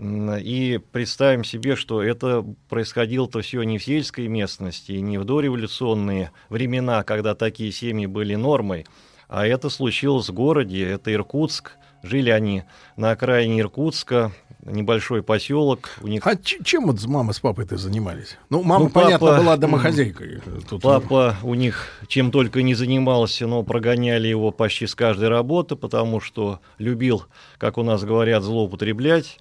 [0.00, 7.02] И представим себе, что это происходило-то все не в сельской местности, не в дореволюционные времена,
[7.02, 8.86] когда такие семьи были нормой,
[9.28, 11.72] а это случилось в городе, это Иркутск.
[12.04, 12.62] Жили они
[12.96, 14.30] на окраине Иркутска,
[14.64, 15.90] небольшой поселок.
[16.00, 18.36] У них А чем вот мама с папой-то занимались?
[18.50, 20.40] Ну, мама, Ну, папа, понятно, была домохозяйкой.
[20.68, 25.76] Тут, Папа у них чем только не занимался, но прогоняли его почти с каждой работы,
[25.76, 27.24] потому что любил,
[27.58, 29.38] как у нас говорят, злоупотреблять.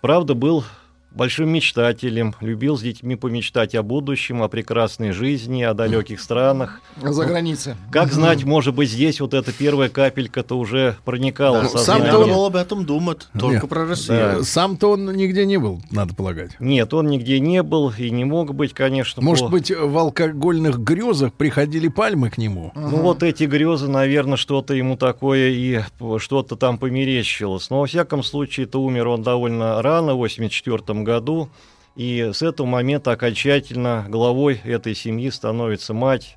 [0.00, 0.64] Правда, был
[1.12, 6.80] большим мечтателем, любил с детьми помечтать о будущем, о прекрасной жизни, о далеких странах.
[7.02, 7.74] За границей.
[7.90, 12.12] Как знать, может быть, здесь вот эта первая капелька-то уже проникала в Сам сознание.
[12.12, 13.68] должен был об этом думать, только Нет.
[13.68, 14.18] про Россию.
[14.40, 16.52] э, Сам-то он нигде не был, надо полагать.
[16.60, 19.22] Нет, он нигде не был и не мог быть, конечно.
[19.22, 22.72] Может по- быть, в алкогольных грезах приходили пальмы к нему?
[22.74, 25.80] Ну вот эти грезы, наверное, что-то ему такое и
[26.18, 27.70] что-то там померещилось.
[27.70, 31.48] Но во всяком случае, то умер он довольно рано, в 84 году.
[31.96, 36.36] И с этого момента окончательно главой этой семьи становится мать.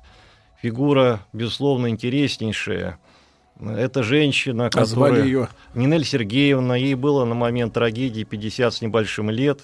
[0.60, 2.98] Фигура, безусловно, интереснейшая.
[3.60, 5.24] Это женщина, А звали которая...
[5.26, 5.48] ее?
[5.74, 9.60] Нинель Сергеевна, ей было на момент трагедии 50 с небольшим лет.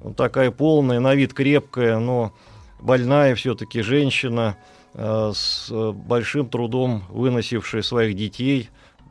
[0.00, 2.32] Вот такая полная, на вид крепкая, но
[2.80, 4.56] больная все-таки женщина,
[4.94, 8.70] э, с большим трудом выносившая своих детей.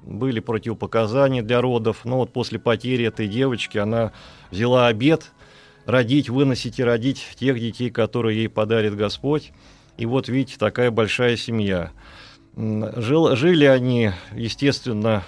[0.09, 2.03] Были противопоказания для родов.
[2.03, 4.11] Но вот после потери этой девочки она
[4.49, 5.31] взяла обед
[5.85, 9.51] родить, выносить и родить тех детей, которые ей подарит Господь.
[9.97, 11.91] И вот видите, такая большая семья.
[12.55, 15.23] Жил- жили они, естественно,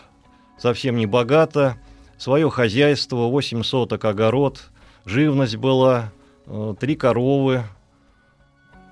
[0.58, 1.78] совсем не богато.
[2.18, 4.72] Свое хозяйство, 8 соток огород,
[5.06, 6.12] живность была,
[6.48, 7.66] э, три коровы,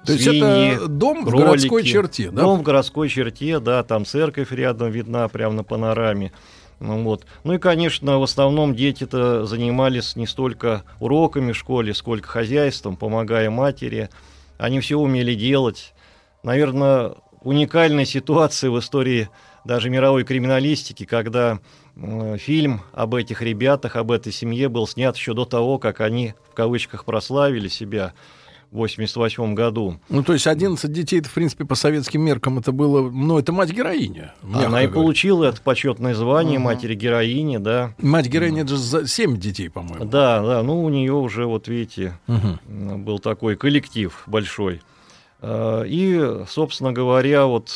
[0.06, 1.46] То есть это дом в кролики.
[1.46, 2.42] городской черте, да?
[2.42, 6.32] Дом в городской черте, да, там церковь рядом видна, прямо на панораме.
[6.80, 7.26] Ну, вот.
[7.44, 13.50] ну и, конечно, в основном дети-то занимались не столько уроками в школе, сколько хозяйством, помогая
[13.50, 14.10] матери.
[14.58, 15.94] Они все умели делать.
[16.42, 19.30] Наверное, уникальная ситуация в истории
[19.66, 21.60] даже мировой криминалистики, когда
[21.96, 26.34] э, фильм об этих ребятах, об этой семье был снят еще до того, как они,
[26.50, 28.39] в кавычках, прославили себя в
[28.72, 30.00] 88 году.
[30.10, 33.10] Ну, то есть 11 детей, это, в принципе, по советским меркам это было...
[33.10, 34.34] Ну, это мать-героиня.
[34.44, 34.90] Она и говоря.
[34.90, 37.94] получила это почетное звание матери-героини, да.
[38.00, 40.06] Мать-героиня, это же за 7 детей, по-моему.
[40.06, 44.82] Да, да, ну у нее уже, вот видите, м, был такой коллектив большой.
[45.42, 47.72] А, И, собственно говоря, вот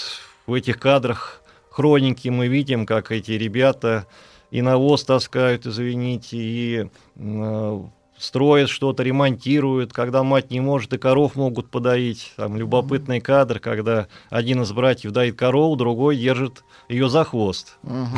[0.46, 1.42] в этих кадрах
[1.72, 4.06] хроники мы видим, как эти ребята
[4.52, 6.86] и навоз таскают, извините, и
[7.18, 7.92] м,
[8.24, 12.32] строят что-то, ремонтируют, когда мать не может, и коров могут подоить.
[12.38, 17.78] Там любопытный кадр, когда один из братьев доит корову, другой держит ее за хвост.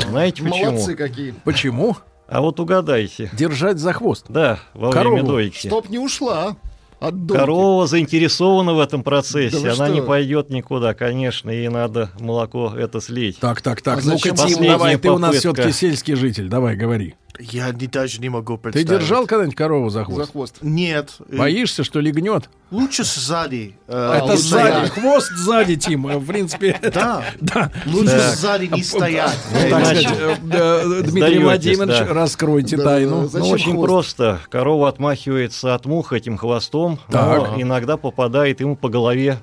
[0.10, 0.72] Знаете почему?
[0.72, 1.34] Молодцы какие.
[1.44, 1.98] Почему?
[2.28, 3.30] А вот угадайте.
[3.34, 4.26] Держать за хвост.
[4.30, 5.16] Да, во Корову.
[5.16, 5.68] время дойки.
[5.68, 6.56] Чтоб не ушла.
[7.00, 7.40] От дойки.
[7.40, 9.60] Корова заинтересована в этом процессе.
[9.60, 10.08] Да Она не что?
[10.08, 11.50] пойдет никуда, конечно.
[11.52, 13.38] Ей надо молоко это слить.
[13.40, 14.00] Так, так, так.
[14.00, 15.40] А Ну-ка, Тим, давай, ты у нас попытка?
[15.54, 16.48] все-таки сельский житель.
[16.48, 17.16] Давай, говори.
[17.40, 18.88] Я не, даже не могу Ты представить.
[18.88, 20.32] держал когда-нибудь корову за За хвост?
[20.32, 20.56] хвост.
[20.62, 21.16] Нет.
[21.30, 22.50] э, Боишься, что легнет?
[22.72, 23.76] Лучше сзади.
[23.88, 24.90] э, Это не сзади, стоять.
[24.92, 26.08] хвост сзади, Тим.
[26.08, 27.24] э, В принципе, Да.
[27.42, 27.72] да.
[27.86, 28.36] Лучше Так.
[28.36, 29.38] сзади не стоять.
[29.52, 32.14] Ну, так Иначе сказать, э, Дмитрий Владимирович, да.
[32.14, 33.30] раскройте Да, тайну.
[33.30, 33.86] да, ну, очень хвост?
[33.88, 34.40] просто.
[34.50, 37.52] Корова отмахивается от мух этим хвостом, Так.
[37.56, 39.38] но иногда попадает ему по голове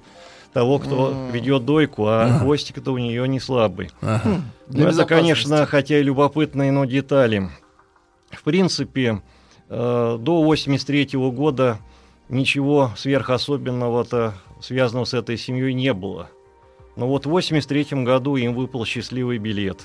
[0.52, 3.90] того, кто ведет дойку, а хвостик-то у нее не слабый.
[4.02, 4.42] Ага.
[4.68, 7.48] Ну, это, конечно, хотя и любопытные, но детали.
[8.42, 9.22] В принципе,
[9.68, 11.78] э, до 83 года
[12.28, 16.28] ничего сверхособенного-то, связанного с этой семьей, не было.
[16.96, 19.80] Но вот в 83 году им выпал счастливый билет.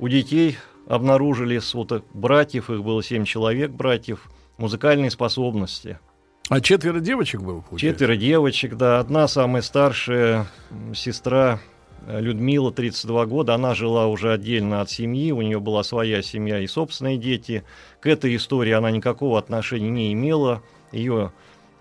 [0.00, 0.58] У детей
[0.88, 6.00] обнаружили вот, братьев, их было семь человек, братьев, музыкальные способности.
[6.48, 7.60] А четверо девочек было?
[7.60, 7.86] получается?
[7.86, 8.98] Четверо девочек, да.
[8.98, 10.48] Одна самая старшая
[10.92, 11.60] сестра
[12.08, 16.66] Людмила, 32 года, она жила уже отдельно от семьи, у нее была своя семья и
[16.66, 17.64] собственные дети.
[18.00, 20.62] К этой истории она никакого отношения не имела,
[20.92, 21.32] ее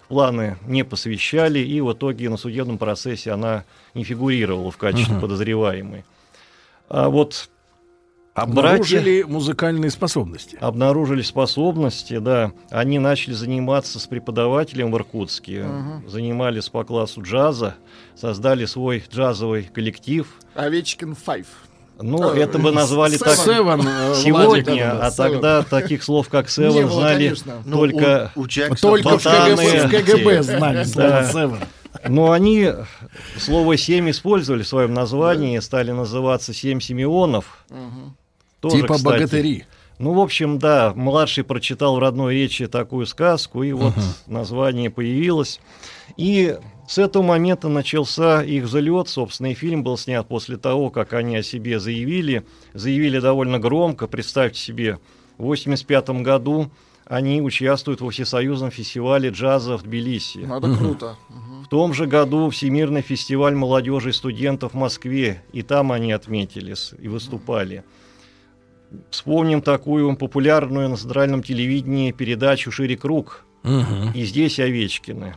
[0.07, 5.21] планы не посвящали, и в итоге на судебном процессе она не фигурировала в качестве Мгм.
[5.21, 6.05] подозреваемой.
[6.89, 7.49] А вот
[8.33, 10.57] Обнаружили музыкальные способности.
[10.59, 12.51] обнаружили способности, да.
[12.71, 16.09] Они начали заниматься с преподавателем в Иркутске, Мгм.
[16.09, 17.75] занимались по классу джаза,
[18.15, 20.27] создали свой джазовый коллектив.
[20.55, 21.45] Овечкин Файв.
[22.01, 25.15] Ну, А, это бы назвали так Севен, э, Владик, сегодня, да, а Seven.
[25.15, 27.61] тогда таких слов, как Севен, знали конечно.
[27.65, 28.31] Ну, только...
[28.35, 29.87] у, у Только в КГБ, ботаны.
[29.87, 31.67] в КГБ знали слово Да.
[32.09, 32.71] Но они
[33.37, 37.63] слово «семь» использовали в своем названии, стали называться «семь Симеонов».
[37.69, 38.17] Мгм.
[38.63, 39.65] Тоже, Типа кстати, богатыри.
[39.99, 43.93] Ну, в общем, да, младший прочитал в родной речи такую сказку, и вот
[44.25, 45.59] название появилось.
[46.15, 46.57] И
[46.87, 49.09] с этого момента начался их взлет.
[49.09, 52.45] Собственно, и фильм был снят после того, как они о себе заявили.
[52.73, 54.07] Заявили довольно громко.
[54.07, 54.93] Представьте себе,
[55.37, 56.71] в 1985 году
[57.05, 60.37] они участвуют во Всесоюзном фестивале джаза в Тбилиси.
[60.37, 61.17] Ну, это круто.
[61.65, 66.93] В том же году Всемирный фестиваль молодежи и студентов в Москве, и там они отметились
[66.97, 67.83] и выступали.
[69.09, 74.11] Вспомним такую популярную на центральном телевидении передачу «Шире круг», Мгм.
[74.13, 75.35] и здесь Овечкины.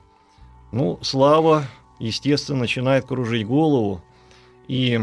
[0.72, 1.64] Ну, слава,
[1.98, 4.02] естественно, начинает кружить голову,
[4.68, 5.00] и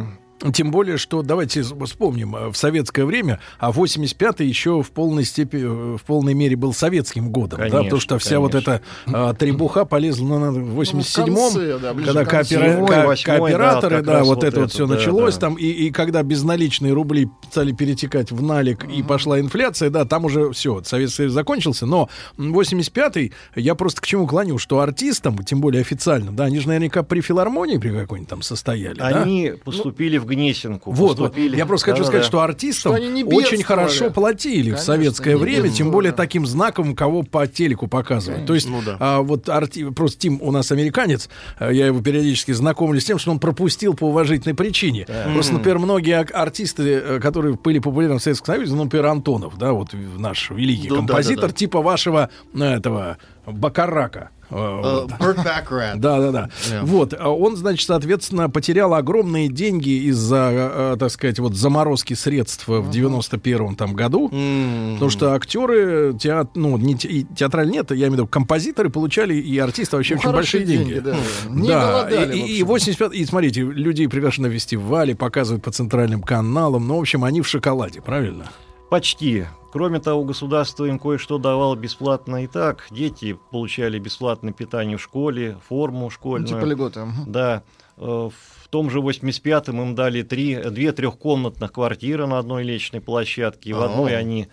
[0.54, 5.94] Тем более, что давайте вспомним, э, в советское время, а 85-й еще в полной степени,
[5.94, 8.72] э, в полной мере был советским годом, да, потому Конечно, что вся вот конечно.
[8.72, 8.84] эта
[9.14, 14.02] а, требуха полезла ну, на- в 87-м, конце, да, когда коопера- Седьмой, ко- восьмой, кооператоры,
[14.02, 15.40] да, да, вот вот это вот все да, началось да.
[15.42, 20.26] там, и, и когда безналичные рубли стали перетекать в налик, и пошла инфляция, да, там
[20.26, 25.38] уже все, Советский Союз закончился, но м, 85-й, я просто к чему клоню, что артистам,
[25.40, 29.08] тем более официально, да, они же наверняка при филармонии при какой-нибудь там состояли, да?
[29.08, 30.92] они поступили в Гнесинку.
[30.92, 31.28] Вот, вот.
[31.32, 32.08] поступили- Я просто хочу Да-да-да.
[32.10, 35.92] сказать, что артистам Что они не очень хорошо платили в Конечно, советское не время, тем
[35.92, 36.18] более да.
[36.18, 38.46] таким знаком, кого по телеку показывают.
[38.46, 38.98] То есть, Ну да.
[39.00, 41.30] а, вот арти- просто Тим у нас американец,
[41.60, 45.06] а, я его периодически знакомлю с тем, что он пропустил по уважительной причине.
[45.34, 49.74] Просто, например, многие артисты, э, которые были популярны в Советском Союзе, ну, например, Антонов, да,
[49.74, 51.54] вот в- наш великий Да, да, композитор, да, да.
[51.54, 54.30] типа вашего э, этого Бакарака.
[54.54, 55.18] Э, Э.
[55.20, 56.00] Берт Бакрат.
[56.04, 56.50] Да, да, да.
[56.70, 56.86] Yeah.
[56.86, 62.68] Вот, а он, значит, соответственно, потерял огромные деньги из-за, э, так сказать, вот заморозки средств
[62.68, 64.30] в 91-м там году.
[64.30, 66.56] Потому что актеры, теат...
[66.56, 67.24] ну, не те...
[67.36, 71.00] театраль нет, я имею в виду, композиторы получали и артисты вообще Ну, очень большие деньги.
[71.00, 71.16] да.
[71.50, 72.68] Не да, голодали, и, в и, и общем.
[72.68, 77.42] 85 и смотрите, людей приглашены на фестивали, показывают по центральным каналам, ну, в общем, они
[77.42, 78.52] в шоколаде, правильно?
[78.94, 79.48] Почти.
[79.72, 82.86] Кроме того, государство им кое-что давало бесплатно и так.
[82.92, 86.48] Дети получали бесплатное питание в школе, форму Ну, школьную.
[86.48, 87.08] Типа льготы.
[87.26, 87.64] Да.
[87.98, 93.74] Э, В том же 85-м им дали три, две трехкомнатных квартиры на одной личной площадке.
[93.74, 94.50] В одной они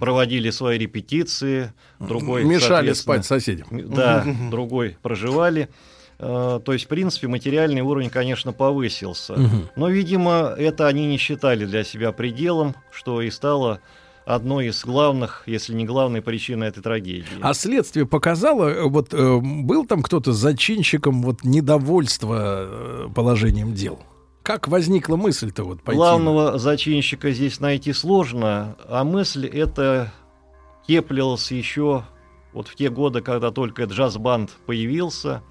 [0.00, 3.68] проводили свои репетиции, другой, Мешали спать соседям.
[3.70, 5.68] Да, другой проживали.
[6.18, 9.34] Э, То есть, в принципе, материальный уровень, конечно, повысился.
[9.34, 9.68] Мгм.
[9.76, 13.80] Но, видимо, это они не считали для себя пределом, что и стало
[14.24, 17.26] одной из главных, если не главной причиной этой трагедии.
[17.42, 23.98] А следствие показало, вот э, был там кто-то зачинщиком вот недовольства э, положением дел?
[24.42, 25.96] Как возникла мысль-то вот пойти?
[25.96, 30.12] Главного зачинщика здесь найти сложно, а мысль эта
[30.86, 32.04] теплилась еще
[32.52, 35.42] вот в те годы, когда только джаз-банд появился.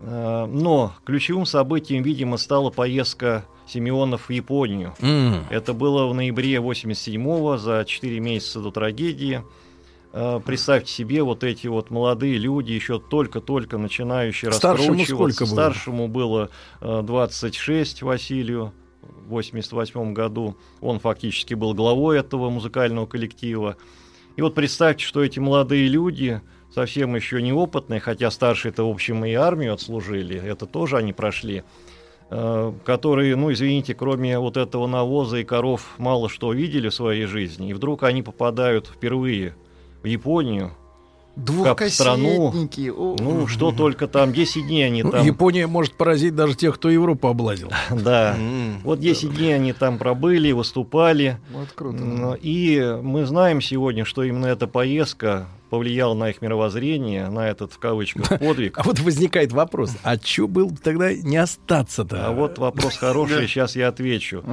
[0.00, 4.94] Э, Но ключевым событием, видимо, стала поездка Симеонов в Японию.
[5.00, 5.44] М.
[5.50, 9.42] Это было в ноябре 87-го, за 4 месяца до трагедии.
[10.12, 15.14] э, представьте себе, вот эти вот молодые люди, еще только-только начинающие Старшему раскручиваться.
[15.34, 15.54] сколько было?
[15.70, 16.50] Старшему было
[16.80, 20.56] э, 26 Василию в 88 году.
[20.80, 23.76] Он фактически был главой этого музыкального коллектива.
[24.36, 26.40] И вот представьте, что эти молодые люди,
[26.76, 31.64] совсем еще неопытные, хотя старшие-то, в общем, и армию отслужили, это тоже они прошли,
[32.28, 37.24] э, которые, ну, извините, кроме вот этого навоза и коров мало что видели в своей
[37.24, 39.54] жизни, и вдруг они попадают впервые
[40.02, 40.72] в Японию,
[41.64, 42.52] как страну,
[43.18, 45.24] ну, что только там, 10 дней они Ну, там...
[45.24, 47.70] Япония может поразить даже тех, кто Европу облазил.
[47.90, 48.36] Да,
[48.84, 52.38] вот 10 дней они там пробыли, выступали, Вот круто.
[52.42, 57.78] И мы знаем сегодня, что именно эта поездка повлияла на их мировоззрение, на этот, в
[57.78, 58.78] кавычках, подвиг.
[58.78, 62.26] А вот возникает вопрос, а чё был тогда не остаться-то?
[62.26, 64.44] А вот вопрос хороший, сейчас я отвечу.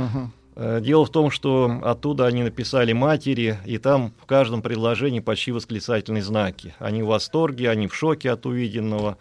[0.55, 5.51] Э, Дело в том, что оттуда они написали матери, и там в каждом предложении почти
[5.51, 6.75] восклицательные знаки.
[6.79, 9.17] Они в восторге, они в шоке от увиденного.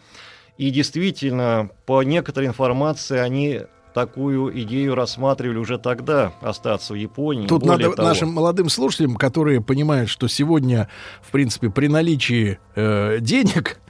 [0.58, 3.62] И действительно, по некоторой информации, они
[3.92, 7.46] такую идею рассматривали уже тогда, остаться в Японии.
[7.46, 10.88] Тут Более надо того- нашим молодым слушателям, которые понимают, что сегодня,
[11.20, 13.80] в принципе, при наличии э, денег,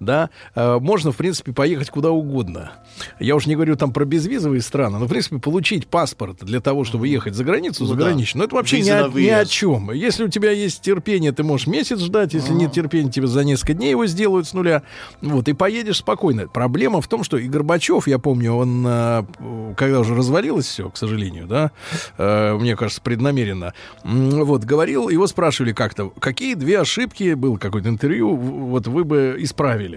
[0.00, 2.72] да, э, можно, в принципе, поехать куда угодно.
[3.18, 6.84] Я уж не говорю там про безвизовые страны, но, в принципе, получить паспорт для того,
[6.84, 8.04] чтобы ехать за границу, Ну за да.
[8.04, 9.90] границу, ну, это вообще ни о, ни о чем.
[9.92, 13.74] Если у тебя есть терпение, ты можешь месяц ждать, если нет терпения, тебе за несколько
[13.74, 14.82] дней его сделают с нуля.
[15.20, 16.48] Вот, и поедешь спокойно.
[16.48, 19.24] Проблема в том, что и Горбачев, я помню, он, э,
[19.76, 21.70] когда уже развалилось все, к сожалению, да,
[22.16, 28.34] э, мне кажется, преднамеренно, вот, говорил, его спрашивали как-то, какие две ошибки, был какое-то интервью,
[28.36, 29.87] вот вы бы исправили.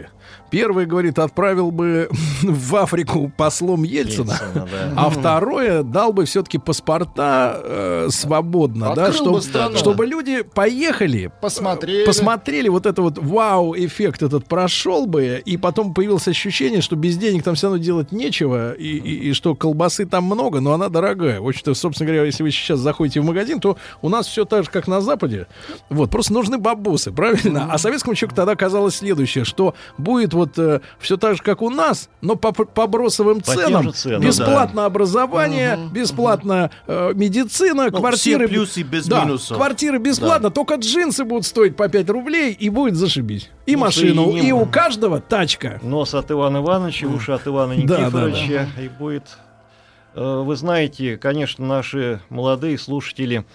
[0.50, 2.10] Первый, говорит, отправил бы
[2.44, 4.94] в Африку послом Ельцина, Ельцина, да.
[4.98, 9.78] а второе, дал бы все-таки паспорта э, свободно, да, Открыл бы чтоб- страну.
[9.78, 12.06] чтобы люди поехали, Посмотрели.
[12.06, 17.44] посмотрели, вот это вот вау-эффект этот прошел бы, и потом появилось ощущение, что без денег
[17.44, 21.40] там все равно делать нечего, и, и- и что колбасы там много, но она дорогая.
[21.42, 24.64] В общем-то, собственно говоря, если вы сейчас заходите в магазин, то у нас все так
[24.66, 25.48] же, как на Западе.
[25.90, 27.68] Вот, просто нужны бабусы, правильно?
[27.72, 30.58] А советскому человеку тогда казалось следующее, что будет вот
[31.00, 33.94] все так же, как у нас, но по, по бросовым По ценам.
[33.94, 38.48] ценам, бесплатно образование, бесплатно э, медицина, Ну, квартиры.
[38.48, 39.58] все плюсы без да, минусов.
[39.58, 43.50] Квартиры бесплатно, только джинсы будут стоить по 5 рублей, и будет зашибись.
[43.66, 44.46] И Ну, машину, соединим.
[44.46, 45.80] и у каждого тачка.
[45.84, 48.68] Нос от Ивана Ивановича, уши от Ивана Да, да, Никифоровича.
[48.82, 49.24] И будет...
[50.14, 53.46] Э, Вы знаете, конечно, наши молодые слушатели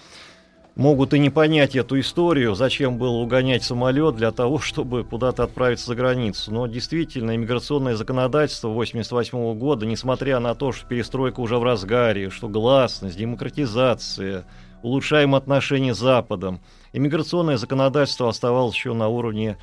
[0.76, 5.86] могут и не понять эту историю, зачем было угонять самолет для того, чтобы куда-то отправиться
[5.86, 6.52] за границу.
[6.52, 12.48] Но действительно, иммиграционное законодательство 1988 года, несмотря на то, что перестройка уже в разгаре, что
[12.48, 14.46] гласность, демократизация,
[14.82, 16.60] улучшаем отношения с Западом,
[16.92, 19.56] иммиграционное законодательство оставалось еще на уровне,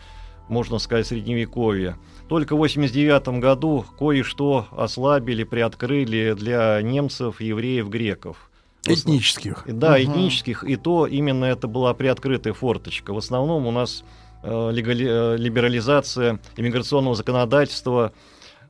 [0.49, 1.95] можно сказать, средневековья.
[2.27, 8.49] Только в 1989 году кое-что ослабили, приоткрыли для немцев, евреев, греков.
[8.85, 9.63] Этнических.
[9.67, 13.13] да, этнических, и то именно это была приоткрытая форточка.
[13.13, 14.03] В основном у нас
[14.43, 18.11] э, легали- э, либерализация иммиграционного законодательства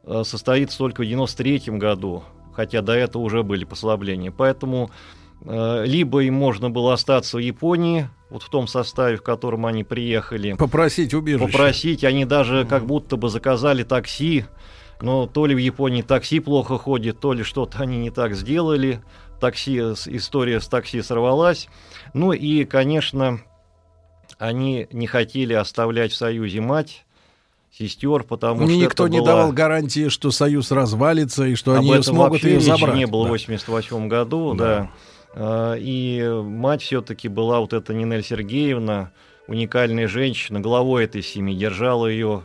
[0.05, 2.23] э, состоится только в 93 году,
[2.53, 4.31] хотя до этого уже были послабления.
[4.31, 4.91] Поэтому
[5.45, 9.83] э, либо им можно было остаться в Японии, вот в том составе, в котором они
[9.83, 11.45] приехали, Попросить убежище.
[11.51, 14.45] попросить, они даже как будто бы заказали такси,
[15.01, 19.01] но то ли в Японии такси плохо ходит, то ли что-то они не так сделали,
[19.43, 21.67] такси, история с такси сорвалась.
[22.13, 23.41] Ну и, конечно,
[24.39, 27.03] они не хотели оставлять в Союзе мать,
[27.71, 31.79] сестер, потому Мне что никто не была- давал гарантии, что союз развалится и что об
[31.79, 32.95] они смогут ее забрать.
[32.95, 33.27] не было Да.
[33.29, 34.65] в 88 году, Да.
[34.65, 34.89] да.
[35.35, 39.11] А, И мать все-таки была вот эта Нинель Сергеевна,
[39.47, 42.43] уникальная женщина, главой этой семьи, держала ее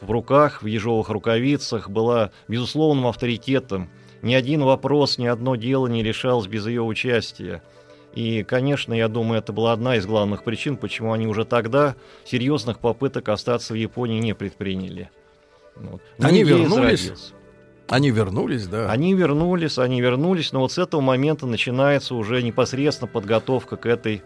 [0.00, 3.88] в руках, в ежовых рукавицах, была безусловным авторитетом.
[4.22, 7.62] Ни один вопрос, ни одно дело не решалось без ее участия.
[8.14, 11.94] И, конечно, я думаю, это была одна из главных причин, почему они уже тогда
[12.24, 15.10] серьезных попыток остаться в Японии не предприняли.
[15.76, 16.02] Вот.
[16.18, 17.32] Но Они вернулись?
[17.88, 18.90] Они вернулись, да.
[18.90, 24.22] Они вернулись, они вернулись, но вот с этого момента начинается уже непосредственно подготовка к этой,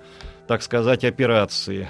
[0.47, 1.89] так сказать, операции.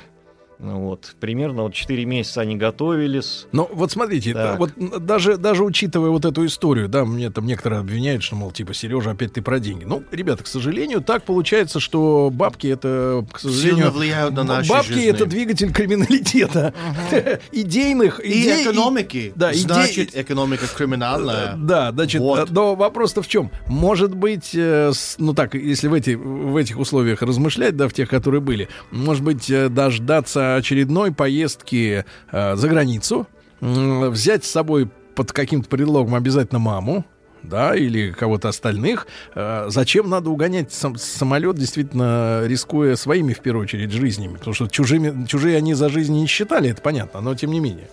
[0.59, 1.15] Ну Вот.
[1.21, 3.47] Примерно вот 4 месяца они готовились.
[3.53, 7.81] Но вот смотрите, да, вот даже, даже учитывая вот эту историю, да, мне там некоторые
[7.81, 9.85] обвиняют, что, мол, типа, Сережа, опять ты про деньги.
[9.85, 13.75] Ну, ребята, к сожалению, так получается, что бабки это, к сожалению...
[13.77, 15.07] Сильно влияют на наши Бабки жизни.
[15.11, 16.73] это двигатель криминалитета.
[17.53, 18.21] Идейных.
[18.25, 19.33] И идей- экономики.
[19.35, 21.55] Да, идей- Значит, экономика криминальная.
[21.57, 22.51] Да, значит, Вот.
[22.51, 23.51] э, но вопрос-то в чем?
[23.67, 28.09] Может быть, э, ну так, если в, эти, в этих условиях размышлять, да, в тех,
[28.09, 33.27] которые были, может быть, э, дождаться э, очередной поездки э, за границу,
[33.61, 37.05] м, взять с собой под каким-то предлогом обязательно маму,
[37.43, 39.07] да, или кого-то остальных.
[39.35, 44.37] Э, Зачем надо угонять сам- самолет, действительно, рискуя своими, в первую очередь, жизнями?
[44.39, 47.89] Потому что чужими, чужие они за жизнь не считали, это понятно, но тем не менее.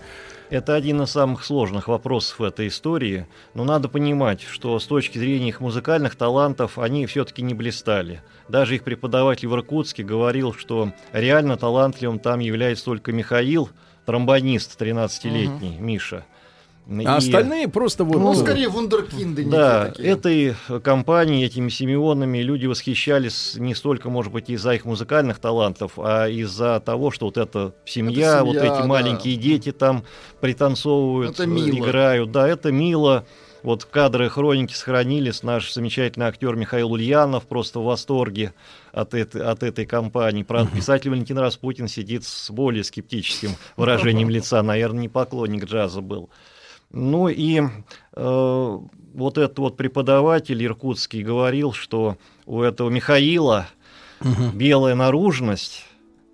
[0.52, 3.26] Это один из самых сложных вопросов этой истории.
[3.53, 8.22] Но надо понимать, что с точки зрения их музыкальных талантов они все-таки не блистали.
[8.49, 13.69] Даже их преподаватель в Иркутске говорил, что реально талантливым там является только Михаил,
[14.06, 16.26] тромбонист 13-летний, Миша.
[16.90, 18.18] А И- остальные просто вот...
[18.18, 20.10] Ну, э, скорее, вундеркинды Да, такие.
[20.10, 26.28] этой компанией, этими Симеонами люди восхищались не столько, может быть, из-за их музыкальных талантов, а
[26.28, 28.86] из-за того, что вот эта семья, Это вот семья, эти да.
[28.88, 30.03] маленькие дети там
[30.41, 31.88] пританцовывают, Это мило.
[31.88, 32.32] играют.
[32.32, 33.26] Да, это мило.
[33.64, 35.44] Вот кадры хроники сохранились.
[35.44, 38.53] Наш замечательный актер Михаил Ульянов просто в восторге
[38.91, 40.41] от этой, от этой компании.
[40.41, 44.62] Правда, писатель Валентин Распутин сидит с более скептическим выражением лица.
[44.64, 46.32] Наверное, не поклонник джаза был.
[46.94, 48.78] Ну и э,
[49.14, 53.68] вот этот вот преподаватель иркутский говорил, что у этого Михаила
[54.54, 55.86] белая наружность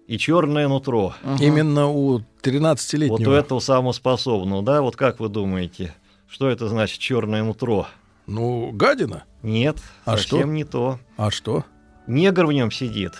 [0.07, 1.13] и черное нутро.
[1.39, 3.29] Именно у Вот 13-летнего.
[3.29, 4.81] у этого самоспособного, да?
[4.81, 5.93] Вот как вы думаете,
[6.29, 7.87] что это значит черное нутро?
[8.25, 9.23] Ну, гадина.
[9.43, 10.47] Нет, А совсем что?
[10.47, 10.99] не то.
[11.17, 11.63] А что?
[12.07, 13.13] Негр в нем сидит.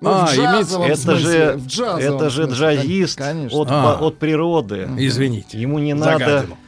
[0.00, 3.58] Ну, А, в имеется- это смысле, же, это же джазист Конечно.
[3.58, 3.98] от, А.
[4.00, 4.88] от природы.
[4.98, 5.58] Извините.
[5.58, 6.58] Ему не надо, гадину.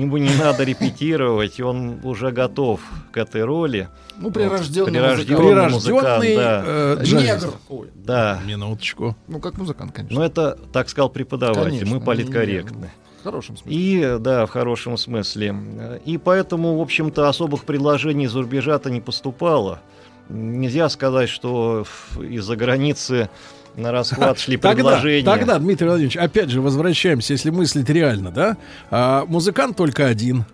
[0.00, 2.80] Ему не надо репетировать, он уже готов
[3.12, 3.88] к этой роли.
[4.16, 6.20] Ну, прирожденный Прирожденный музыкант.
[6.20, 6.62] Прирожденный да.
[6.66, 7.44] э, джазист.
[7.68, 7.88] Негр.
[7.94, 9.16] Да, Минуточку.
[9.28, 10.18] ну, как музыкант, конечно.
[10.18, 12.90] но это, так сказал преподаватель, Конечно, мы политкорректны.
[13.20, 13.76] В хорошем смысле.
[13.76, 15.56] И, да, в хорошем смысле.
[16.04, 19.80] И поэтому, в общем-то, особых предложений из-за рубежа-то не поступало.
[20.28, 21.86] Нельзя сказать, что
[22.18, 23.30] из-за границы
[23.76, 25.24] на расхват шли Тогда, предложения.
[25.24, 28.56] тогда, Дмитрий Владимирович, опять же, возвращаемся, если мыслить реально, да?
[28.90, 30.44] А, музыкант только один.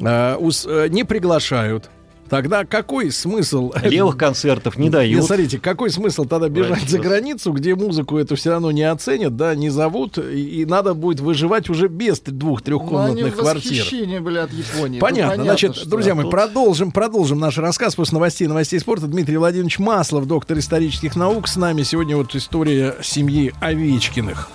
[0.00, 1.90] А, ус- э, не приглашают.
[2.34, 3.72] Тогда какой смысл...
[3.84, 5.24] Левых концертов не Нет, дают.
[5.24, 6.96] смотрите, какой смысл тогда бежать Простите.
[6.96, 10.94] за границу, где музыку эту все равно не оценят, да, не зовут, и, и надо
[10.94, 14.20] будет выживать уже без Ну, двух-трехкомнатных в квартир.
[14.20, 14.98] были от Японии.
[14.98, 15.36] Понятно.
[15.36, 19.06] Тут Значит, что- друзья мои, тут- продолжим, продолжим наш рассказ после новостей, новостей спорта.
[19.06, 24.50] Дмитрий Владимирович Маслов, доктор исторических наук, с нами сегодня вот история семьи Овечкиных.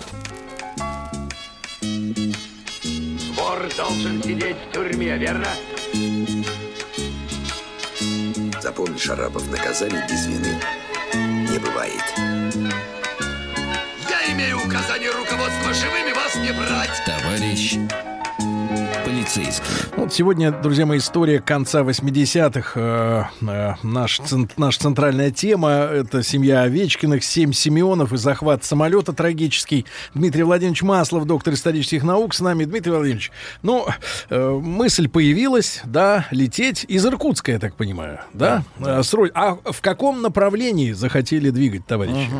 [3.36, 5.46] Вор должен сидеть в тюрьме, верно?
[8.62, 10.60] Запомни, Шарапов, наказание без вины
[11.14, 12.04] не бывает.
[14.08, 16.90] Я имею указание руководства живыми вас не брать.
[17.06, 17.78] Товарищ
[19.10, 19.64] полицейский.
[19.96, 22.72] Вот сегодня, друзья мои, история конца 80-х.
[22.76, 29.12] Э, э, наш, цен- наша центральная тема— это семья Овечкиных, семь Симеонов и захват самолета
[29.12, 29.84] трагический.
[30.14, 32.64] Дмитрий Владимирович Маслов, доктор исторических наук, с нами.
[32.64, 33.32] Дмитрий Владимирович,
[33.62, 33.86] ну,
[34.28, 38.62] э, мысль появилась, да, лететь из Иркутска, я так понимаю, да?
[38.78, 42.30] Э, с Ро- А в каком направлении захотели двигать, товарищи?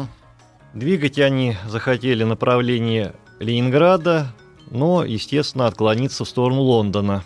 [0.72, 4.28] Двигать они захотели направление Ленинграда,
[4.70, 7.24] но, естественно, отклониться в сторону Лондона.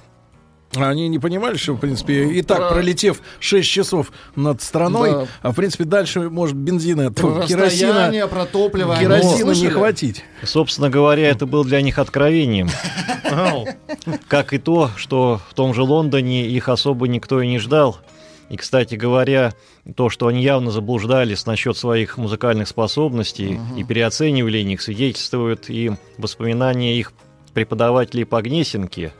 [0.76, 5.26] Они не понимали, что, в принципе, и так, Про- пролетев 6 часов над страной, Да.
[5.42, 8.96] а, в принципе, дальше, может, бензина, Про тьфу, керосина, про топливо.
[8.96, 10.24] керосина не хватить.
[10.42, 12.68] Собственно говоря, это было для них откровением.
[14.28, 17.98] Как и то, что в том же Лондоне их особо никто и не ждал.
[18.50, 19.54] И, кстати говоря,
[19.96, 26.98] то, что они явно заблуждались насчет своих музыкальных способностей и переоценивали их, свидетельствуют и воспоминания
[26.98, 27.12] их
[27.54, 29.12] преподавателей по Гнесинке.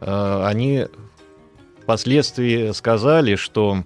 [0.00, 0.86] Э, Они
[1.82, 3.84] впоследствии сказали, что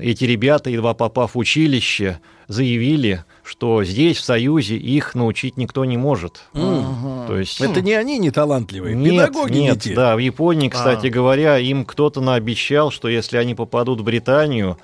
[0.00, 5.96] эти ребята, едва попав в училище, заявили, что здесь, в Союзе, их научить никто не
[5.96, 6.42] может.
[6.52, 7.60] То есть...
[7.60, 9.94] Это не они не талантливые, Нет, педагоги нет, не те.
[9.94, 14.78] да, в Японии, кстати говоря, им кто-то наобещал, что если они попадут в Британию,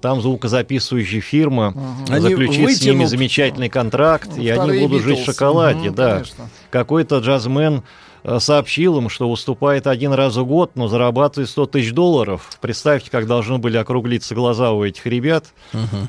[0.00, 1.74] там звукозаписывающая фирма
[2.08, 6.22] Они заключит с ними вытянут- замечательный контракт, и они будут жить в шоколаде, Мгм, да.
[6.70, 7.82] Какой-то джазмен
[8.24, 12.50] э, сообщил им, что выступает один раз в год, но зарабатывает 100 тысяч долларов.
[12.60, 15.46] Представьте, как должны были округлиться глаза у этих ребят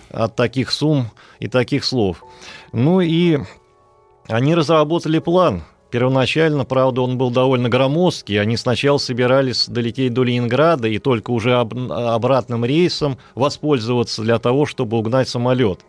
[0.10, 2.24] от таких сумм и таких слов.
[2.74, 3.40] Ну и
[4.28, 5.64] они разработали план.
[5.92, 8.40] Первоначально, правда, он был довольно громоздкий.
[8.40, 14.68] Они сначала собирались долететь до Ленинграда и только уже об- обратным рейсом воспользоваться для того,
[14.68, 15.80] чтобы угнать самолет.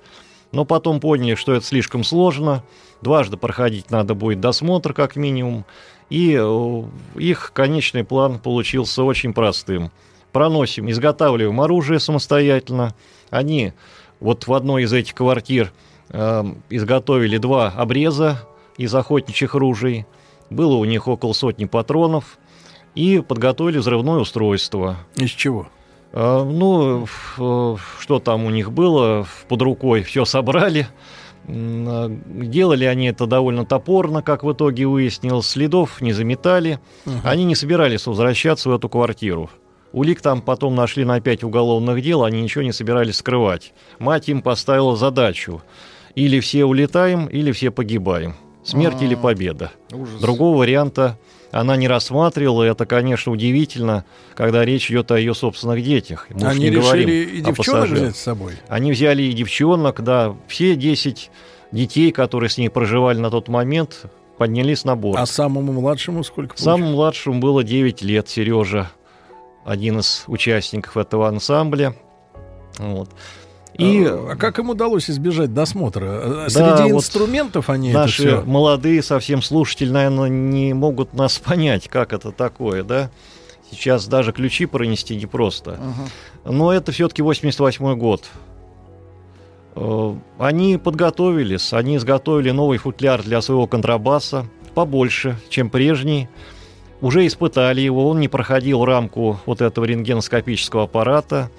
[0.53, 2.65] Но потом поняли, что это слишком сложно.
[3.03, 5.65] Дважды проходить надо будет досмотр, как минимум.
[6.09, 6.83] И э,
[7.17, 9.91] их конечный план получился очень простым.
[10.33, 12.95] Проносим, изготавливаем оружие самостоятельно.
[13.29, 13.75] Они
[14.19, 15.73] вот в одной из этих квартир
[16.09, 18.43] э, изготовили два обреза
[18.81, 20.07] из охотничьих ружей.
[20.49, 22.39] Было у них около сотни патронов.
[22.95, 24.97] И подготовили взрывное устройство.
[25.17, 25.69] Из чего?
[26.13, 27.07] А, Ну,
[27.39, 30.89] э, что там у них было под рукой, все собрали.
[31.47, 35.47] А, Делали они это довольно топорно, как в итоге выяснилось.
[35.47, 36.81] Следов не заметали.
[37.23, 39.51] Они не собирались возвращаться в эту квартиру.
[39.93, 43.75] Улик там потом нашли на пять уголовных дел, они ничего не собирались скрывать.
[43.99, 45.63] Мать им поставила задачу.
[46.15, 48.35] Или все улетаем, или все погибаем.
[48.71, 49.73] Смерть или победа.
[49.93, 50.21] Ужас.
[50.21, 51.19] Другого варианта
[51.51, 52.63] она не рассматривала.
[52.63, 56.27] Это, конечно, удивительно, когда речь идет о ее собственных детях.
[56.31, 58.55] Мы Они не говорим решили и девчонок взять с собой.
[58.69, 61.31] Они взяли и девчонок, да, все 10
[61.73, 64.05] детей, которые с ней проживали на тот момент,
[64.39, 65.21] поднялись на борт.
[65.21, 68.91] А самому младшему сколько Самому младшему было 9 лет, Сережа,
[69.65, 71.95] один из участников этого ансамбля.
[72.79, 73.11] Вот.
[73.81, 76.05] И а как им удалось избежать досмотра?
[76.05, 78.41] Э, Да, Среди вот инструментов они это наши все.
[78.43, 83.11] молодые совсем слушатели, наверное, не могут нас понять, как это такое, да?
[83.71, 85.79] Сейчас даже ключи пронести непросто.
[86.45, 88.25] Но это все-таки 88 год.
[89.77, 96.29] Э, Они подготовились, они изготовили новый футляр для своего контрабаса, побольше, чем прежний.
[97.01, 101.51] Уже испытали его, он не проходил рамку вот этого рентгеноскопического аппарата.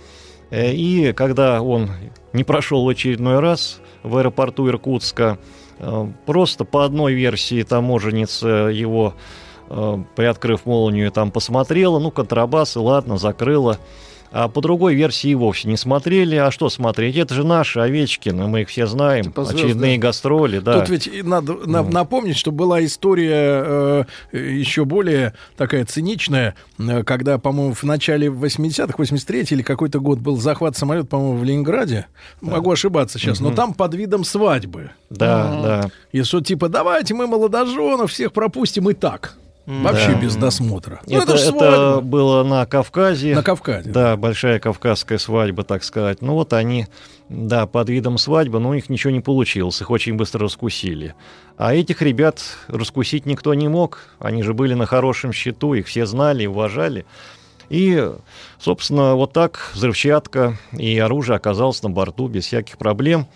[0.52, 1.90] Э, И когда он
[2.34, 5.40] не прошел в очередной раз в аэропорту Иркутска,
[5.80, 9.16] э, просто по одной версии таможенница его,
[9.70, 13.80] э, приоткрыв молнию, там посмотрела, ну, контрабас, и ладно, закрыла.
[14.34, 16.38] А по другой версии вовсе не смотрели.
[16.38, 17.18] А что смотреть?
[17.18, 19.26] Это же наши Овечкины, мы их все знаем.
[19.26, 19.42] Типа.
[19.50, 20.80] Очередные гастроли, да.
[20.80, 27.38] Тут ведь надо на- напомнить, что была история э, еще более такая циничная, э, когда,
[27.40, 32.06] по-моему, в начале 80-х, 83 или какой-то год был захват самолета, по-моему, в Ленинграде.
[32.40, 33.56] Могу ошибаться сейчас, но Мгм.
[33.56, 34.92] там под видом свадьбы.
[35.10, 35.90] Да, да.
[36.14, 39.36] И что типа, давайте мы молодоженов всех пропустим и так.
[39.84, 40.20] Вообще Да.
[40.22, 41.02] без досмотра.
[41.08, 42.02] Ну, Это, это свадьба.
[42.02, 43.36] было на Кавказе.
[43.36, 43.90] На Кавказе.
[43.90, 46.22] Да, большая кавказская свадьба, так сказать.
[46.22, 46.88] Ну вот они,
[47.30, 51.16] да, под видом свадьбы, но у них ничего не получилось, их очень быстро раскусили.
[51.58, 54.00] А этих ребят раскусить никто не мог.
[54.20, 57.06] Они же были на хорошем счету, их все знали и уважали.
[57.70, 58.12] И,
[58.60, 63.28] собственно, вот так взрывчатка и оружие оказалось на борту без всяких проблем.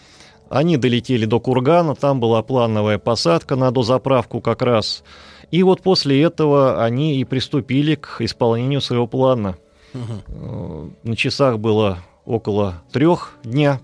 [0.50, 5.04] Они долетели до Кургана, там была плановая посадка на дозаправку как раз.
[5.52, 9.58] И вот после этого они и приступили к исполнению своего плана.
[9.94, 13.80] Э, На часах было около трех дня.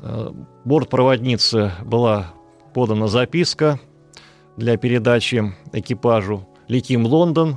[0.00, 0.30] Э,
[0.64, 2.32] Бортпроводнице была
[2.74, 3.78] подана записка
[4.56, 6.46] для передачи экипажу.
[6.68, 7.56] Летим в Лондон,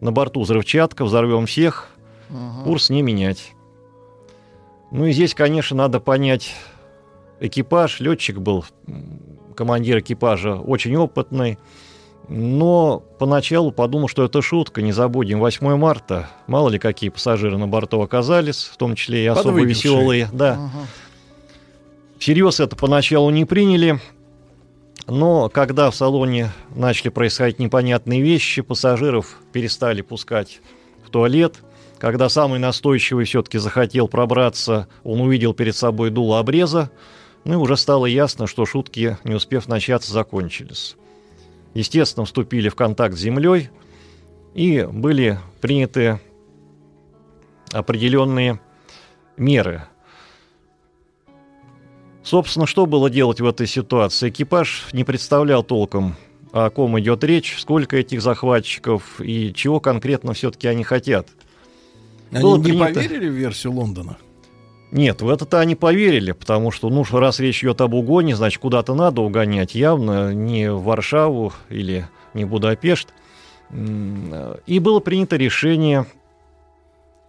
[0.00, 1.88] на борту взрывчатка, взорвем всех,
[2.64, 3.52] курс не менять.
[4.90, 6.52] Ну и здесь, конечно, надо понять
[7.40, 8.00] экипаж.
[8.00, 8.64] Летчик был,
[9.54, 11.58] командир экипажа, очень опытный.
[12.28, 16.30] Но поначалу подумал, что это шутка, не забудем, 8 марта.
[16.46, 20.28] Мало ли какие пассажиры на борту оказались, в том числе и особо веселые.
[20.32, 20.70] Да.
[22.18, 24.00] Всерьез это поначалу не приняли.
[25.06, 30.60] Но когда в салоне начали происходить непонятные вещи, пассажиров перестали пускать
[31.06, 31.56] в туалет.
[31.98, 36.90] Когда самый настойчивый все-таки захотел пробраться, он увидел перед собой дуло обреза.
[37.44, 40.96] Ну и уже стало ясно, что шутки, не успев начаться, закончились.
[41.74, 43.68] Естественно, вступили в контакт с землей
[44.54, 46.20] и были приняты
[47.72, 48.60] определенные
[49.36, 49.82] меры.
[52.22, 54.30] Собственно, что было делать в этой ситуации?
[54.30, 56.16] Экипаж не представлял толком,
[56.52, 61.28] о ком идет речь, сколько этих захватчиков и чего конкретно все-таки они хотят.
[62.30, 64.16] Они Было не принято- поверили в версию Лондона?
[64.94, 68.94] Нет, в это-то они поверили, потому что, ну, раз речь идет об угоне, значит, куда-то
[68.94, 69.74] надо угонять.
[69.74, 73.08] Явно не в Варшаву или не в Будапешт.
[73.72, 76.06] И было принято решение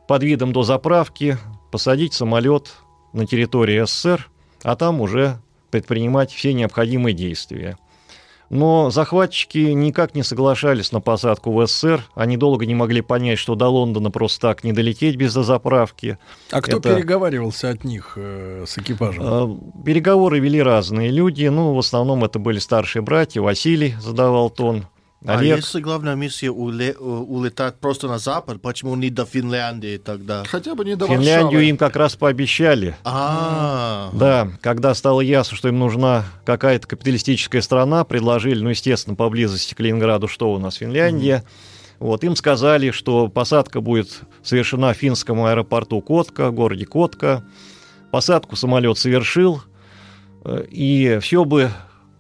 [0.08, 1.40] под видом дозаправки
[1.72, 2.76] посадить самолет
[3.14, 4.30] на территории СССР,
[4.62, 5.40] а там уже
[5.72, 7.80] предпринимать все необходимые действия.
[8.50, 12.04] Но захватчики никак не соглашались на посадку в СССР.
[12.16, 16.18] Они долго не могли понять, что до Лондона просто так не долететь без дозаправки.
[16.52, 19.24] А кто Это- переговаривался от них э, с экипажем?
[19.26, 21.46] Э, Переговоры вели разные люди.
[21.48, 23.42] Ну, в основном это были старшие братья.
[23.42, 24.86] Василий задавал тон.
[25.28, 25.58] А Олег.
[25.58, 30.44] если главная миссия уле- улетать просто на запад, почему не до Финляндии тогда?
[30.48, 31.66] Хотя бы не до Финляндию Варшавы.
[31.66, 32.96] им как раз пообещали.
[33.04, 39.74] А, Да, когда стало ясно, что им нужна какая-то капиталистическая страна, предложили, ну, естественно, поблизости
[39.74, 41.44] к Ленинграду, что у нас Финляндия.
[42.00, 47.44] Вот, им сказали, что посадка будет совершена в финском аэропорту Котка, городе Котка.
[48.12, 49.62] Посадку самолет совершил.
[50.44, 51.72] Э, И все бы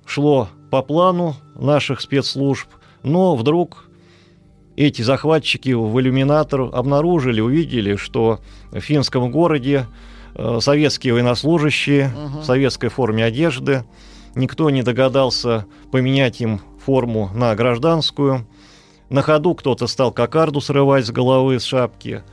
[0.06, 2.68] шло по плану наших спецслужб,
[3.06, 3.86] но вдруг
[4.76, 8.40] эти захватчики в иллюминатор обнаружили, увидели, что
[8.72, 9.86] в финском городе
[10.34, 12.11] э, советские военнослужащие
[12.41, 13.86] в советской форме одежды,
[14.34, 18.48] никто не догадался поменять им форму на гражданскую.
[19.10, 22.23] На ходу кто-то стал кокарду срывать с головы, с шапки.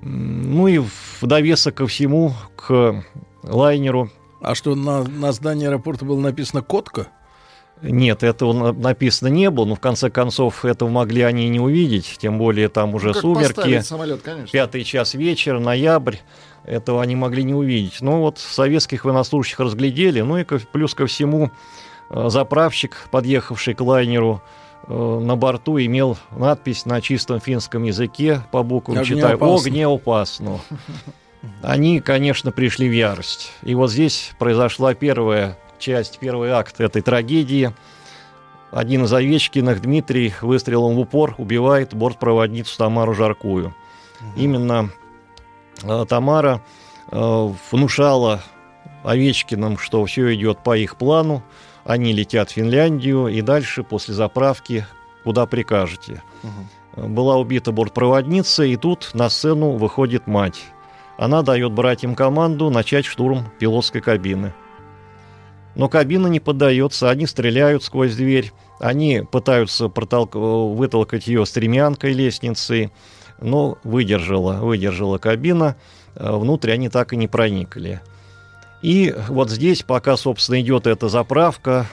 [0.00, 3.04] Ну и в довесок ко всему, к
[3.42, 4.10] лайнеру
[4.40, 7.08] А что, на, на здании аэропорта было написано «Котка»?
[7.82, 11.60] Нет, этого на- написано не было, но в конце концов этого могли они и не
[11.60, 14.48] увидеть, тем более там уже Ну, сумерки, самолет, конечно.
[14.50, 16.16] пятый час вечера, ноябрь,
[16.64, 18.00] этого они могли не увидеть.
[18.00, 21.50] Но вот советских военнослужащих разглядели, ну и плюс ко всему
[22.10, 24.42] э, заправщик, подъехавший к лайнеру,
[24.88, 24.92] э,
[25.22, 29.68] на борту имел надпись на чистом финском языке по буквам Огнеопасно.
[29.68, 30.60] «Огнеопасно».
[31.62, 33.52] Они, конечно, пришли в ярость.
[33.62, 37.72] И вот здесь произошла первая часть, первый акт этой трагедии.
[38.72, 43.72] Один из Овечкиных, Дмитрий, выстрелом в упор убивает бортпроводницу Тамару Жаркую.
[44.34, 44.90] Именно
[45.84, 46.60] э, Тамара
[47.12, 48.42] э, внушала
[49.04, 51.44] Овечкиным, что все идет по их плану,
[51.84, 54.84] они летят в Финляндию и дальше после заправки
[55.22, 56.24] куда прикажете.
[56.96, 60.64] Э, Была убита бортпроводница, и тут на сцену выходит мать.
[61.16, 64.52] Она дает братьям команду начать штурм пилотской кабины.
[65.76, 72.90] Но кабина не поддается, они стреляют сквозь дверь, они пытаются протолк- вытолкать ее стремянкой лестницей,
[73.40, 75.76] но выдержала, выдержала кабина,
[76.14, 78.00] э, внутрь они так и не проникли.
[78.80, 81.86] И вот здесь, пока, собственно, идет эта заправка,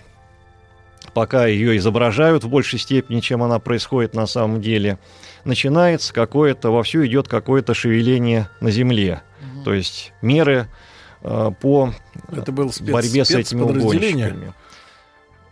[1.14, 4.98] пока ее изображают в большей степени, чем она происходит на самом деле,
[5.44, 9.24] начинается какое-то, вовсю идет какое-то шевеление на земле.
[9.66, 10.68] То есть меры
[11.24, 11.90] по
[12.32, 14.54] Это был спец- борьбе с этими угонщиками.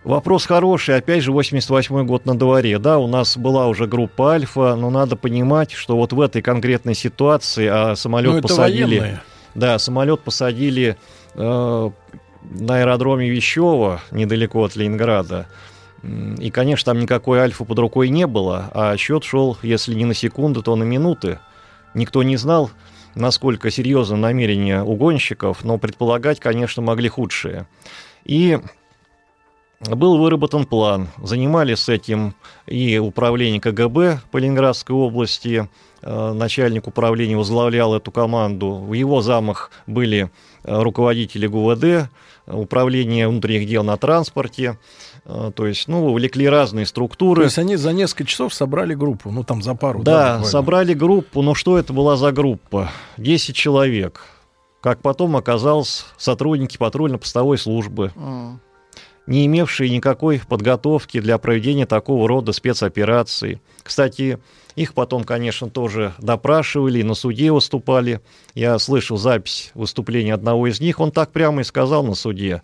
[0.03, 2.79] Вопрос хороший, опять же, 88 год на дворе.
[2.79, 6.95] Да, у нас была уже группа Альфа, но надо понимать, что вот в этой конкретной
[6.95, 8.99] ситуации а самолет Ну, посадили.
[8.99, 9.21] военные.
[9.53, 10.97] Да, самолет посадили
[11.35, 11.91] э,
[12.51, 15.45] на аэродроме Вещева, недалеко от Ленинграда.
[16.39, 20.15] И, конечно, там никакой альфа под рукой не было, а счет шел, если не на
[20.15, 21.37] секунды, то на минуты.
[21.93, 22.71] Никто не знал,
[23.15, 27.67] насколько серьезно намерения угонщиков, но предполагать, конечно, могли худшие.
[28.23, 28.59] И
[29.89, 31.09] был выработан план.
[31.23, 32.35] Занимались этим
[32.67, 35.67] и управление КГБ по Ленинградской области.
[36.03, 38.75] Э, Начальник управления возглавлял эту команду.
[38.75, 40.29] В его замах были
[40.63, 42.11] э, руководители ГУВД,
[42.45, 44.77] управление внутренних дел на транспорте.
[45.25, 47.41] Э, То есть, ну, увлекли разные структуры.
[47.41, 50.01] То есть они за несколько часов собрали группу, ну там за пару.
[50.03, 50.45] Да, буквально.
[50.45, 52.89] собрали группу, но что это была за группа?
[53.17, 54.21] 10 человек.
[54.81, 58.59] Как потом оказалось, сотрудники патрульно-постовой службы, М.
[59.27, 63.61] не имевшие никакой подготовки для проведения такого рода спецопераций.
[63.83, 64.39] Кстати,
[64.75, 68.21] их потом, конечно, тоже допрашивали, и на суде выступали.
[68.55, 70.99] Я слышал запись выступления одного из них.
[70.99, 72.63] Он так прямо и сказал на суде.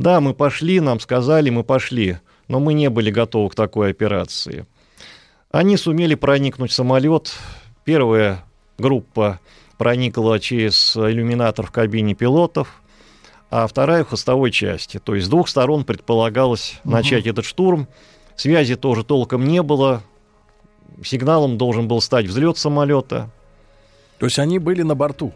[0.00, 2.16] Да, мы пошли, нам сказали, мы пошли,
[2.48, 4.64] но мы не были готовы к такой операции.
[5.50, 7.34] Они сумели проникнуть в самолет.
[7.84, 8.42] Первая
[8.78, 9.40] группа
[9.76, 12.80] проникла через иллюминатор в кабине пилотов,
[13.50, 14.98] а вторая в хвостовой части.
[14.98, 17.86] То есть с двух сторон предполагалось начать этот штурм.
[18.36, 20.02] Связи тоже толком не было.
[21.04, 23.28] Сигналом должен был стать взлет самолета.
[24.18, 25.34] То есть они были на борту.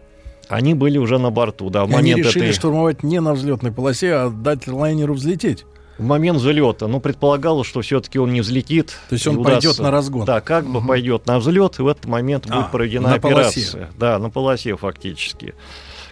[0.48, 3.34] Они были уже на борту, да, в И они момент решили этой- штурмовать не на
[3.34, 5.64] взлетной полосе, а дать лайнеру взлететь.
[5.96, 8.98] В момент взлета, ну, предполагалось, что все-таки он не взлетит.
[9.08, 10.24] То есть он удастся- пойдет на разгон.
[10.24, 13.38] Да, как бы пойдет на взлет, и в этот момент А, будет проведена на полосе.
[13.60, 13.90] операция.
[13.96, 15.54] Да, на полосе фактически.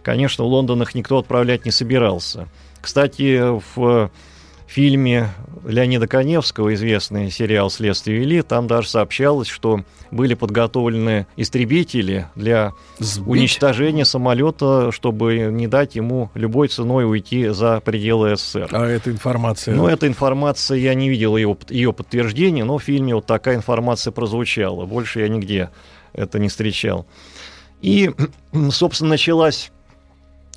[0.02, 2.48] Конечно, в Лондон их никто отправлять не собирался.
[2.80, 3.42] Кстати,
[3.76, 4.10] в
[4.72, 5.28] фильме
[5.64, 13.28] Леонида Коневского, известный сериал «Следствие вели», там даже сообщалось, что были подготовлены истребители для Сбить?
[13.28, 18.68] уничтожения самолета, чтобы не дать ему любой ценой уйти за пределы СССР.
[18.72, 19.74] А эта информация...
[19.74, 24.10] Ну, эта информация, я не видел ее, ее подтверждения, но в фильме вот такая информация
[24.10, 24.86] прозвучала.
[24.86, 25.70] Больше я нигде
[26.12, 27.06] это не встречал.
[27.82, 28.10] И,
[28.70, 29.70] собственно, началась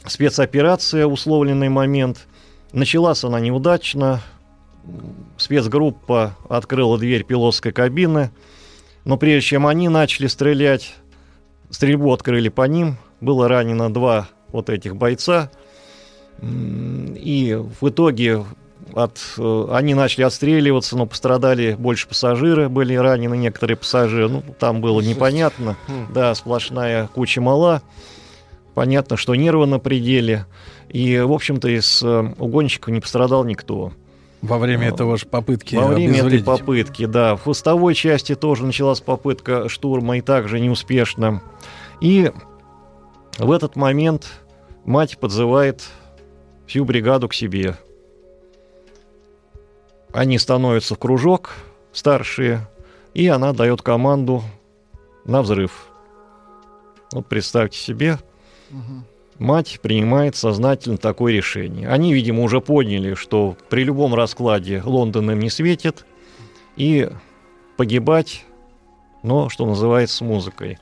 [0.06, 2.28] спецоперация, условленный момент.
[2.72, 4.22] Началась она неудачно.
[5.38, 8.32] Спецгруппа открыла дверь пилотской кабины.
[9.04, 10.96] Но прежде чем они начали стрелять,
[11.70, 12.98] стрельбу открыли по ним.
[13.22, 15.52] Было ранено два вот этих бойца.
[16.42, 18.46] И в итоге
[18.94, 24.30] от, э, они начали отстреливаться, но пострадали больше пассажиры, были ранены некоторые пассажиры.
[24.30, 25.78] Ну, там было непонятно.
[26.14, 27.82] Да, сплошная куча мала.
[28.74, 30.46] Понятно, что нервы на пределе.
[30.90, 33.92] И, в общем-то, из э, угонщиков не пострадал никто.
[34.42, 37.36] Во время этого же попытки Во время этой попытки, да.
[37.36, 41.42] В хвостовой части тоже началась попытка штурма, и также неуспешно.
[42.00, 42.32] И
[43.38, 44.28] в этот момент
[44.86, 45.84] мать подзывает
[46.68, 47.76] всю бригаду к себе.
[50.14, 51.54] Они становятся в кружок,
[51.92, 52.68] старшие,
[53.14, 54.44] и она дает команду
[55.26, 55.88] на взрыв.
[57.12, 58.20] Вот представьте себе,
[59.40, 61.88] мать принимает сознательно такое решение.
[61.90, 66.06] Они, видимо, уже поняли, что при любом раскладе Лондон им не светит,
[66.76, 67.10] и
[67.78, 68.46] погибать,
[69.24, 70.78] но, что называется, с музыкой.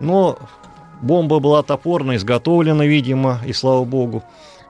[0.00, 0.38] Но
[1.00, 4.22] бомба была топорно изготовлена, видимо, и слава богу,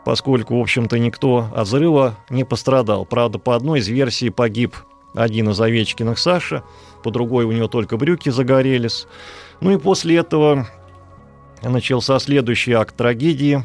[0.04, 3.04] поскольку, в общем-то, никто от взрыва не пострадал.
[3.04, 4.76] Правда, по одной из версий погиб
[5.14, 6.62] один из Овечкиных Саша,
[7.02, 9.06] по другой у него только брюки загорелись.
[9.60, 10.66] Ну и после этого
[11.70, 13.64] начался следующий акт трагедии.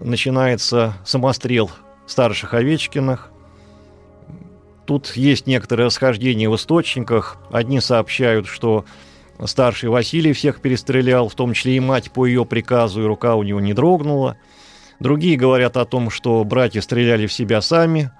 [0.00, 1.70] Начинается самострел
[2.06, 3.30] старших Овечкиных.
[4.86, 7.36] Тут есть некоторые расхождения в источниках.
[7.50, 8.84] Одни сообщают, что
[9.44, 13.42] старший Василий всех перестрелял, в том числе и мать по ее приказу, и рука у
[13.42, 14.36] него не дрогнула.
[14.98, 18.10] Другие говорят о том, что братья стреляли в себя сами.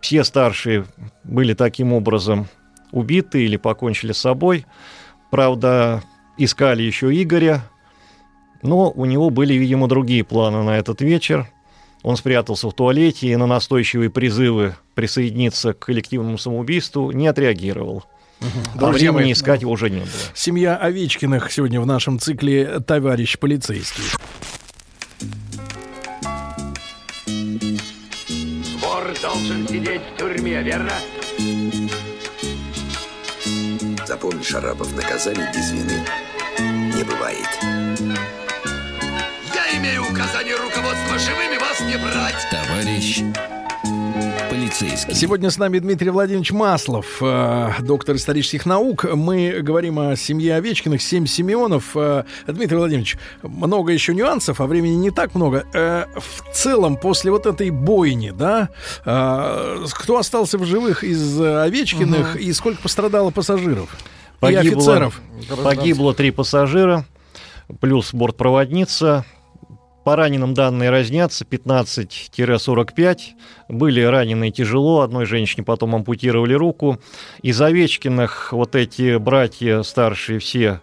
[0.00, 0.86] Все старшие
[1.24, 2.48] были таким образом
[2.90, 4.66] убиты или покончили с собой.
[5.30, 6.02] Правда,
[6.38, 7.68] искали еще Игоря,
[8.62, 11.48] но у него были, видимо, другие планы на этот вечер.
[12.02, 18.04] Он спрятался в туалете и на настойчивые призывы присоединиться к коллективному самоубийству не отреагировал.
[18.74, 20.08] А Друзья времени мои, искать его уже не было.
[20.34, 24.04] Семья Овечкиных сегодня в нашем цикле «Товарищ полицейский».
[28.80, 30.92] Вор должен сидеть в тюрьме, верно?
[34.06, 36.00] Запомни, Шарапов, наказание без вины
[36.60, 37.48] не бывает.
[39.52, 42.36] Я имею указание руководства живыми вас не брать.
[42.48, 43.22] Товарищ
[44.56, 45.14] полицейский.
[45.14, 49.04] Сегодня с нами Дмитрий Владимирович Маслов, э, доктор исторических наук.
[49.04, 51.94] Мы говорим о семье Овечкиных, семь Симеонов.
[51.94, 55.66] Э, Дмитрий Владимирович, много еще нюансов, а времени не так много.
[55.74, 58.70] Э, в целом, после вот этой бойни, да,
[59.04, 63.94] кто остался в живых из Овечкиных и сколько пострадало пассажиров
[64.42, 65.20] и офицеров?
[65.62, 67.04] Погибло три пассажира,
[67.80, 69.24] плюс бортпроводница.
[70.06, 73.18] По раненым данные разнятся 15-45.
[73.68, 75.00] Были ранены тяжело.
[75.00, 77.00] Одной женщине потом ампутировали руку.
[77.42, 80.80] Из Овечкиных вот эти братья старшие все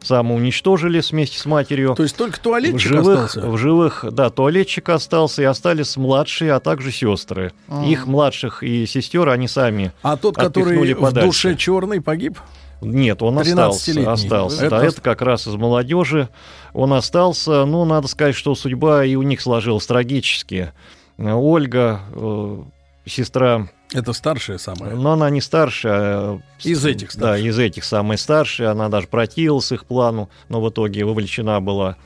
[0.00, 1.96] самоуничтожились вместе с матерью.
[1.96, 3.50] То есть только В туалетчик живых, остался?
[3.50, 7.52] в живых, да, туалетчик остался, и остались младшие, а также сестры.
[7.66, 7.84] А.
[7.84, 11.26] Их младших и сестер они сами А тот, который отпихнули в подальше.
[11.26, 12.38] душе черный, погиб?
[12.82, 14.02] Нет, он 13-летний.
[14.04, 14.12] остался.
[14.12, 14.66] остался.
[14.66, 16.28] Это Да, это как раз из молодежи.
[16.72, 17.64] Он остался.
[17.64, 20.72] Ну, надо сказать, что судьба и у них сложилась трагически.
[21.18, 22.62] Ольга, э,
[23.06, 24.94] сестра, Это старшая самая.
[24.94, 25.94] но она не старшая.
[25.94, 27.46] а, Из этих Да, старших.
[27.46, 28.70] из этих самая старшая.
[28.70, 31.96] Она даже противилась их плану, но в итоге вовлечена была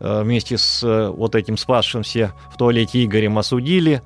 [0.00, 4.02] э, вместе с э, вот этим спасшимся в туалете Игорем осудили.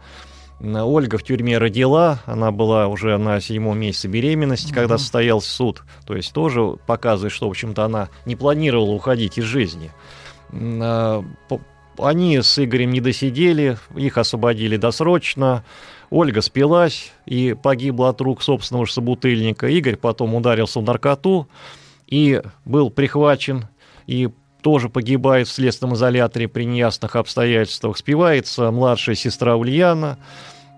[0.60, 5.84] Ольга в тюрьме родила, она была уже на седьмом месяце беременности, когда состоялся суд.
[6.04, 9.92] То есть тоже показывает, что, в общем-то, она не планировала уходить из жизни.
[10.52, 11.24] А,
[11.98, 15.64] Они с Игорем не досидели, их освободили досрочно.
[16.10, 19.68] Ольга спилась и погибла от рук собственного же собутыльника.
[19.68, 21.48] Игорь потом ударился в наркоту
[22.06, 23.68] и был прихвачен,
[24.06, 24.30] и
[24.68, 27.96] тоже погибает в следственном изоляторе при неясных обстоятельствах.
[27.96, 30.18] Спивается младшая сестра Ульяна,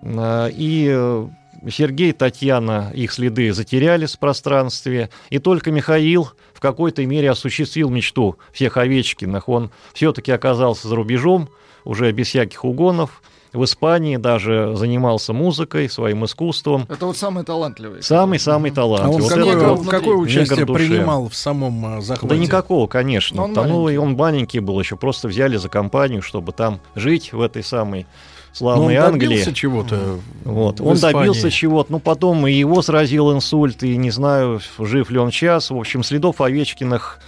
[0.01, 1.27] э, и э,
[1.69, 8.37] Сергей, Татьяна их следы затерялись в пространстве, и только Михаил в какой-то мере осуществил мечту
[8.53, 9.49] всех Овечкиных.
[9.49, 11.49] Он все-таки оказался за рубежом,
[11.83, 13.21] уже без всяких угонов,
[13.53, 16.85] в Испании даже занимался музыкой, своим искусством.
[16.89, 18.01] Это вот самый талантливый.
[18.01, 19.15] Самый-самый А талантливый.
[19.15, 22.33] он Вот какое, это вот какое участие принимал в самом э, захвате?
[22.33, 23.43] Да никакого, конечно.
[23.43, 23.93] Он Там, ну, маленький.
[23.93, 28.01] и он маленький был еще, просто взяли за компанию, чтобы там жить в этой самой
[28.01, 29.27] Но он славной Англии.
[29.27, 30.19] добился чего-то.
[30.45, 30.79] Вот.
[30.79, 31.19] в Он Испании.
[31.19, 31.91] добился чего-то.
[31.91, 35.69] Ну, потом и его сразил инсульт, и не знаю, жив ли он сейчас.
[35.71, 37.19] В общем, следов Овечкиных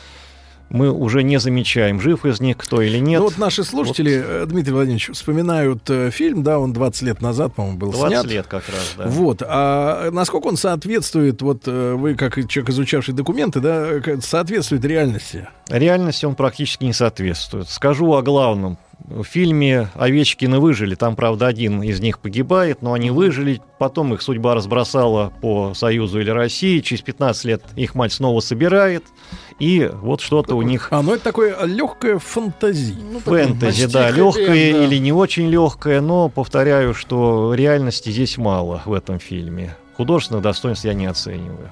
[0.73, 3.19] мы уже не замечаем, жив из них кто или нет.
[3.19, 7.53] Ну вот наши слушатели, э, Дмитрий Владимирович, вспоминают э, фильм, да, он 20 лет назад,
[7.53, 8.25] по-моему, был 20 снят.
[8.25, 9.05] лет как раз, да.
[9.05, 13.87] Вот, а насколько он соответствует, вот э, вы как человек, изучавший документы, да,
[14.21, 15.47] соответствует реальности?
[15.69, 17.69] Реальности он практически не соответствует.
[17.69, 18.79] Скажу о главном.
[19.05, 20.95] В фильме Овечкины выжили.
[20.95, 23.61] Там, правда, один из них погибает, но они выжили.
[23.77, 26.79] Потом их судьба разбросала по Союзу или России.
[26.79, 29.03] Через 15 лет их мать снова собирает.
[29.59, 32.95] И вот что-то у них А, ну это такое легкое фантазии.
[33.23, 34.85] фэнтези, почти да, легкое да.
[34.85, 39.75] или не очень легкое, но повторяю, что реальности здесь мало в этом фильме.
[39.97, 41.71] Художественных достоинств я не оцениваю.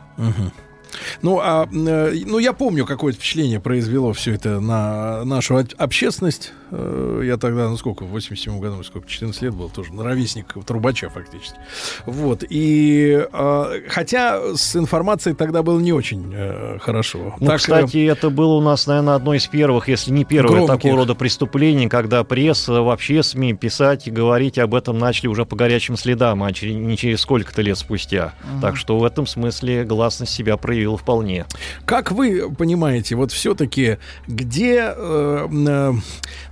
[1.21, 6.53] Ну, а, э, ну, я помню, какое впечатление произвело все это на нашу общественность.
[6.71, 11.09] Э, Я тогда, ну сколько, в 87 году, сколько, 14 лет был, тоже ровесник Трубача
[11.09, 11.57] фактически.
[12.05, 17.35] Вот, и э, хотя с информацией тогда было не очень э, хорошо.
[17.39, 20.75] Ну, Так, кстати, это было у нас, наверное, одно из первых, если не первое Громких.
[20.75, 25.55] такого рода преступлений, когда пресса, вообще СМИ писать и говорить об этом начали уже по
[25.55, 28.33] горячим следам, а не через сколько-то лет спустя.
[28.61, 31.45] Так что в этом смысле гласность себя проявила вполне.
[31.85, 33.97] Как вы понимаете, вот все-таки
[34.27, 35.93] где э, э,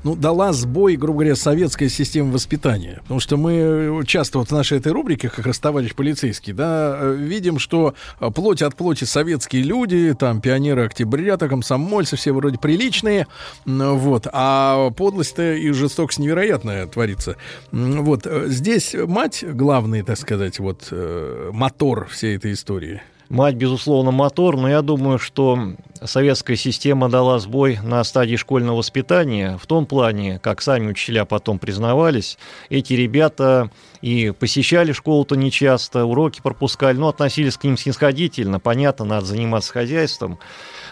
[0.04, 3.00] ну, дала сбой, грубо говоря, советская система воспитания?
[3.04, 7.16] Потому что мы часто вот в нашей этой рубрике, как раз товарищ полицейский, да, э,
[7.18, 12.58] видим, что э, плоть от плоти советские люди, там пионеры октября, так, комсомольцы, все вроде
[12.58, 13.28] приличные,
[13.66, 17.38] вот, а подлость-то и жестокость невероятная творится.
[17.72, 20.92] Вот, э, здесь мать главный, так сказать, вот,
[21.52, 23.02] мотор всей этой истории.
[23.30, 29.60] Мать, безусловно, мотор, но я думаю, что советская система дала сбой на стадии школьного воспитания
[29.62, 32.40] в том плане, как сами учителя потом признавались,
[32.72, 33.70] эти ребята
[34.02, 40.40] и посещали школу-то нечасто, уроки пропускали, но относились к ним снисходительно, понятно, надо заниматься хозяйством.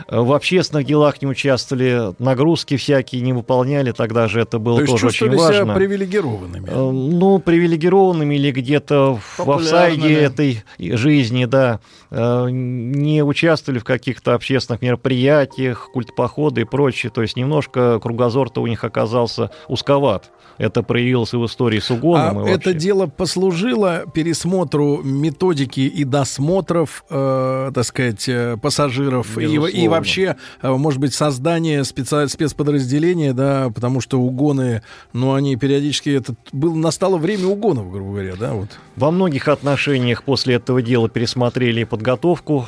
[0.07, 4.85] Э, В общественных делах не участвовали, нагрузки всякие не выполняли, тогда же это было То
[4.87, 5.75] тоже очень чувствовали себя важно.
[5.75, 6.67] привилегированными.
[6.69, 11.79] Э, Ну, привилегированными или где-то в офсайде этой жизни, да,
[12.11, 17.11] э, не участвовали в каких-то общественных мероприятиях, культпоходы и прочее.
[17.13, 20.31] То есть немножко кругозор-то у них оказался узковат.
[20.57, 22.39] Это проявилось и в истории с угоном.
[22.39, 28.27] А это дело послужило пересмотру методики и досмотров, э, так сказать,
[28.61, 29.97] пассажиров и, и Безусловно.
[29.97, 34.81] вообще, э, может быть, создание специ- спецподразделения, да, потому что угоны,
[35.13, 38.69] ну, они периодически это был настало время угонов, грубо говоря, да, вот.
[38.95, 42.65] Во многих отношениях после этого дела пересмотрели и подготовку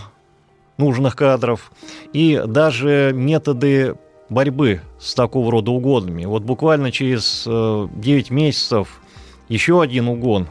[0.77, 1.71] нужных кадров,
[2.13, 3.95] и даже методы
[4.29, 6.25] борьбы с такого рода угонами.
[6.25, 9.01] Вот буквально через э, 9 месяцев
[9.47, 10.47] еще один угон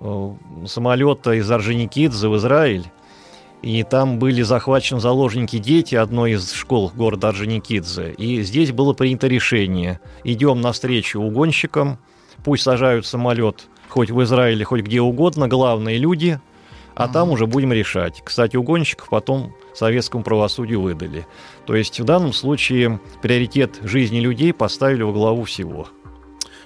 [0.00, 0.32] э,
[0.66, 2.84] самолета из Орджоникидзе в Израиль.
[3.62, 8.12] И там были захвачены заложники дети одной из школ города Орджоникидзе.
[8.12, 10.00] И здесь было принято решение.
[10.22, 11.98] Идем навстречу угонщикам,
[12.44, 16.40] пусть сажают самолет хоть в Израиле, хоть где угодно, главные люди,
[16.94, 18.22] а там уже будем решать.
[18.24, 21.26] Кстати, угонщиков потом советскому правосудию выдали.
[21.66, 25.88] То есть в данном случае приоритет жизни людей поставили во главу всего.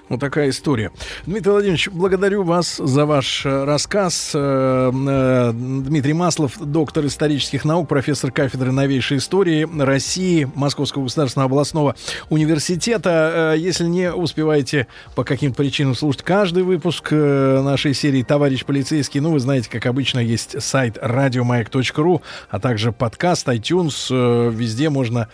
[0.09, 0.91] Вот такая история.
[1.25, 4.31] Дмитрий Владимирович, благодарю вас за ваш э, рассказ.
[4.35, 11.95] Э, э, Дмитрий Маслов, доктор исторических наук, профессор кафедры новейшей истории России Московского государственного областного
[12.29, 13.55] университета.
[13.57, 19.39] Если не успеваете по каким-то причинам слушать каждый выпуск нашей серии «Товарищ полицейский», ну, вы
[19.39, 24.51] знаете, как обычно, есть сайт радиомаяк.ру, а также подкаст, iTunes.
[24.51, 25.29] Везде можно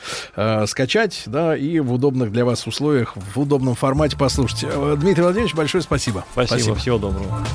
[0.67, 4.58] скачать, да, и в удобных для вас условиях, в удобном формате послушать.
[4.63, 6.25] Э, Дмитрий Владимирович, большое спасибо.
[6.31, 7.45] Спасибо, всего доброго.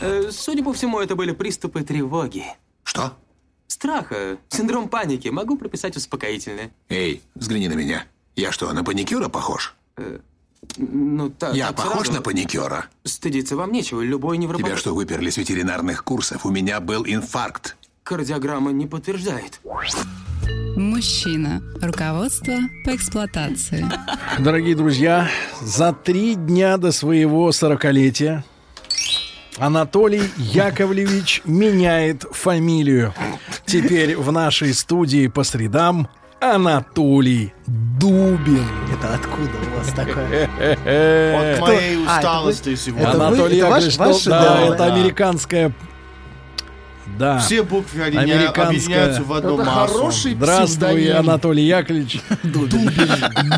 [0.00, 2.44] Э, Судя по всему, это были приступы тревоги.
[2.84, 3.12] Что?
[3.66, 5.28] Страха, синдром паники.
[5.28, 6.70] Могу прописать успокоительное.
[6.88, 8.04] Эй, взгляни на меня.
[8.36, 9.74] Я что, на паникюра похож?
[10.76, 11.54] Ну, так.
[11.54, 12.12] Я так похож сразу.
[12.12, 12.86] на паникюра?
[13.04, 14.00] Стыдиться вам нечего.
[14.00, 14.66] Любой невропат...
[14.66, 16.44] Тебя что, выперли с ветеринарных курсов?
[16.44, 17.76] У меня был инфаркт.
[18.06, 19.60] Кардиограмма не подтверждает.
[20.76, 21.60] Мужчина.
[21.82, 22.54] Руководство
[22.84, 23.84] по эксплуатации.
[24.38, 25.28] Дорогие друзья,
[25.60, 28.44] за три дня до своего сорокалетия
[29.58, 33.12] Анатолий Яковлевич меняет фамилию.
[33.64, 36.06] Теперь в нашей студии по средам
[36.40, 38.68] Анатолий Дубин.
[38.96, 40.44] Это откуда у вас такое?
[40.44, 43.10] От моей А, усталости вы- сегодня.
[43.10, 45.72] Анатолий это ваш- да, это американская...
[47.18, 47.38] Да.
[47.38, 48.66] Все буквы Американская.
[48.66, 49.94] объединяются в одну Это массу.
[49.94, 51.16] хороший Здравствуй, псевдоним.
[51.16, 52.20] Анатолий Яковлевич.
[52.42, 52.90] Дубин.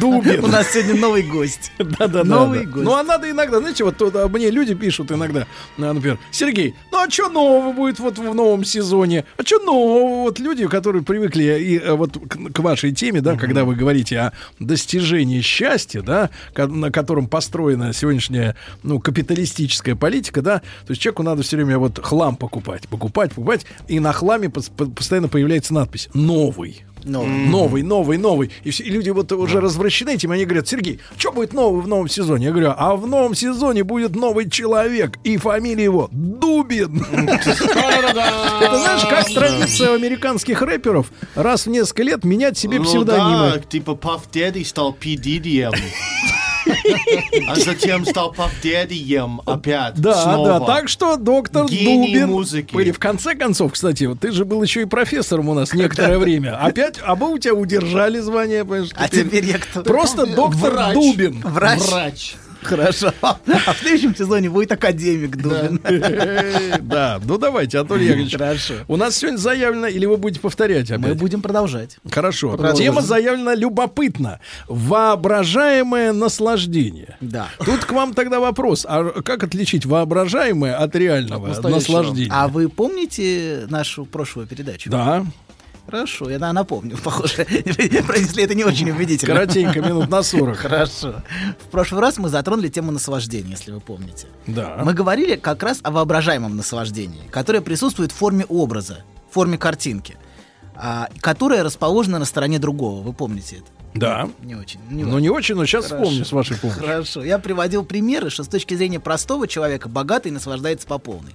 [0.01, 0.45] Дубин.
[0.45, 1.73] У нас сегодня новый гость.
[1.79, 2.25] Да-да-да.
[2.25, 2.85] Новый гость.
[2.85, 5.47] Ну, а надо иногда, знаете, вот тут, а, мне люди пишут иногда,
[5.77, 9.25] например, Сергей, ну а что нового будет вот в новом сезоне?
[9.37, 10.23] А что нового?
[10.25, 12.19] Вот люди, которые привыкли и а, вот
[12.53, 18.57] к, вашей теме, да, когда вы говорите о достижении счастья, да, на котором построена сегодняшняя,
[18.83, 23.67] ну, капиталистическая политика, да, то есть человеку надо все время вот хлам покупать, покупать, покупать,
[23.89, 26.83] и на хламе пос- по- постоянно появляется надпись «новый».
[27.05, 27.29] Новый.
[27.47, 28.51] Новый, новый, новый.
[28.65, 31.87] И, все, и люди вот уже развращены этим, они говорят, Сергей, что будет новый в
[31.87, 32.47] новом сезоне?
[32.47, 37.07] Я говорю, а в новом сезоне будет новый человек, и фамилия его Дубин.
[37.13, 43.63] Это знаешь, как традиция у американских рэперов раз в несколько лет менять себе Ну псевдонимы.
[43.69, 45.15] типа Puff Daddy стал P.
[45.15, 45.73] Diddy'ем.
[47.49, 49.95] А затем стал Daddy'ем опять.
[49.97, 50.61] Да, снова.
[50.61, 52.29] да, так что доктор Гений Дубин.
[52.29, 52.75] музыки.
[52.75, 56.19] Были в конце концов, кстати, вот ты же был еще и профессором у нас некоторое
[56.19, 56.59] время.
[56.59, 58.91] Опять, а мы у тебя удержали звание, понимаешь?
[58.95, 59.83] А теперь я кто?
[59.83, 60.93] Просто доктор.
[60.95, 61.41] Дубин.
[61.45, 61.81] Врач.
[61.81, 62.37] Врач.
[62.63, 63.13] Хорошо.
[63.23, 65.81] А в следующем сезоне будет академик Дубин.
[66.83, 68.33] Да, ну давайте, Анатолий Яковлевич.
[68.37, 68.75] Хорошо.
[68.89, 71.19] У нас сегодня заявлено, или вы будете повторять Мы опять?
[71.19, 71.97] будем продолжать.
[72.11, 72.57] Хорошо.
[72.75, 74.41] Тема заявлена любопытно.
[74.69, 77.17] Воображаемое наслаждение.
[77.21, 77.49] Да.
[77.65, 78.87] Тут к вам тогда вопрос.
[78.89, 82.31] А как отличить воображаемое от реального наслаждения?
[82.33, 84.91] А вы помните нашу прошлую передачу?
[84.91, 85.25] Да.
[85.91, 89.35] Хорошо, я напомню, похоже, если это не очень убедительно.
[89.35, 90.57] Коротенько, минут на 40.
[90.57, 91.23] Хорошо.
[91.59, 94.27] В прошлый раз мы затронули тему наслаждения, если вы помните.
[94.47, 94.83] Да.
[94.85, 100.19] Мы говорили как раз о воображаемом наслаждении, которое присутствует в форме образа, в форме картинки,
[100.75, 103.03] а, которая расположена на стороне другого.
[103.03, 103.78] Вы помните это?
[103.95, 104.29] Да.
[104.43, 104.81] Не очень.
[104.91, 106.05] Не Ну, не очень, но сейчас Хорошо.
[106.05, 106.83] вспомню с вашей помощью.
[106.83, 107.25] Хорошо.
[107.25, 111.33] Я приводил примеры, что с точки зрения простого человека богатый наслаждается по полной.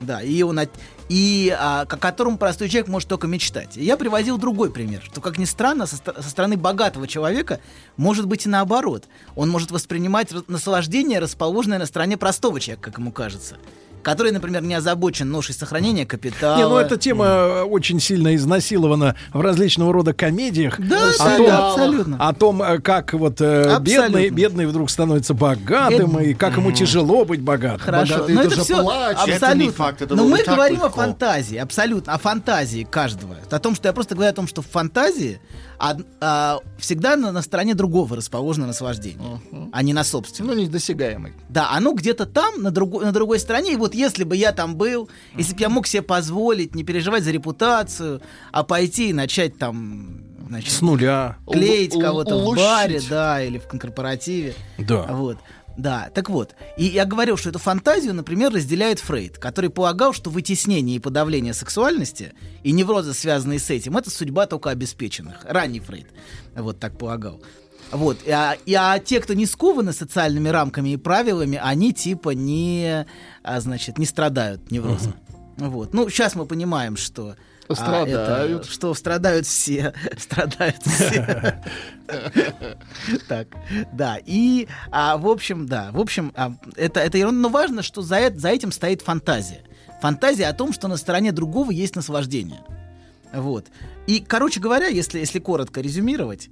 [0.00, 0.70] Да, и он от-
[1.08, 3.76] и а, о котором простой человек может только мечтать.
[3.76, 7.60] И я приводил другой пример, что, как ни странно, со, со стороны богатого человека
[7.96, 9.04] может быть и наоборот.
[9.34, 13.56] Он может воспринимать наслаждение, расположенное на стороне простого человека, как ему кажется.
[14.02, 16.56] Который, например, не озабочен ношей сохранения капитала.
[16.56, 20.78] Не, ну эта тема э, очень сильно изнасилована в различного рода комедиях.
[20.80, 22.16] Да, о да, том, да, абсолютно.
[22.28, 26.72] О том, э, как вот э, бедный, бедный вдруг становится богатым, Это- и как ему
[26.72, 27.80] тяжело быть богатым.
[27.80, 28.80] Хорошо, Богатые но это тоже все.
[28.80, 29.62] Это абсолютно.
[29.62, 31.00] не факт, это но мы говорим о легко.
[31.00, 33.36] фантазии, абсолютно, о фантазии каждого.
[33.50, 35.40] О том, что я просто говорю о том, что в фантазии
[35.78, 39.40] од- а, всегда на, на стороне другого расположено наслаждение,
[39.72, 40.54] а не на собственном.
[40.56, 41.32] Ну, недосягаемый.
[41.48, 43.72] Да, оно где-то там, на, другой на другой стороне.
[43.72, 47.24] И вот если бы я там был, если бы я мог себе позволить не переживать
[47.24, 48.20] за репутацию,
[48.52, 51.38] а пойти и начать там значит, С нуля.
[51.50, 54.54] клеить Лу- кого-то в баре, да, или в корпоративе.
[54.78, 55.06] Да.
[55.10, 55.38] Вот.
[55.76, 56.56] Да, так вот.
[56.76, 61.54] И я говорил, что эту фантазию, например, разделяет Фрейд, который полагал, что вытеснение и подавление
[61.54, 62.32] сексуальности
[62.64, 65.44] и неврозы, связанные с этим, это судьба только обеспеченных.
[65.44, 66.08] Ранний Фрейд
[66.54, 67.40] вот так полагал.
[67.92, 68.18] Вот.
[68.26, 73.06] И, а, и, а те, кто не скованы социальными рамками и правилами, они типа не,
[73.42, 75.14] а, значит, не страдают неврозом.
[75.56, 75.92] Вот.
[75.94, 77.36] Ну, сейчас мы понимаем, что
[77.68, 78.62] а, Страдают.
[78.62, 81.62] это- что страдают все, страдают все.
[83.28, 83.48] Так,
[83.92, 88.02] да, и, а, в общем, да, в общем, а, это, это ерунда, но важно, что
[88.02, 89.62] за, эт- за этим стоит фантазия.
[90.02, 92.60] Фантазия о том, что на стороне другого есть наслаждение.
[93.32, 93.66] Вот.
[94.06, 96.48] И, короче говоря, если, если коротко резюмировать,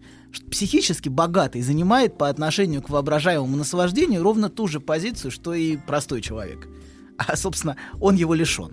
[0.51, 6.21] психически богатый занимает по отношению к воображаемому наслаждению ровно ту же позицию, что и простой
[6.21, 6.69] человек.
[7.27, 8.73] А, собственно, он его лишен.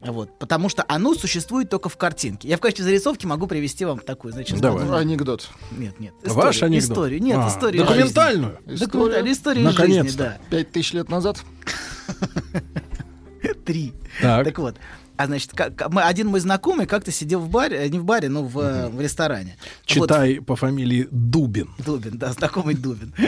[0.00, 2.46] Вот, потому что оно существует только в картинке.
[2.48, 4.80] Я в качестве зарисовки могу привести вам такую, значит, Давай.
[4.84, 4.94] статью.
[4.96, 5.48] Анекдот.
[5.72, 6.12] Нет, нет.
[6.22, 6.90] Ваш историю, анекдот?
[6.90, 7.22] Историю.
[7.22, 7.84] Нет, А, историю.
[7.84, 8.58] документальную?
[8.66, 8.84] жизни.
[8.84, 10.18] Документальную историю из жизни, Наконец-то.
[10.18, 10.38] да.
[10.50, 11.42] Пять тысяч лет назад.
[13.64, 13.94] Три.
[14.20, 14.58] Так.
[14.58, 14.76] вот.
[15.16, 18.28] А значит, как, мы- один мой знакомый как-то сидел в баре, э, не в баре,
[18.28, 19.56] но в, э, в ресторане.
[19.58, 21.70] Вот, Читай по фамилии Дубин.
[21.84, 23.14] Дубин, да, знакомый Дубин.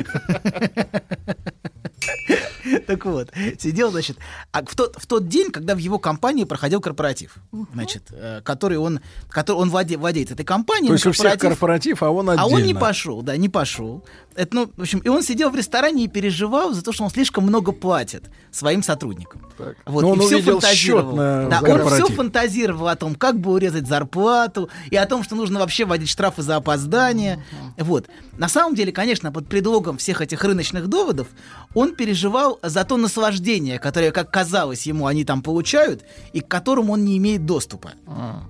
[2.86, 4.18] Так вот, сидел, значит,
[4.52, 7.36] а в тот, в тот день, когда в его компании проходил корпоратив,
[7.74, 10.88] значит, э, который он, который он владе- владеет этой компанией.
[10.88, 12.42] То есть у всех корпоратив- корпоратив, а он отдельно.
[12.42, 14.04] а он не пошел, да, не пошел.
[14.34, 17.10] Это, ну, в общем, и он сидел в ресторане и переживал за то, что он
[17.10, 19.42] слишком много платит своим сотрудникам.
[19.84, 21.10] Вот, Но он и всё увидел фантазировал.
[21.10, 25.24] счет на да, он все фантазировал о том, как бы урезать зарплату, и о том,
[25.24, 27.44] что нужно вообще вводить штрафы за опоздание.
[27.76, 28.06] Вот.
[28.36, 31.26] На самом деле, конечно, под предлогом всех этих рыночных доводов,
[31.74, 36.92] он переживал за то наслаждение, которое, как казалось ему, они там получают, и к которому
[36.92, 37.92] он не имеет доступа.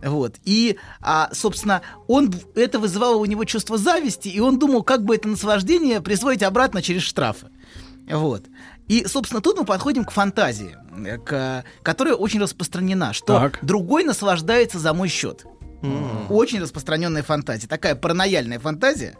[0.05, 0.35] Вот.
[0.45, 5.15] И, а, собственно, он, это вызывало у него чувство зависти, и он думал, как бы
[5.15, 7.49] это наслаждение присвоить обратно через штрафы.
[8.11, 8.45] Вот.
[8.87, 10.77] И, собственно, тут мы подходим к фантазии,
[11.07, 13.59] э, к- которая очень распространена, что Так.
[13.63, 15.45] другой наслаждается за мой счет.
[16.29, 19.17] Очень распространенная фантазия, такая паранояльная фантазия,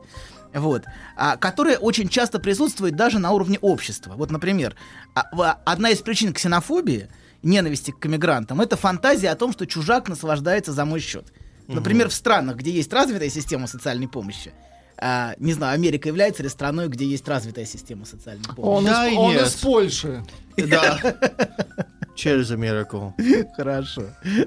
[0.53, 0.85] вот,
[1.17, 4.15] а, которая очень часто присутствует даже на уровне общества.
[4.17, 4.75] Вот, например,
[5.15, 7.09] а, одна из причин ксенофобии,
[7.45, 11.33] ненависти к иммигрантам, это фантазия о том, что чужак наслаждается за мой счет.
[11.69, 14.53] Например, в странах, где есть развитая система социальной помощи,
[15.01, 18.79] а, не знаю, Америка является ли страной, где есть развитая система социальной помощи?
[18.79, 19.47] Он, Да из, он нет.
[19.47, 20.25] из Польши.
[20.57, 20.99] Да.
[22.17, 23.15] Через Америку.
[23.57, 24.03] Хорошо.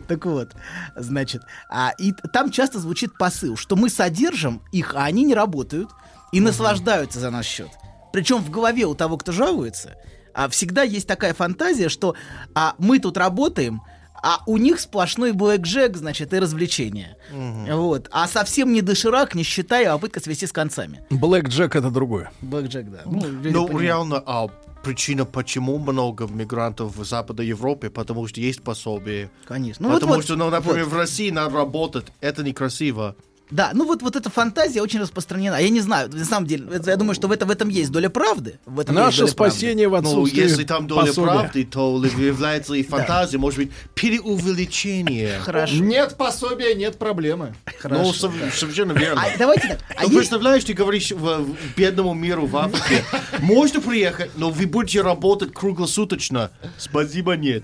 [0.08, 0.52] Так вот,
[0.98, 5.90] значит, а, и там часто звучит посыл, что мы содержим их, а они не работают
[6.34, 7.70] и наслаждаются за наш счет.
[8.12, 9.96] Причем в голове у того, кто жалуется,
[10.34, 12.16] а, всегда есть такая фантазия, что
[12.54, 13.82] а, мы тут работаем,
[14.24, 17.18] а у них сплошной блэкджек, значит, и развлечения.
[17.32, 18.08] Вот.
[18.12, 21.04] А совсем не доширак, не считая, а попытка свести с концами.
[21.10, 22.32] Блэк Джек это другое.
[22.42, 23.02] Блэкджек, да.
[23.06, 23.82] Ну, Ну, понимают.
[23.82, 24.48] реально, а
[24.84, 29.30] причина, почему много мигрантов в Западной Европе, потому что есть пособие.
[29.48, 29.88] Конечно.
[29.88, 30.94] Ну, потому вот, что, ну, например, вот.
[30.94, 33.16] в России надо работать, это некрасиво.
[33.52, 35.56] Да, ну вот, вот эта фантазия очень распространена.
[35.62, 37.92] Я не знаю, на самом деле, это- я думаю, что в, это, в этом есть
[37.92, 38.60] доля правды.
[38.66, 39.52] В этом Наше доля правды.
[39.54, 41.28] спасение в Ну, отсутствии если там доля пособия.
[41.32, 45.40] правды, то является и фантазия, может быть, переувеличение.
[45.40, 45.76] Хорошо.
[45.76, 47.54] Нет пособия, нет проблемы.
[47.84, 49.22] Ну, сов- совершенно верно.
[49.22, 49.80] А, давайте так.
[49.98, 53.04] А Ну, есть- представляешь, ты говоришь в, в бедному миру в Африке,
[53.40, 56.52] можно приехать, но вы будете работать круглосуточно.
[56.78, 57.64] Спасибо, нет.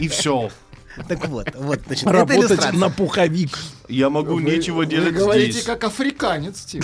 [0.00, 0.50] И все.
[1.08, 2.72] Так вот, вот, значит, это Работать иллюстрация.
[2.78, 3.58] на пуховик.
[3.88, 5.64] Я могу Вы- нечего вы делать говорите здесь.
[5.64, 6.82] как африканец, Тим.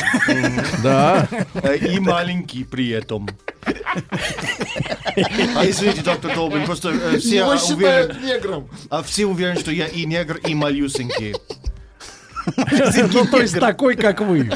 [0.82, 1.28] Да.
[1.54, 3.28] Э, И маленький при этом.
[3.64, 8.70] А извините, доктор Долбин, просто э, все уверены, негром.
[8.88, 11.36] а все уверены, что я и негр, и малюсенький.
[13.12, 14.50] Ну, то есть такой, как вы.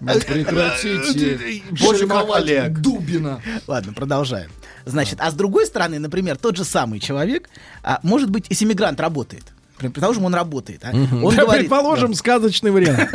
[0.00, 1.62] Ну, Прекратите.
[1.74, 2.78] Шельмовать Олег.
[2.78, 3.40] Дубина.
[3.66, 4.50] Ладно, продолжаем.
[4.84, 7.48] Значит, а с другой стороны, например, тот же самый человек,
[7.82, 9.44] а, может быть, если мигрант работает,
[9.90, 13.10] предположим, он работает, а, он Да, говорит, Предположим, сказочный вариант.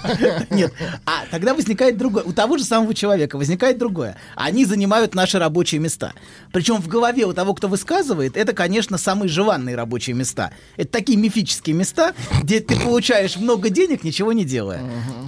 [0.50, 0.72] Нет.
[1.06, 2.24] А тогда возникает другое.
[2.24, 4.16] У того же самого человека возникает другое.
[4.34, 6.12] Они занимают наши рабочие места.
[6.52, 10.50] Причем в голове у того, кто высказывает, это, конечно, самые желанные рабочие места.
[10.76, 14.80] Это такие мифические места, где ты получаешь много денег, ничего не делая.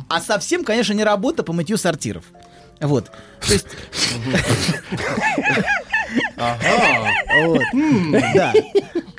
[0.08, 2.24] А совсем, конечно, не работа по мытью сортиров.
[2.80, 3.10] Вот.
[3.46, 3.66] То есть...
[7.46, 7.62] Вот.
[8.34, 8.52] Да.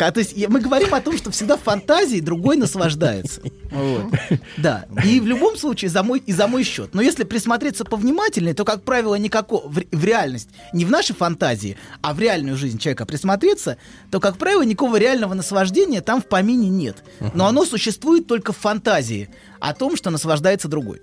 [0.02, 3.40] Ка- То есть мы говорим о том, что всегда в фантазии другой наслаждается.
[3.72, 4.12] Вот.
[4.58, 4.86] Да.
[5.06, 6.96] И в любом случае за мой, и за мой счет.
[6.96, 11.78] Но если присмотреться повнимательнее, то, как правило, никакого в, в реальность, не в нашей фантазии,
[12.02, 13.78] а в реальную жизнь человека присмотреться,
[14.10, 17.04] то, как правило, никакого реального наслаждения там в помине нет.
[17.36, 19.30] Но оно существует только в фантазии
[19.60, 21.00] о том, что наслаждается другой.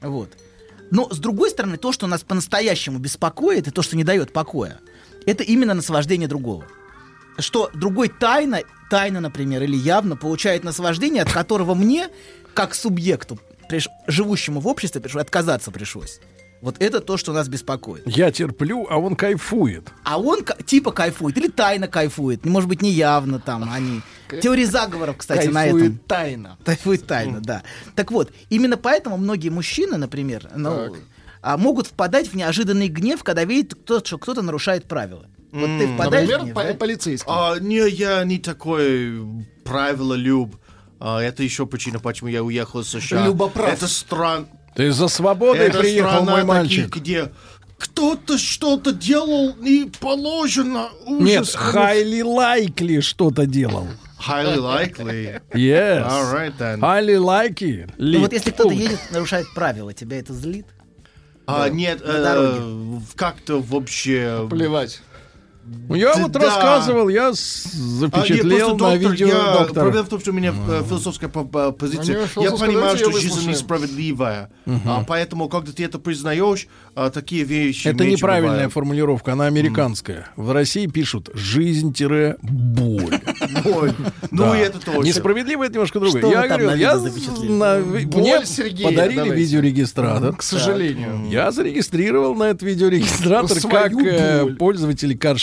[0.00, 0.30] Вот.
[0.92, 4.78] Но, с другой стороны, то, что нас по-настоящему беспокоит, и то, что не дает покоя,
[5.26, 6.64] это именно наслаждение другого.
[7.38, 8.60] Что другой тайно,
[8.90, 12.08] тайно, например, или явно получает наслаждение, от которого мне,
[12.54, 13.38] как субъекту,
[13.70, 16.20] приш- живущему в обществе, пришлось, отказаться пришлось.
[16.60, 18.04] Вот это то, что нас беспокоит.
[18.06, 19.88] Я терплю, а он кайфует.
[20.04, 22.44] А он типа кайфует или тайно кайфует.
[22.46, 24.00] Может быть, неявно там они.
[24.40, 25.78] Теории заговоров, кстати, на этом.
[25.80, 26.58] Кайфует тайно.
[26.64, 27.62] Кайфует тайно, да.
[27.96, 30.94] Так вот, именно поэтому многие мужчины, например, ну,
[31.42, 35.26] а, могут впадать в неожиданный гнев, когда видят, кто, что кто-то нарушает правила.
[35.52, 36.74] Вот ты впадаешь в Например, гнев, по- да?
[36.74, 37.26] полицейский.
[37.30, 39.22] А, не, я не такой
[39.64, 40.56] правило люб.
[40.98, 43.26] А, это еще причина, почему я уехал из США.
[43.26, 43.72] Любоправ.
[43.72, 44.48] Это стран...
[44.74, 46.86] Ты за свободой это приехал, страна мой мальчик.
[46.86, 47.32] таких, где
[47.76, 50.88] кто-то что-то делал не положено.
[51.04, 51.22] Ужас.
[51.22, 53.86] Нет, highly likely что-то делал.
[54.18, 55.42] Highly likely.
[55.52, 56.06] Yes.
[56.06, 56.78] All right then.
[56.80, 57.92] Highly likely.
[57.98, 60.66] Ну вот если кто-то едет, нарушает правила, тебя это злит?
[61.44, 63.02] А, нет, На э, дороге.
[63.16, 64.46] как-то вообще...
[64.48, 65.02] Плевать.
[65.90, 66.22] Я Да.
[66.22, 69.80] вот рассказывал, я с- А, нет, запечатлел просто на доктор, видео я- доктора.
[69.82, 72.16] Проблема в том, что у меня э, философская по- по- позиция.
[72.36, 73.50] Меня Я понимаю, что жизнь выслушаем.
[73.52, 74.50] несправедливая.
[74.86, 78.72] А поэтому, когда ты это признаешь, а, такие вещи Это неправильная бывают.
[78.72, 80.28] формулировка, она американская.
[80.36, 83.20] В России пишут жизнь-боль.
[83.64, 83.92] Ой,
[84.30, 84.58] Ну Да.
[84.58, 85.00] и это тоже.
[85.06, 86.24] Несправедливо это немножко другое.
[86.26, 88.44] Я говорю, я мне Боль
[88.82, 90.34] подарили видеорегистратор.
[90.36, 91.26] К сожалению.
[91.30, 94.76] Я зарегистрировал на этот видеорегистратор, как э, боль.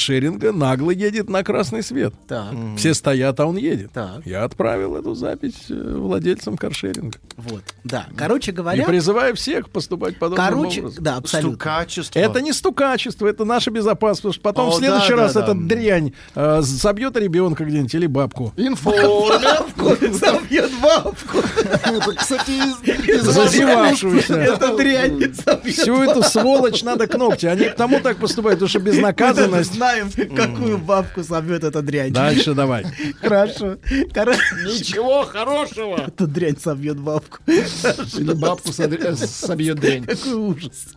[0.10, 2.14] Каршеринга нагло едет на красный свет.
[2.27, 3.91] Так, Все стоят, а он едет.
[3.94, 4.26] Так.
[4.26, 7.19] Я отправил эту запись э, владельцам каршеринга.
[7.38, 7.61] вот.
[7.84, 8.86] Да, короче И говоря...
[8.86, 11.03] призываю всех поступать подобным Короче, образом.
[11.03, 11.52] да, абсолютно.
[11.52, 12.19] Стукачество.
[12.19, 14.19] Это не стукачество, это наша безопасность.
[14.19, 15.60] Потому что потом О, в следующий да, раз да, эта да.
[15.60, 18.52] дрянь э, собьет ребенка где-нибудь или бабку.
[18.57, 19.65] Информер.
[20.11, 21.38] Забьет бабку.
[21.38, 22.52] Это, кстати,
[23.22, 24.36] Зазевавшуюся.
[24.36, 25.34] Это дрянь.
[25.65, 27.45] Всю эту сволочь надо к ногти.
[27.45, 29.77] Они к тому так поступают, потому что безнаказанность.
[30.07, 32.11] Знаем, какую бабку собьет эта дрянь.
[32.11, 32.85] Дальше давай.
[33.21, 33.77] Хорошо.
[34.65, 36.05] Ничего хорошего.
[36.07, 37.39] эта дрянь собьет бабку.
[37.47, 40.05] Или бабку э, собьет дрянь.
[40.05, 40.88] Какой ужас.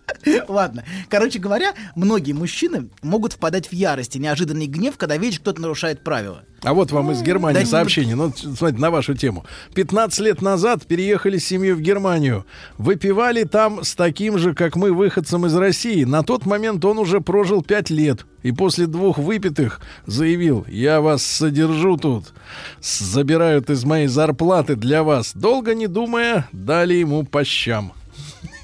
[0.49, 0.85] Ладно.
[1.09, 6.05] Короче говоря, многие мужчины могут впадать в ярость и неожиданный гнев, когда видят, кто-то нарушает
[6.05, 6.45] правила.
[6.63, 8.15] А вот вам из Германии Да сообщение.
[8.15, 9.45] Ну, смотрите, на вашу тему.
[9.75, 12.47] 15 лет назад переехали с семьей в Германию.
[12.79, 16.05] Выпивали там с таким же, как мы, выходцем из России.
[16.05, 18.27] На тот момент он уже прожил 5 лет.
[18.43, 22.33] И после двух выпитых заявил, я вас содержу тут.
[22.81, 25.33] Забирают из моей зарплаты для вас.
[25.35, 27.93] Долго не думая, дали ему по щам.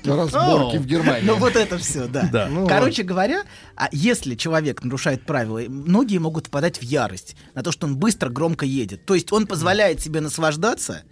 [0.05, 1.27] Разборки в Германии.
[1.27, 2.29] Ну вот это все, да.
[2.33, 2.49] Да.
[2.49, 3.43] Ну, Короче говоря,
[3.77, 8.29] а если человек нарушает правила, многие могут впадать в ярость на то, что он быстро,
[8.29, 9.05] громко едет.
[9.05, 11.03] То есть он позволяет себе наслаждаться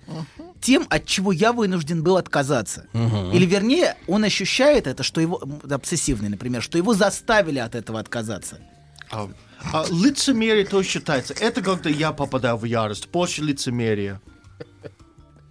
[0.61, 2.87] тем, от чего я вынужден был отказаться.
[3.33, 8.59] Или вернее, он ощущает это, что его обсессивный, например, что его заставили от этого отказаться.
[9.11, 9.29] А,
[9.73, 11.35] а лицемерие тоже считается.
[11.35, 13.09] Это когда я попадаю в ярость.
[13.11, 14.21] Больше лицемерия.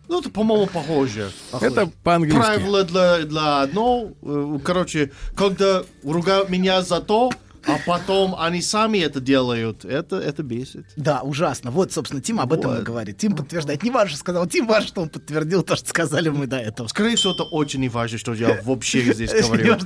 [0.07, 1.31] Ну, это, по-моему, похоже.
[1.59, 2.39] Это по-английски.
[2.39, 4.09] Правило для, для одно.
[4.21, 7.31] э, Короче, когда ругают меня за то,
[7.67, 10.85] а потом они сами это делают, это, это бесит.
[10.95, 11.71] Да, ужасно.
[11.71, 13.17] Вот, собственно, Тим об этом и говорит.
[13.17, 13.83] Тим подтверждает.
[13.83, 16.87] Не важно, что сказал Тим, важно, что он подтвердил то, что сказали мы до этого.
[16.87, 19.77] Скорее всего, это очень не важно, что я вообще здесь говорю.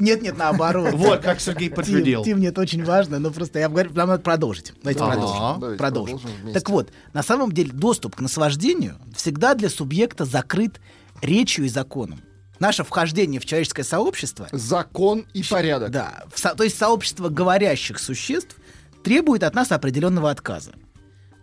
[0.00, 0.92] Нет, нет, наоборот.
[0.94, 2.24] Вот, как Сергей подтвердил.
[2.24, 4.72] Тим, нет, очень важно, но просто я говорю, нам надо продолжить.
[4.82, 5.76] Давайте продолжим.
[5.76, 6.20] Продолжим.
[6.52, 10.80] Так вот, на самом деле доступ к наслаждению всегда для субъекта закрыт
[11.22, 12.20] речью и законом.
[12.60, 14.48] Наше вхождение в человеческое сообщество...
[14.52, 15.90] Закон и порядок.
[15.90, 16.24] Да.
[16.28, 18.56] в то есть сообщество говорящих существ
[19.02, 20.72] требует от нас определенного отказа.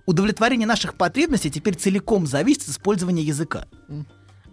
[0.06, 3.66] Удовлетворение наших потребностей теперь целиком зависит от использования языка.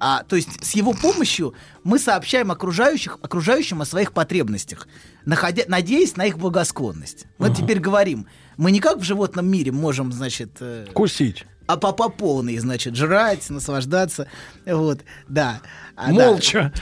[0.01, 4.87] А, то есть с его помощью мы сообщаем окружающих, окружающим о своих потребностях,
[5.25, 7.27] находя, надеясь на их благосклонность.
[7.39, 8.27] Мы теперь говорим,
[8.57, 10.51] мы не как в животном мире можем, значит...
[10.61, 11.47] э, Кусить.
[11.69, 14.27] А по, по полной, значит, жрать, наслаждаться.
[14.65, 15.61] Вот, да.
[15.97, 16.13] А, да.
[16.13, 16.73] Молча.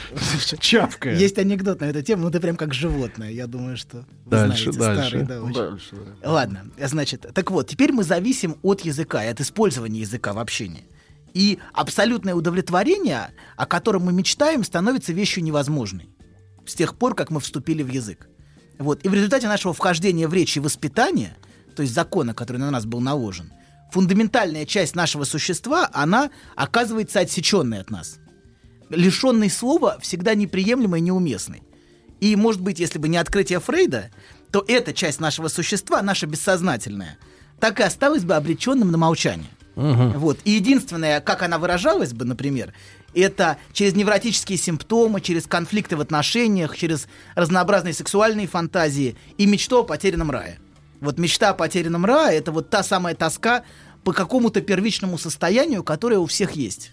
[0.61, 1.17] Чавкая.
[1.17, 3.33] Есть анекдот на эту тему, ну ты прям как животное.
[3.33, 5.09] Я думаю, что вы Дальше, знаете, дальше.
[5.09, 5.55] старый, да, очень.
[5.55, 5.97] Дальше.
[6.23, 10.85] Ладно, значит, так вот, теперь мы зависим от языка и от использования языка в общении.
[11.35, 16.09] И абсолютное удовлетворение, о котором мы мечтаем, становится вещью невозможной.
[16.65, 18.29] С тех пор, как мы вступили в язык.
[18.79, 19.05] Вот.
[19.05, 21.37] И в результате нашего вхождения в речь и воспитания,
[21.75, 23.51] то есть закона, который на нас был наложен,
[23.93, 28.19] фундаментальная часть нашего существа, она оказывается отсеченной от нас.
[28.91, 31.63] Лишенный слова всегда неприемлемой и неуместной.
[32.21, 34.11] И, может быть, если бы не открытие Фрейда,
[34.51, 37.19] то эта часть нашего существа, наша бессознательная,
[37.61, 39.51] так и осталась бы обреченным на молчание.
[39.75, 40.39] Вот.
[40.45, 42.73] И единственное, как она выражалась бы, например,
[43.15, 49.85] это через невротические симптомы, через конфликты в отношениях, через разнообразные сексуальные фантазии и мечту о
[49.85, 50.59] потерянном рае.
[51.01, 53.65] Вот мечта о потерянном рае— это вот та самая тоска
[54.05, 56.93] по какому-то первичному состоянию, которое у всех есть.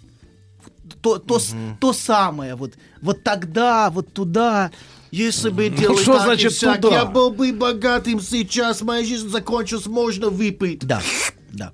[1.01, 4.71] То, то, с- то самое, вот, вот тогда, вот туда.
[5.11, 6.95] Если бы Ну, делать что так и значит сяк, туда?
[6.95, 10.79] я был бы богатым сейчас, моя жизнь закончилась, можно выпить.
[10.85, 11.01] Да,
[11.51, 11.71] да.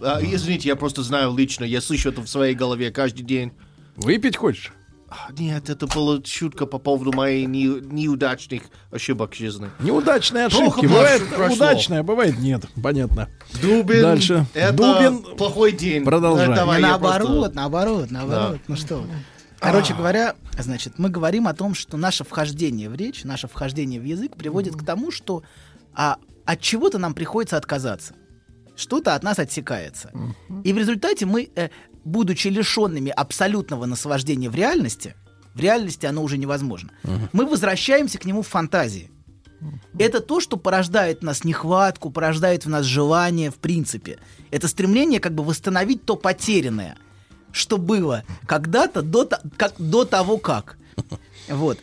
[0.00, 3.52] А, извините, я просто знаю лично, я слышу это в своей голове каждый день.
[3.96, 4.72] Выпить хочешь?
[5.10, 8.62] А, Нет, это была шутка по поводу моей не- неудачных
[8.92, 9.68] ошибок жизни.
[9.80, 10.86] Неудачные Плохо ошибки.
[10.86, 11.66] Бывает прошло.
[11.98, 12.62] а бывает нет.
[12.80, 13.28] Понятно.
[13.60, 14.46] Дубин, Дальше.
[14.54, 15.36] это Дубин.
[15.36, 16.04] плохой день.
[16.04, 16.54] Продолжаем.
[16.54, 18.52] Давай наоборот, просто- наоборот, наоборот.
[18.54, 18.58] Да.
[18.68, 19.04] Ну что.
[19.58, 24.04] Короче говоря, значит, мы говорим о том, что наше вхождение в речь, наше вхождение в
[24.04, 25.42] язык приводит к тому, что
[25.92, 28.14] а, от чего-то нам приходится отказаться.
[28.76, 30.12] Что-то от нас отсекается.
[30.64, 31.68] И в результате мы, э,
[32.04, 35.14] будучи лишенными абсолютного наслаждения в реальности,
[35.54, 36.90] в реальности оно уже невозможно,
[37.32, 39.10] мы возвращаемся к нему в фантазии.
[39.98, 44.18] Это то, что порождает в нас нехватку, порождает в нас желание, в принципе.
[44.50, 46.96] Это стремление как бы восстановить то потерянное,
[47.52, 49.28] что было когда-то до,
[49.58, 50.78] как, до того, как.
[51.48, 51.78] Вот.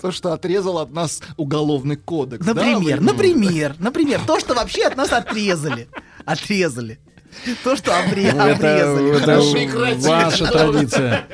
[0.00, 2.44] То, что отрезал от нас уголовный кодекс.
[2.46, 5.88] да, Например, вы- например, например, то, что вообще от нас отрезали.
[6.24, 6.98] Отрезали.
[7.64, 9.10] То, что обре- Ну, это обрезали.
[9.16, 10.08] это Хорошо.
[10.08, 11.24] ваша традиция.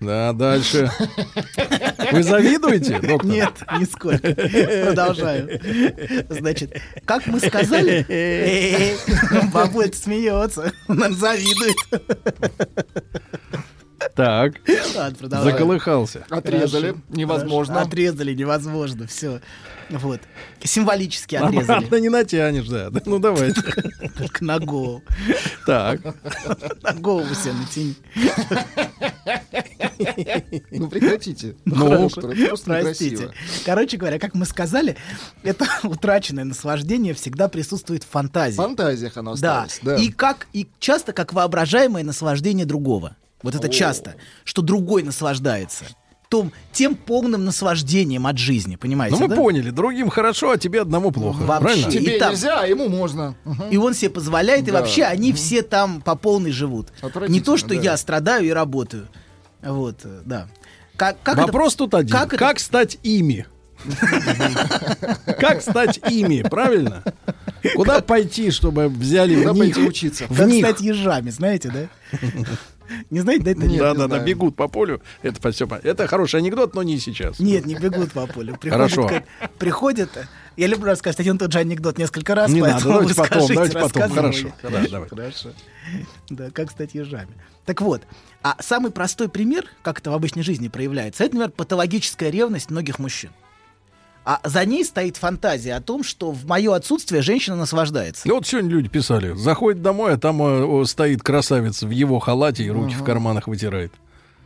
[0.00, 0.90] Да, дальше.
[2.10, 3.30] Вы завидуете, доктор?
[3.30, 4.32] Нет, нисколько.
[4.86, 5.60] Продолжаю.
[6.30, 8.96] Значит, как мы сказали...
[9.52, 10.72] Бабуль смеется.
[10.88, 11.76] Он завидует.
[14.20, 14.54] Так.
[14.96, 15.52] Ладно, продолжаем.
[15.52, 16.26] Заколыхался.
[16.28, 16.88] Отрезали.
[16.88, 17.74] Хорошо, Невозможно.
[17.74, 17.88] хорошо.
[17.88, 19.06] Отрезали, невозможно.
[19.06, 19.40] Все.
[19.88, 20.20] Вот.
[20.62, 21.78] Символически отрезали.
[21.78, 22.90] Обратно не натянешь, да.
[23.06, 23.62] Ну, давайте.
[24.18, 25.02] Только на голову.
[25.66, 26.00] Так.
[26.82, 27.94] На голову себе натяни.
[30.70, 31.56] Ну прекратите.
[31.64, 32.20] Ну, просто
[32.64, 33.30] Простите.
[33.64, 34.96] Короче говоря, как мы сказали,
[35.42, 38.56] это утраченное наслаждение всегда присутствует в фантазии.
[38.56, 39.80] В фантазиях оно осталось.
[39.82, 39.96] Да.
[39.96, 43.16] И как и часто как воображаемое наслаждение другого.
[43.42, 44.14] Вот это часто,
[44.44, 45.84] что другой наслаждается.
[46.28, 49.16] том, тем полным наслаждением от жизни, понимаете?
[49.16, 49.34] Ну, мы да?
[49.34, 51.38] поняли, другим хорошо, а тебе одному плохо.
[51.42, 51.64] Вообще.
[51.64, 51.90] Правильно?
[51.90, 53.34] Тебе И там- нельзя, а ему можно.
[53.44, 53.68] Мгм.
[53.70, 54.78] И он себе позволяет, и Да.
[54.78, 56.86] вообще они все там по полной живут.
[57.26, 57.74] Не то, что да.
[57.74, 59.08] я страдаю и работаю.
[59.60, 60.46] Вот, э, да.
[60.96, 62.10] Как, как это- Вопрос тут один.
[62.16, 63.46] как Как, это- стать ими?
[65.40, 67.02] Как стать ими, правильно?
[67.74, 69.74] Куда пойти, чтобы взяли Куда в них?
[69.74, 70.26] пойти учиться?
[70.28, 72.18] Как стать ежами, знаете, да?
[73.10, 75.02] Не знаете, да, это Нет, Да, да, да, бегут по полю.
[75.22, 75.68] Это все.
[75.82, 77.38] Это хороший анекдот, но не сейчас.
[77.38, 78.56] Нет, не бегут по полю.
[78.56, 79.22] Приходят, Хорошо.
[79.58, 80.10] приходят.
[80.56, 83.42] Я люблю рассказать один тот же анекдот несколько раз, Не надо, поэтому давайте вы потом,
[83.42, 84.12] скажите, давайте потом.
[84.12, 84.48] Хорошо.
[84.62, 85.08] Да, давай.
[85.08, 85.48] Хорошо.
[86.28, 87.30] Да, как стать ежами.
[87.64, 88.02] Так вот,
[88.42, 92.98] а самый простой пример, как это в обычной жизни проявляется, это, например, патологическая ревность многих
[92.98, 93.30] мужчин.
[94.30, 98.28] А за ней стоит фантазия о том, что в мое отсутствие женщина наслаждается.
[98.28, 102.20] И вот сегодня люди писали, заходит домой, а там э, о, стоит красавец в его
[102.20, 103.92] халате и руки в карманах вытирает.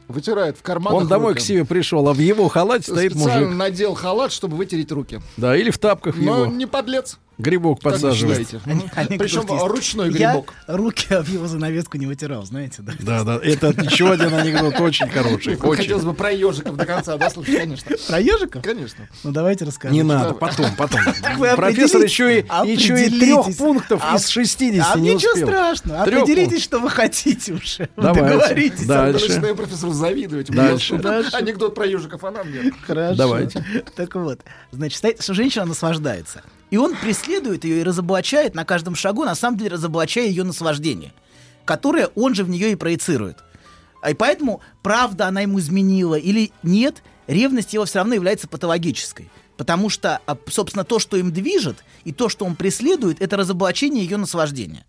[0.08, 1.42] Вытирает в карманах Он домой руки.
[1.42, 3.58] к себе пришел, а в его халате стоит Специально мужик.
[3.58, 5.20] надел халат, чтобы вытереть руки.
[5.36, 6.46] Да, или в тапках Но его.
[6.46, 7.18] не подлец.
[7.38, 8.48] Грибок подсаживает.
[9.18, 10.54] Причем ручной Я грибок.
[10.66, 12.92] руки об его занавеску не вытирал, знаете, да?
[13.00, 15.56] Да, да, это еще один анекдот очень хороший.
[15.56, 15.82] Очень.
[15.82, 17.90] Хотелось бы про ежиков до конца, да, слушай, конечно.
[18.06, 18.62] Про ежиков?
[18.62, 19.08] Конечно.
[19.24, 19.96] Ну давайте расскажем.
[19.96, 21.00] Не надо, потом, потом.
[21.56, 25.48] Профессор еще и, еще и трех пунктов А- из 60 А не ничего успел.
[25.48, 26.04] страшного.
[26.04, 27.88] Трёх Определитесь, что вы хотите уже.
[27.96, 28.20] Давайте.
[28.22, 28.86] Договоритесь.
[28.86, 29.06] Да.
[29.06, 29.28] Я Дальше.
[29.28, 30.50] начинаю профессору завидовать.
[30.50, 30.94] Дальше.
[31.32, 32.74] Анекдот про ежиков, а нам нет.
[32.86, 33.16] Хорошо.
[33.16, 33.64] Давайте.
[33.96, 34.40] Так вот,
[34.70, 36.42] значит, что женщина наслаждается.
[36.74, 41.12] И он преследует ее и разоблачает на каждом шагу, на самом деле разоблачая ее наслаждение,
[41.64, 43.44] которое он же в нее и проецирует.
[44.02, 49.30] А И поэтому, правда она ему изменила или нет, ревность его все равно является патологической.
[49.56, 54.02] Потому что, а, собственно, то, что им движет, и то, что он преследует, это разоблачение
[54.02, 54.84] ее наслаждения.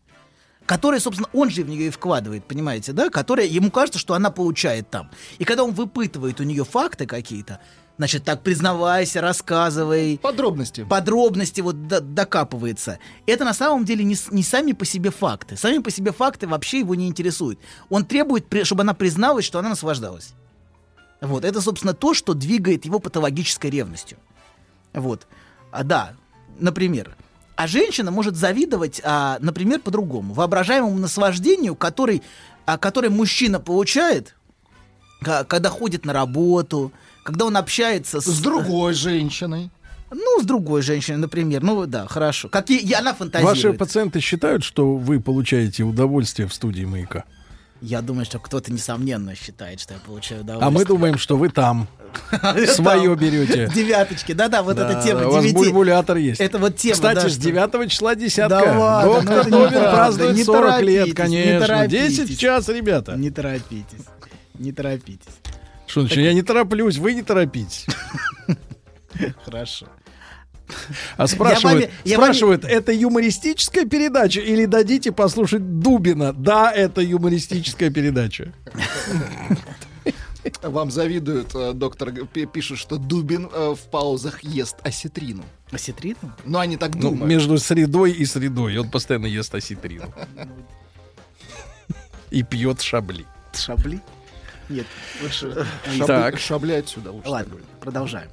[0.66, 3.12] Которое, собственно, он же в нее и вкладывает, понимаете, да?
[3.12, 5.12] Которое ему кажется, что она получает там.
[5.38, 7.60] И когда он выпытывает у нее факты какие-то,
[7.98, 10.20] значит, так признавайся, рассказывай.
[10.22, 10.84] Подробности.
[10.84, 13.00] Подробности вот до- докапывается.
[13.26, 15.58] Это на самом деле не, не сами по себе факты.
[15.58, 17.60] Сами по себе факты вообще его не интересуют.
[17.90, 20.34] Он требует, чтобы она призналась, что она наслаждалась.
[21.22, 24.18] Вот, это, собственно, то, что двигает его патологической ревностью.
[24.94, 25.28] Вот.
[25.72, 26.14] А, да,
[26.60, 27.16] например.
[27.56, 30.34] А женщина может завидовать, а, например, по-другому.
[30.34, 32.22] Воображаемому наслаждению, который,
[32.66, 34.36] а, который мужчина получает,
[35.22, 36.92] когда ходит на работу,
[37.26, 38.26] когда он общается с...
[38.26, 39.72] С другой женщиной.
[40.12, 41.64] Ну, с другой женщиной, например.
[41.64, 42.50] Ну, да, хорошо.
[42.50, 43.56] Как и, и она фантазирует.
[43.64, 47.24] Ваши пациенты считают, что вы получаете удовольствие в студии маяка.
[47.82, 50.72] Я думаю, что кто-то, несомненно, считает, что я получаю А удовольствие.
[50.80, 51.88] мы думаем, что вы там
[52.68, 53.72] свое берете.
[53.74, 56.40] Девяточки, да-да, вот эта тема У вас бульбулятор есть.
[56.40, 58.60] Это вот тема, Кстати, да, с что- 9 числа десятка.
[58.64, 61.66] Да ладно, ну Доктор Добин празднует не 40 лет, конечно.
[61.68, 62.18] торопитесь.
[62.20, 63.16] 10 в час, ребята.
[63.18, 64.06] Не торопитесь.
[64.60, 65.34] Не торопитесь.
[65.88, 67.86] Что значит, я не тороплюсь, вы не торопитесь.
[69.46, 69.88] Хорошо.
[71.16, 76.34] А спрашивают, вами- я вами- спрашивают, это юмористическая передача или дадите послушать Дубина?
[76.34, 78.52] Да, это юмористическая передача.
[80.62, 85.44] Вам завидуют, э, доктор пишет, что Дубин э, в паузах ест осетрину.
[85.72, 86.18] Осетрину?
[86.46, 87.26] Ну, они так Ну, думают.
[87.28, 88.78] между средой и средой.
[88.78, 90.14] Он постоянно ест осетрину.
[92.32, 93.26] И пьет шабли.
[93.56, 94.02] Шабли?
[94.70, 94.86] Нет,
[95.22, 95.66] лучше...
[96.38, 97.30] Шабли отсюда лучше.
[97.30, 98.30] Ладно, продолжаем.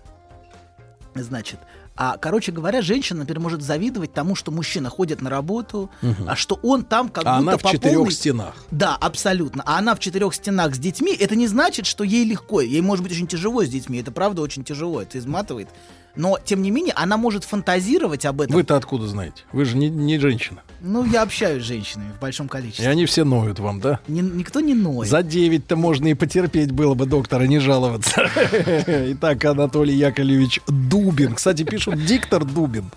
[1.14, 1.58] Значит,
[1.94, 5.90] а, короче говоря, женщина, например, может завидовать тому, что мужчина ходит на работу,
[6.26, 8.54] а что он там как А будто она в по четырех полной- стенах.
[8.70, 9.62] Да, абсолютно.
[9.66, 12.62] А она в четырех стенах с детьми, это не значит, что ей легко.
[12.62, 14.00] Ей может быть очень тяжело с детьми.
[14.00, 15.68] Это правда очень тяжело, это изматывает.
[16.14, 18.54] Но, тем не менее, она может фантазировать об этом.
[18.54, 19.42] Вы-то откуда знаете?
[19.52, 20.60] Вы же не, не женщина.
[20.82, 22.88] Ну, я общаюсь с женщинами в большом И количестве.
[22.88, 23.98] они все ноют вам, да?
[24.08, 25.08] Ни- никто не ноет.
[25.08, 28.28] За 9-то можно и потерпеть было бы доктора, не жаловаться.
[28.86, 31.34] Итак, Анатолий Яковлевич Дубин.
[31.34, 32.90] Кстати, пишут диктор Дубин.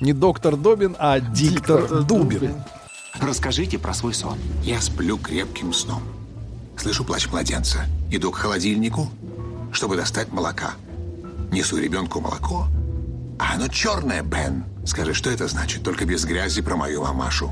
[0.00, 2.54] Не доктор Добин, а диктор Дубин.
[3.20, 4.38] Расскажите про свой сон.
[4.62, 6.02] Я сплю крепким сном.
[6.76, 7.80] Слышу плач младенца.
[8.10, 9.10] Иду к холодильнику,
[9.72, 10.74] чтобы достать молока.
[11.52, 12.68] Несу ребенку молоко.
[13.38, 14.64] А оно черное, Бен.
[14.84, 15.82] Скажи, что это значит?
[15.82, 17.50] Только без грязи про мою мамашу.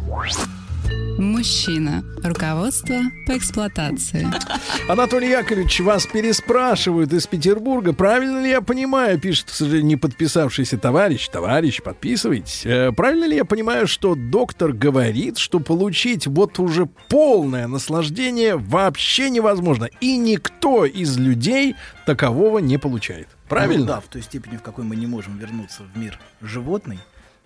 [1.18, 2.04] Мужчина.
[2.22, 2.94] Руководство
[3.26, 4.28] по эксплуатации.
[4.88, 7.92] Анатолий Яковлевич, вас переспрашивают из Петербурга.
[7.92, 11.28] Правильно ли я понимаю, пишет, к сожалению, не подписавшийся товарищ.
[11.28, 12.64] Товарищ, подписывайтесь.
[12.64, 19.28] Э, Правильно ли я понимаю, что доктор говорит, что получить вот уже полное наслаждение вообще
[19.28, 19.88] невозможно.
[20.00, 21.74] И никто из людей
[22.06, 23.26] такового не получает.
[23.48, 23.80] Правильно?
[23.80, 26.98] Ну да, в той степени, в какой мы не можем вернуться в мир животный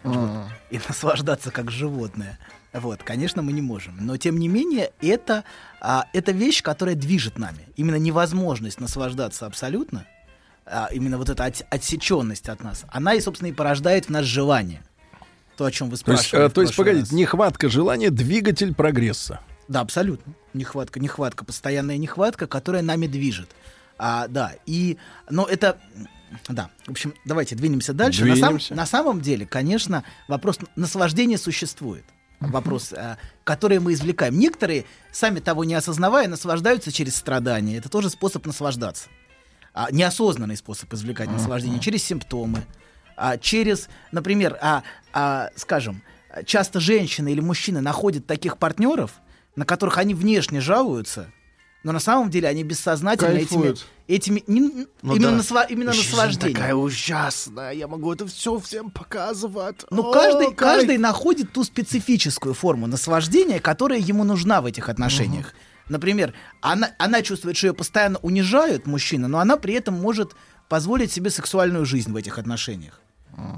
[0.03, 0.49] вот, А.
[0.71, 2.39] и наслаждаться как животное.
[2.73, 3.99] Вот, конечно, мы не можем.
[4.01, 5.45] Но тем не менее, это,
[5.81, 7.69] а, это вещь, которая движет нами.
[7.77, 10.07] Именно невозможность наслаждаться абсолютно
[10.65, 14.25] а, именно вот эта от- отсеченность от нас, она и, собственно, и порождает в нас
[14.25, 14.83] желание.
[15.57, 19.41] То, о чем вы То есть, э, то есть, погодите, нехватка желания двигатель прогресса.
[19.69, 20.33] Да, абсолютно.
[20.55, 23.51] Нехватка, нехватка, постоянная нехватка, которая нами движет.
[23.99, 24.97] А, да, и,
[25.31, 25.79] но это,
[26.49, 28.25] да, в общем, давайте двинемся дальше.
[28.25, 28.75] На, сам- Двинемся.
[28.75, 32.05] на самом деле, конечно, вопрос наслаждения существует.
[32.41, 34.37] Вопрос, а, который мы извлекаем.
[34.39, 37.77] Некоторые, сами того не осознавая, наслаждаются через страдания.
[37.77, 39.09] Это тоже способ наслаждаться.
[39.75, 42.65] А, неосознанный способ извлекать наслаждение через симптомы,
[43.17, 46.03] а, через, например, а, а, скажем,
[46.45, 49.13] часто женщины или мужчины находят таких партнеров,
[49.55, 51.31] на которых они внешне жалуются,
[51.85, 53.87] но на самом деле они бессознательно этими, Кайфуют.
[54.09, 55.39] этими не- Ну именно, да.
[55.39, 56.55] насла- именно Жизнь наслаждение.
[56.55, 59.85] такая ужасная, я могу это все всем показывать.
[59.91, 60.57] Ну, каждый, кайф.
[60.57, 65.55] каждый находит ту специфическую форму наслаждения, которая ему нужна в этих отношениях.
[65.89, 70.33] Например, она, она чувствует, что ее постоянно унижают мужчина, но она при этом может
[70.69, 73.01] позволить себе сексуальную жизнь в этих отношениях.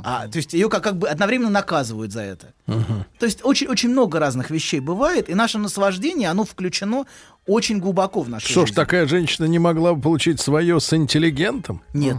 [0.05, 2.55] А, то есть ее как, как бы одновременно наказывают за это.
[2.67, 7.07] То есть очень, очень много разных вещей бывает, и наше наслаждение, оно включено
[7.47, 8.77] очень глубоко в нашу Что ж, жизнь.
[8.77, 11.83] такая женщина не могла бы получить свое с интеллигентом?
[11.93, 12.17] Нет,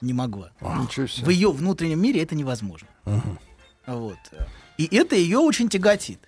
[0.00, 0.50] не могла.
[0.60, 1.26] Ничего себе.
[1.26, 2.88] В ее внутреннем мире это невозможно.
[3.86, 4.18] Вот.
[4.78, 6.20] И это ее очень тяготит.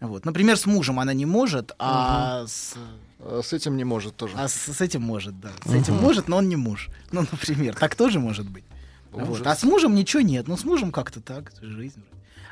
[0.00, 0.24] Вот.
[0.24, 2.74] Например, с мужем она не может, а с,
[3.20, 4.34] А С этим не может тоже.
[4.36, 5.50] а с, с этим может, да.
[5.64, 6.88] С этим может, но он не муж.
[7.12, 8.64] Ну, например, так тоже может быть.
[9.12, 9.46] Вот.
[9.46, 10.48] А с мужем ничего нет.
[10.48, 12.02] Ну, с мужем как-то так, жизнь.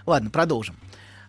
[0.07, 0.77] Ладно, продолжим.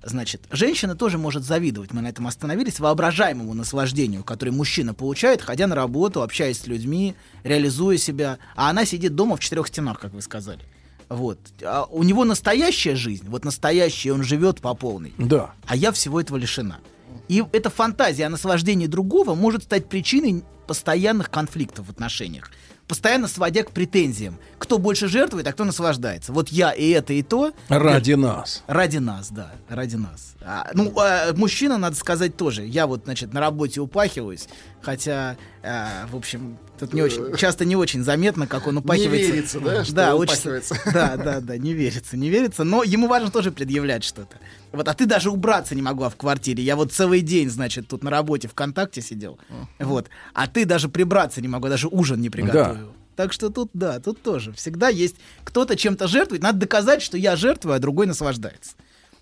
[0.04, 5.68] Значит, женщина тоже может завидовать, мы на этом остановились, воображаемому наслаждению, которое мужчина получает, ходя
[5.68, 10.14] на работу, общаясь с людьми, реализуя себя, а она сидит дома в четырех стенах, как
[10.14, 10.62] вы сказали.
[11.08, 11.38] Вот.
[11.62, 15.14] А у него настоящая жизнь, вот настоящая, он живет по полной.
[15.18, 15.54] Да.
[15.68, 16.80] А я всего этого лишена.
[17.28, 22.50] И эта фантазия о наслаждении другого может стать причиной постоянных конфликтов в отношениях.
[22.92, 24.38] Постоянно сводя к претензиям.
[24.58, 26.34] Кто больше жертвует, а кто наслаждается.
[26.34, 27.54] Вот я и это, и то.
[27.70, 28.64] Ради нас.
[28.68, 30.34] Ради нас, да, ради нас.
[30.42, 32.66] А, ну, а, мужчина, надо сказать, тоже.
[32.66, 34.50] Я вот, значит, на работе упахиваюсь,
[34.82, 39.32] хотя, а, в общем, тут не очень, часто не очень заметно, как он упахивается.
[39.32, 40.74] верится, да, что да, упахивается.
[40.74, 44.38] Очень, да, да, да, не верится, не верится, но ему важно тоже предъявлять что-то.
[44.72, 46.64] Вот, а ты даже убраться не могла в квартире.
[46.64, 49.40] Я вот целый день, значит, тут на работе ВКонтакте сидел.
[49.80, 50.10] Вот.
[50.34, 52.94] А ты даже прибраться не могла, даже ужин не приготовил.
[53.16, 54.54] Так что тут, да, тут тоже.
[54.54, 56.42] Всегда есть кто-то чем-то жертвует.
[56.42, 58.72] Надо доказать, что я жертвую, а другой наслаждается.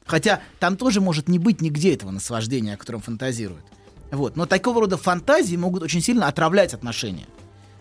[0.05, 3.63] Хотя там тоже может не быть нигде этого наслаждения, о котором фантазируют.
[4.11, 4.35] Вот.
[4.35, 7.27] Но такого рода фантазии могут очень сильно отравлять отношения.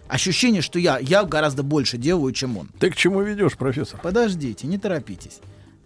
[0.08, 2.70] Ощущение, что я, я гораздо больше делаю, чем он.
[2.78, 4.00] Ты к чему ведешь, профессор?
[4.02, 5.40] Подождите, не торопитесь.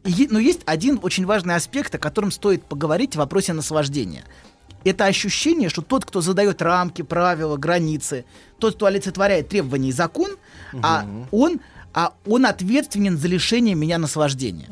[0.05, 4.25] И но есть один очень важный аспект, о котором стоит поговорить в вопросе наслаждения.
[4.85, 8.25] Это ощущение, что тот, кто задает рамки, правила, границы,
[8.59, 10.33] тот, кто олицетворяет требования и закон,
[10.83, 11.61] а он,
[11.95, 14.69] а он ответственен за лишение меня наслаждения.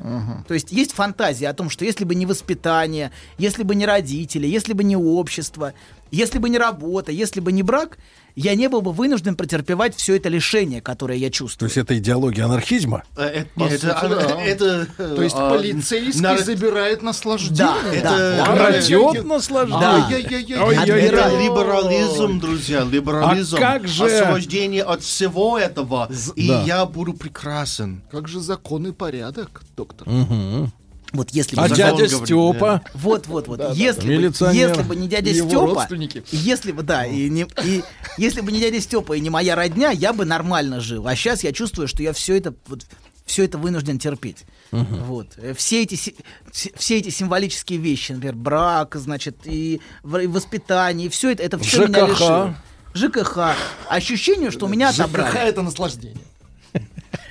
[0.49, 4.47] То есть есть фантазия о том, что если бы не воспитание, если бы не родители,
[4.47, 5.75] если бы не общество,
[6.11, 7.99] если бы не работа, если бы не брак,
[8.37, 11.69] я не был бы вынужден претерпевать все это лишение, которое я То чувствую.
[11.69, 13.03] есть это идеология анархизма?
[13.17, 14.43] Э, Это, По это- сути, это- да.
[14.43, 14.87] это,
[15.17, 17.57] То есть а, полицейский нар- забирает наслаждение.
[17.57, 18.47] Да, это- да.
[18.55, 19.81] Крадет я- наслаждение?
[19.81, 20.07] Да.
[20.07, 20.59] Ай-яй-яй-яй.
[20.61, 23.57] Ой, Это ой, либерализм, друзья, либерализм.
[23.57, 26.63] А как же- Освобождение от всего этого, и да.
[26.63, 28.03] я буду прекрасен.
[28.11, 30.07] Как же закон и порядок, доктор?
[31.13, 32.83] Вот если бы А дядя говорит, Степа?
[32.95, 33.59] Вот, вот, вот.
[33.59, 34.29] Да, если, да.
[34.51, 35.89] бы, если бы не дядя Его Степа,
[36.31, 37.83] если бы, да, и, не, и
[38.17, 41.07] если бы не дядя Степа и не моя родня, я бы нормально жил.
[41.09, 42.87] А сейчас я чувствую, что я все это, вот,
[43.27, 44.45] все это вынужден терпеть.
[44.71, 45.29] Вот.
[45.37, 45.97] Э, Все эти,
[46.53, 52.07] все эти символические вещи, например, брак, значит, и воспитание, и все это, это все меня
[52.07, 52.11] ЖКХ.
[52.13, 52.57] лишило.
[52.95, 53.39] ЖКХ.
[53.89, 55.49] Ощущение, что у меня ЖКХ отобрали.
[55.49, 56.25] это наслаждение.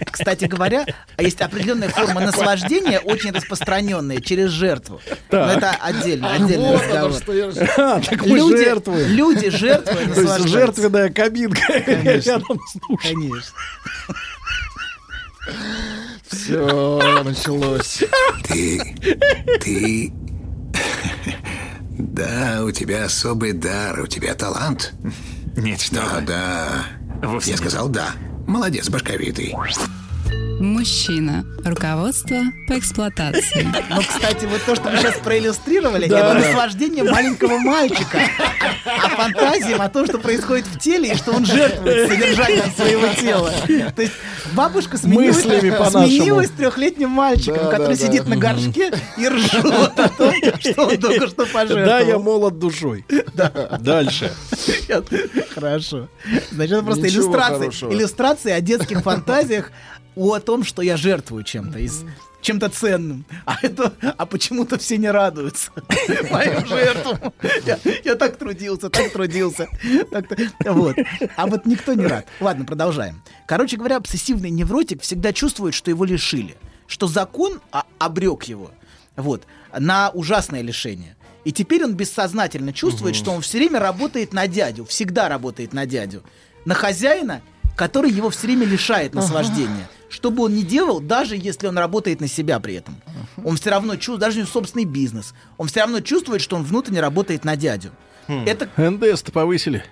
[0.06, 0.86] Кстати говоря,
[1.18, 5.02] есть определенная форма наслаждения, очень распространенная, через жертву.
[5.32, 7.14] Но это отдельно, отдельный Вот оно, разговор.
[7.22, 9.08] что я же- А, так мы Люди, жертвуем.
[9.10, 10.48] люди жертвуют, То есть наслаждаются.
[10.48, 13.02] жертвенная кабинка рядом с.
[13.04, 13.56] Конечно.
[16.30, 18.04] Все, началось.
[18.48, 18.96] Ты...
[19.62, 20.14] ты...
[21.98, 24.94] Да, у тебя особый дар, у тебя талант.
[25.58, 26.22] Нет, что Да, вы.
[26.22, 26.68] да.
[27.24, 27.60] Вовсе Я нет.
[27.62, 28.12] сказал да.
[28.50, 29.54] Молодец, башковитый.
[30.60, 31.46] Мужчина.
[31.64, 33.68] Руководство по эксплуатации.
[33.90, 36.20] Ну, кстати, вот то, что мы сейчас проиллюстрировали, Да.
[36.20, 38.20] это наслаждение маленького мальчика.
[38.86, 43.52] А фантазиям о том, что происходит в теле, и что он жертвует содержанием своего тела.
[43.96, 44.14] То есть
[44.54, 48.08] бабушка сменилась, сменилась трехлетним мальчиком, Да, который да, да.
[48.08, 51.86] сидит на горшке и ржет о том, что он только что пожертвовал.
[51.86, 53.06] Да, я молод душой.
[53.80, 54.32] Дальше.
[55.56, 56.10] Хорошо.
[56.52, 59.72] Значит, это просто иллюстрации, иллюстрации о детских фантазиях
[60.16, 62.04] о том, что я жертвую чем-то из
[62.42, 63.24] чем-то ценным.
[63.46, 65.70] А это, а почему-то все не радуются
[66.32, 67.34] моим жертвам.
[67.68, 69.68] Я, я так трудился, так трудился.
[70.10, 70.96] так-то- вот.
[71.36, 72.26] А вот никто не рад.
[72.40, 73.22] Ладно, продолжаем.
[73.46, 78.72] Короче говоря, обсессивный невротик всегда чувствует, что его лишили, что закон а, обрек его.
[79.16, 79.44] Вот,
[79.78, 81.16] на ужасное лишение.
[81.46, 85.86] И теперь он бессознательно чувствует, что он все время работает на дядю, всегда работает на
[85.86, 86.24] дядю,
[86.66, 87.44] на хозяина,
[87.76, 89.88] который его все время лишает наслаждения.
[90.10, 92.96] Что бы он ни делал, даже если он работает на себя при этом,
[93.44, 96.64] он все равно чувствует, даже у него собственный бизнес, он все равно чувствует, что он
[96.64, 97.92] внутренне работает на дядю.
[98.28, 99.84] Это, НДС-то повысили.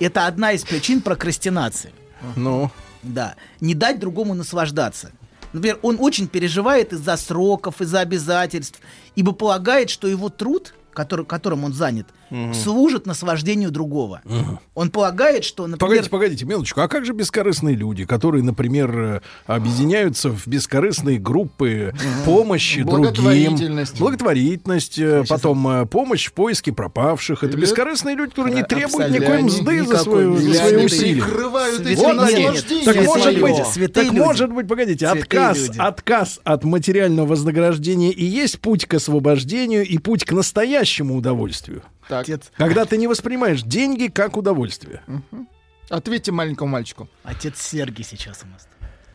[0.00, 1.92] это одна из причин прокрастинации.
[2.36, 2.70] Ну,
[3.02, 3.34] Да.
[3.60, 5.12] Не дать другому наслаждаться.
[5.52, 8.80] Например, он очень переживает из-за сроков, из-за обязательств,
[9.16, 12.54] ибо полагает, что его труд, который, которым он занят, Мгм.
[12.54, 14.22] служит наслаждению другого.
[14.74, 15.78] Он полагает, что, например...
[15.78, 16.80] Погодите, погодите, минуточку.
[16.80, 21.92] А как же бескорыстные люди, которые, например, э, объединяются в бескорыстные группы
[22.24, 23.02] помощи другим?
[23.02, 23.98] Благотворительность.
[23.98, 27.44] Благотворительность, э, потом э, помощь в поиске пропавших.
[27.44, 31.22] Это бескорыстные люди, которые не требуют никакой мзды за, свою, свои Или усилия.
[31.22, 31.84] прикрывают
[32.84, 34.24] Так может быть, святые так люди.
[34.24, 35.78] может быть, погодите, Святые отказ, люди.
[35.78, 41.82] отказ от материального вознаграждения и есть путь к освобождению и путь к настоящему удовольствию.
[42.08, 45.02] Так, Отец, Когда ты не воспринимаешь деньги как удовольствие.
[45.88, 47.08] ответьте маленькому мальчику.
[47.24, 48.66] отец Сергий сейчас у нас.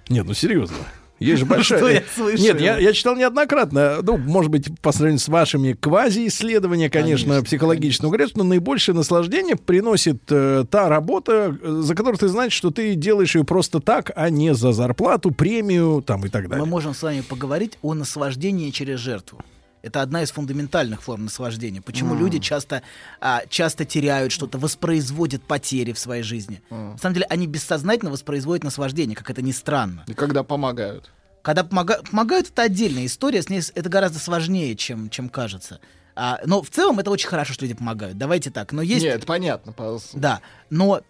[0.09, 0.77] Нет, ну серьезно.
[1.19, 1.79] Есть же большая...
[1.79, 2.43] Что я слышу?
[2.43, 7.43] Нет, я, я читал неоднократно, ну, может быть, по сравнению с вашими квази-исследования, конечно, Конечно,
[7.45, 12.69] психологического говорят, что наибольшее наслаждение приносит э, та работа, э, за которую ты знаешь, что
[12.71, 16.65] ты делаешь ее просто так, а не за зарплату, премию там и так Мы далее.
[16.65, 19.41] можем с вами поговорить о наслаждении через жертву.
[19.83, 21.81] Это одна из фундаментальных форм наслаждения.
[21.81, 22.81] Почему люди часто,
[23.21, 26.61] а, часто теряют что-то, воспроизводят потери в своей жизни.
[26.69, 30.03] На самом деле, они бессознательно воспроизводят наслаждение, как это ни странно.
[30.07, 31.11] И когда помогают.
[31.43, 35.79] Когда помога- помогают, это отдельная история, с ней это гораздо сложнее, чем, чем кажется.
[36.15, 38.17] А, но в целом это очень хорошо, что люди помогают.
[38.17, 38.73] Давайте так.
[38.73, 39.71] Но есть, Нет, понятно.
[39.71, 40.41] по- да,
[40.71, 41.01] но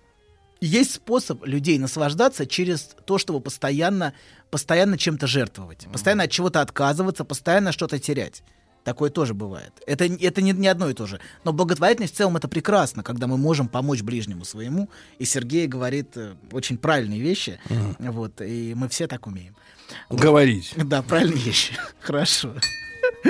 [0.62, 4.14] есть способ людей наслаждаться через то, чтобы постоянно,
[4.50, 8.44] постоянно чем-то жертвовать, постоянно от чего-то отказываться, постоянно что-то терять.
[8.84, 9.74] Такое тоже бывает.
[9.86, 11.20] Это, это не, не одно и то же.
[11.44, 14.90] Но благотворительность в целом это прекрасно, когда мы можем помочь ближнему своему.
[15.20, 17.60] И Сергей говорит э, очень правильные вещи.
[18.00, 19.58] Вот, и мы все так умеем.
[20.10, 20.74] Говорить.
[20.78, 21.74] Да, правильные вещи.
[22.00, 22.54] Хорошо.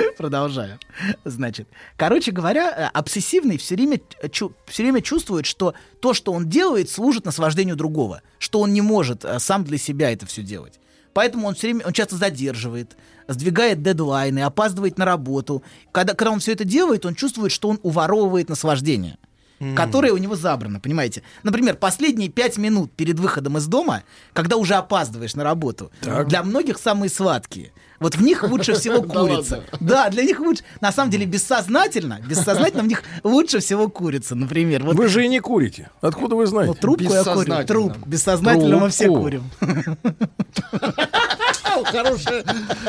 [0.16, 0.78] Продолжаю.
[1.24, 6.48] Значит, короче говоря, э, обсессивный все время, чу- все время чувствует, что то, что он
[6.48, 10.80] делает, служит наслаждению другого, что он не может э, сам для себя это все делать.
[11.12, 12.96] Поэтому он все время, он часто задерживает,
[13.26, 15.62] сдвигает дедлайны, опаздывает на работу.
[15.90, 19.18] Когда, когда он все это делает, он чувствует, что он уворовывает наслаждение
[19.74, 21.22] которое у него забрано, понимаете?
[21.42, 25.90] Например, последние пять минут перед выходом из дома, когда уже опаздываешь на работу,
[26.26, 27.72] для многих самые сладкие.
[28.00, 29.64] Вот в них лучше всего курица.
[29.80, 30.62] Да, для них лучше.
[30.80, 34.84] На самом деле бессознательно, бессознательно в них лучше всего курица, например.
[34.84, 35.90] Вот Вы же и не курите.
[36.00, 36.74] Откуда вы знаете?
[36.74, 37.64] ну, трубку я курю.
[37.66, 38.08] Трубку.
[38.08, 39.50] Бессознательно мы все курим.
[41.90, 42.44] Хорошая.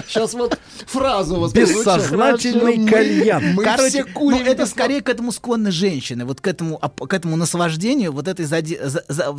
[0.08, 3.54] Сейчас вот фразу у вас Бессознательный кальян.
[3.56, 4.40] Мы Короче, все курим.
[4.46, 8.46] ну, это скорее к этому склонны женщины, вот к этому, к этому наслаждению, вот этой
[8.46, 9.36] заде- за- за-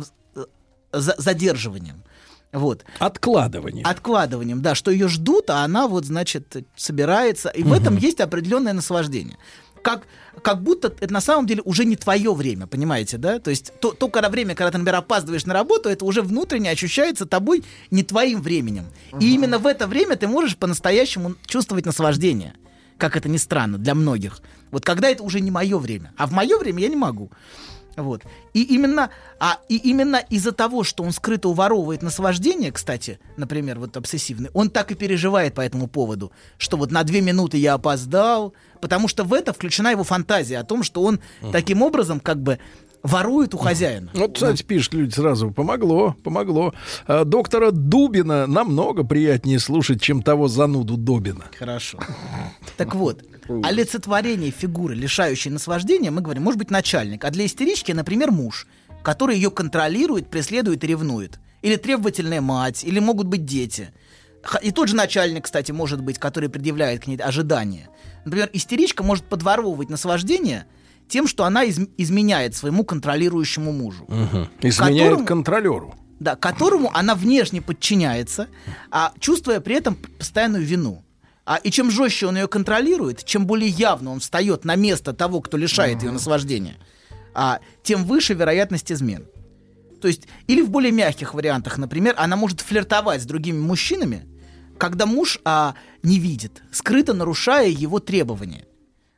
[0.93, 2.03] за- задерживанием.
[2.51, 2.83] Вот.
[2.99, 3.83] Откладывание.
[3.85, 7.49] Откладыванием, да, что ее ждут, а она вот, значит, собирается.
[7.49, 9.37] И в этом есть определенное наслаждение.
[9.81, 10.03] Как,
[10.41, 13.39] как будто это на самом деле уже не твое время, понимаете, да?
[13.39, 16.71] То есть то, то когда время, когда ты, например, опаздываешь на работу, это уже внутренне
[16.71, 18.85] ощущается тобой не твоим временем.
[19.19, 22.55] И именно в это время ты можешь по-настоящему чувствовать наслаждение.
[22.97, 24.41] Как это ни странно, для многих.
[24.69, 26.13] Вот когда это уже не мое время.
[26.17, 27.31] А в мое время я не могу.
[27.97, 28.23] Вот.
[28.53, 33.97] И именно, а, и именно из-за того, что он скрыто уворовывает наслаждение, кстати, например, вот
[33.97, 38.53] обсессивный, он так и переживает по этому поводу, что вот на две минуты я опоздал,
[38.79, 41.19] потому что в это включена его фантазия о том, что он
[41.51, 42.59] таким образом как бы
[43.03, 44.11] ворует у хозяина.
[44.13, 46.73] Вот, кстати, пишут люди сразу, помогло, помогло.
[47.07, 51.45] А, доктора Дубина намного приятнее слушать, чем того зануду Добина.
[51.57, 51.99] Хорошо.
[52.77, 53.23] Так вот,
[53.63, 58.67] олицетворение фигуры, лишающей наслаждения, мы говорим, может быть начальник, а для истерички, например, муж,
[59.03, 61.39] который ее контролирует, преследует и ревнует.
[61.61, 63.89] или требовательная мать, или могут быть дети.
[64.63, 67.89] И тот же начальник, кстати, может быть, который предъявляет к ней ожидания.
[68.25, 70.65] Например, истеричка может подворовывать наслаждение
[71.07, 74.05] тем, что она из- изменяет своему контролирующему мужу.
[74.07, 74.49] Мгм.
[74.61, 75.95] Изменяет Которому- контролеру.
[76.19, 78.47] Да, которому она внешне подчиняется,
[78.91, 81.03] а чувствуя при этом постоянную вину.
[81.45, 85.41] А, и чем жестче он ее контролирует, чем более явно он встает на место того,
[85.41, 86.75] кто лишает ее наслаждения,
[87.33, 89.25] а, тем выше вероятность измен.
[89.99, 94.25] То есть, или в более мягких вариантах, например, она может флиртовать с другими мужчинами,
[94.77, 95.73] когда муж а,
[96.03, 98.65] не видит, скрыто нарушая его требования.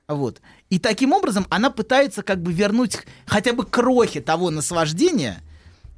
[0.07, 0.41] Вот.
[0.73, 5.43] И таким образом она пытается как бы вернуть хотя бы крохи того наслаждения,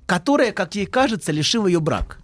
[0.06, 2.20] которое, как ей кажется, лишил ее брак.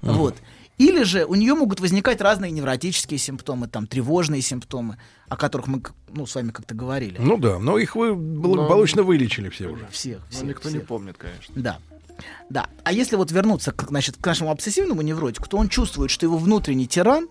[0.00, 0.36] Вот.
[0.78, 5.82] Или же у нее могут возникать разные невротические симптомы, там, тревожные симптомы, о которых мы
[6.12, 7.16] ну, с вами как-то говорили.
[7.18, 9.88] Ну да, но их вы благополучно вылечили все уже.
[9.90, 10.86] Всех, Но всех, Ну, никто не всех.
[10.86, 11.54] помнит, конечно.
[11.56, 11.78] Да.
[12.50, 12.68] Да.
[12.84, 16.38] А если вот вернуться к, значит, к нашему обсессивному невротику, то он чувствует, что его
[16.38, 17.26] внутренний тиран,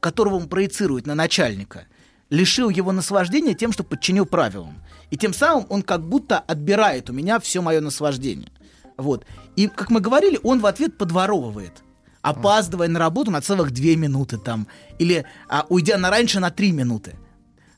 [0.00, 1.86] которого он проецирует на начальника,
[2.30, 4.82] лишил его наслаждения тем, что подчинил правилам.
[5.10, 8.50] И тем самым он как будто отбирает у меня все мое наслаждение.
[8.96, 9.24] Вот.
[9.56, 11.82] И, как мы говорили, он в ответ подворовывает.
[12.22, 14.66] Опаздывая на работу на целых две минуты там.
[14.98, 17.14] Или а, уйдя на раньше на три минуты.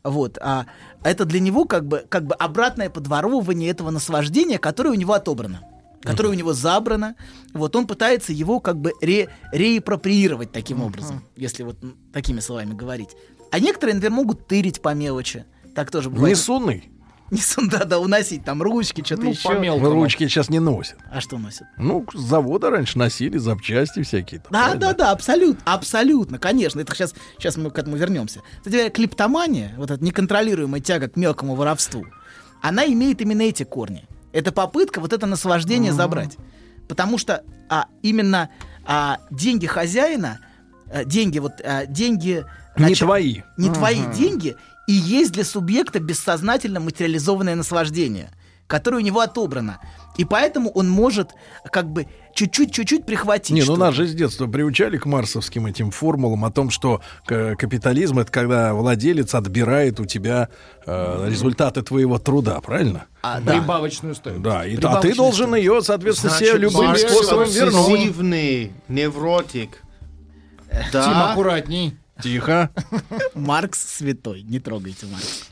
[0.03, 0.39] Вот.
[0.41, 0.67] А
[1.03, 5.61] это для него как бы, как бы обратное подворовывание этого наслаждения, которое у него отобрано.
[6.01, 7.17] Которое у него забрано.
[7.53, 11.77] Вот он пытается его как бы ре, реапроприировать таким образом, если вот
[12.13, 13.11] такими словами говорить.
[13.51, 15.45] А некоторые, например, могут тырить по мелочи.
[15.75, 16.37] Так тоже бывает.
[16.37, 16.91] Несунный.
[17.31, 19.49] Не сун, да, уносить там ручки, что-то Ну, еще.
[19.49, 19.91] по мелкому.
[19.91, 20.97] Ручки сейчас не носят.
[21.11, 21.67] А что носят?
[21.77, 24.41] Ну, с завода раньше носили запчасти всякие.
[24.41, 24.81] там, Да, правильно?
[24.81, 26.81] да, да, абсолютно, абсолютно, конечно.
[26.81, 28.41] Это сейчас, сейчас мы к этому вернемся.
[28.59, 32.07] Кстати, говоря, клиптомания, вот эта неконтролируемая тяга к мелкому воровству,
[32.63, 34.07] она имеет именно эти корни.
[34.33, 36.39] Это попытка вот это наслаждение забрать.
[36.89, 38.49] Потому что а, именно
[38.87, 40.39] а, деньги хозяина,
[40.91, 42.47] а, деньги вот, а, деньги...
[42.79, 43.43] Не твои.
[43.57, 48.31] Не твои деньги и есть для субъекта бессознательно материализованное наслаждение,
[48.67, 49.81] которое у него отобрано.
[50.17, 51.31] И поэтому он может
[51.71, 53.51] как бы чуть-чуть-чуть прихватить.
[53.55, 57.55] Не, ну нас же с детства приучали к марсовским этим формулам о том, что к-
[57.55, 60.49] капитализм это когда владелец отбирает у тебя
[60.87, 63.05] э, результаты твоего труда, правильно?
[63.23, 63.53] А, да.
[63.53, 64.43] Прибавочную стоимость.
[64.43, 68.73] Да, и, а ты должен ее, соответственно, себе Значит, любым Маркс способом вернуть.
[68.89, 69.83] невротик.
[70.71, 71.97] Тим, Да, аккуратней.
[72.23, 72.71] Тихо.
[73.35, 75.49] Маркс святой, не трогайте Маркс.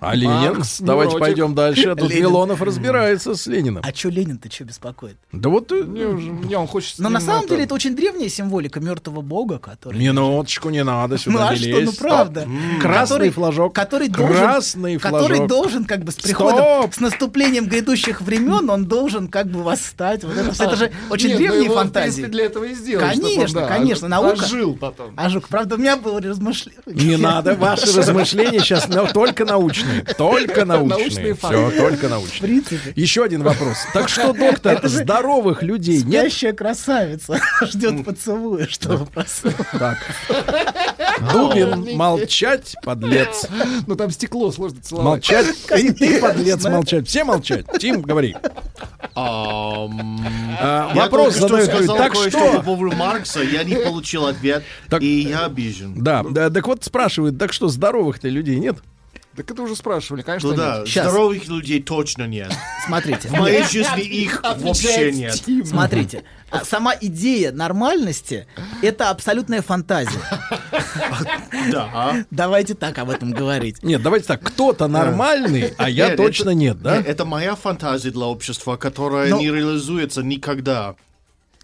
[0.00, 0.54] А Ленин?
[0.54, 1.20] Маркс, Давайте невротик.
[1.34, 1.88] пойдем дальше.
[1.90, 2.22] А Тут Ленин.
[2.24, 3.82] Милонов разбирается с Лениным.
[3.84, 5.16] А чё Ленин-то что беспокоит?
[5.32, 6.98] Да вот э, Не, уже- не, он хочет...
[6.98, 9.98] Но на самом это- деле это очень древняя символика мертвого бога, который...
[9.98, 12.42] минуточку не надо Ну сюда а не что, ну правда.
[12.42, 13.74] М, Красный флажок.
[13.74, 15.48] Который должен, Красный который флажок.
[15.48, 16.94] должен как бы с приходом, Стоп!
[16.94, 20.22] с наступлением грядущих времен, он должен как бы восстать.
[20.24, 22.22] Вот это, всё, это же очень Нет, ну древние его, в фантазии.
[22.22, 23.12] принципе, для этого и сделали.
[23.14, 24.44] чтоб он, Конечно, да, конечно, наука.
[24.44, 25.12] Ожил потом.
[25.16, 26.80] А жук, правда, у меня было размышление.
[26.86, 29.87] Не надо, ваши размышления сейчас только научные.
[30.16, 30.98] Только научные.
[30.98, 32.40] Научные Все, только В научные.
[32.42, 33.76] принципе, Еще один вопрос.
[33.92, 36.22] Так что, доктор, здоровых людей нет?
[36.26, 39.66] спящая красавица ждет поцелуя, чтобы проснуться.
[39.78, 39.98] Так.
[41.32, 43.46] Дубин, молчать, подлец.
[43.86, 45.06] Ну там стекло сложно целовать.
[45.28, 45.46] Молчать.
[45.78, 47.08] И ты, подлец, молчать.
[47.08, 47.66] Все молчать.
[47.78, 48.36] Тим, говори.
[49.14, 51.70] А, Вопрос задают.
[51.86, 52.52] Так что?
[52.58, 54.62] по поводу Маркса, я не получил ответ,
[55.00, 55.94] и я обижен.
[56.02, 58.76] Да, да, так вот спрашивают, так что здоровых-то людей нет?
[59.38, 60.88] Так это уже спрашивали, конечно, Ну да, нет.
[60.88, 62.52] Здоровых людей точно нет.
[62.84, 63.28] Смотрите.
[63.28, 65.40] В моей жизни их вообще нет.
[65.64, 68.48] Смотрите, а сама идея нормальности—
[68.82, 70.10] это абсолютная фантазия.
[71.70, 72.24] Да.
[72.32, 73.82] Давайте так об этом говорить.
[73.84, 76.96] Нет, давайте так, кто-то нормальный, а я Нет, точно это- нет, да?
[76.96, 80.96] нет, Это моя фантазия для общества, которая Ну- не реализуется никогда.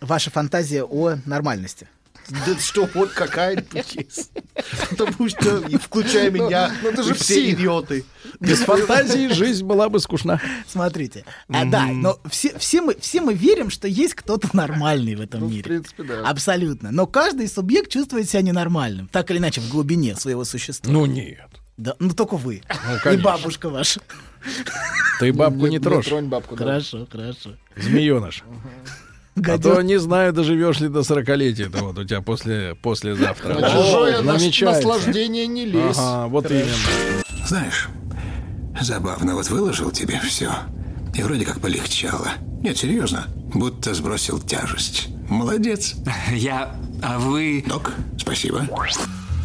[0.00, 1.88] Ваша фантазия о нормальности.
[2.28, 4.30] Да что, вот какая-нибудь есть.
[4.90, 7.58] Потому что, и включая меня, ну ты же все псих.
[7.58, 8.04] идиоты.
[8.40, 10.40] Без фантазии жизнь была бы скучна.
[10.66, 11.24] Смотрите.
[11.48, 15.40] А, да, но все, все, мы, все мы верим, что есть кто-то нормальный в этом
[15.40, 15.62] Ну, в мире.
[15.64, 16.22] принципе, да.
[16.28, 16.90] Абсолютно.
[16.90, 19.08] Но каждый субъект чувствует себя ненормальным.
[19.08, 20.92] Так или иначе, в глубине своего существа.
[20.92, 21.48] Ну нет.
[21.76, 22.56] Да, ну только вы.
[22.56, 22.62] И
[23.02, 23.24] конечно.
[23.24, 24.00] бабушка ваша.
[25.20, 26.64] Ты бабку не трожь, тронь бабку, да.
[26.64, 27.50] Хорошо, хорошо.
[27.76, 28.44] змееныш.
[29.36, 31.68] А то не знаю, доживешь ли до 40-летия.
[31.68, 33.54] Это вот у тебя после, послезавтра.
[33.54, 35.96] На чужое наслаждение не лезь.
[35.98, 36.66] Ага, вот именно.
[37.46, 37.88] Знаешь,
[38.80, 40.52] забавно, вот выложил тебе все.
[41.14, 42.32] И вроде как полегчало.
[42.62, 45.08] Нет, серьезно, будто сбросил тяжесть.
[45.28, 45.94] Молодец.
[46.32, 46.74] Я...
[47.02, 47.64] А вы...
[47.66, 48.66] Док, спасибо.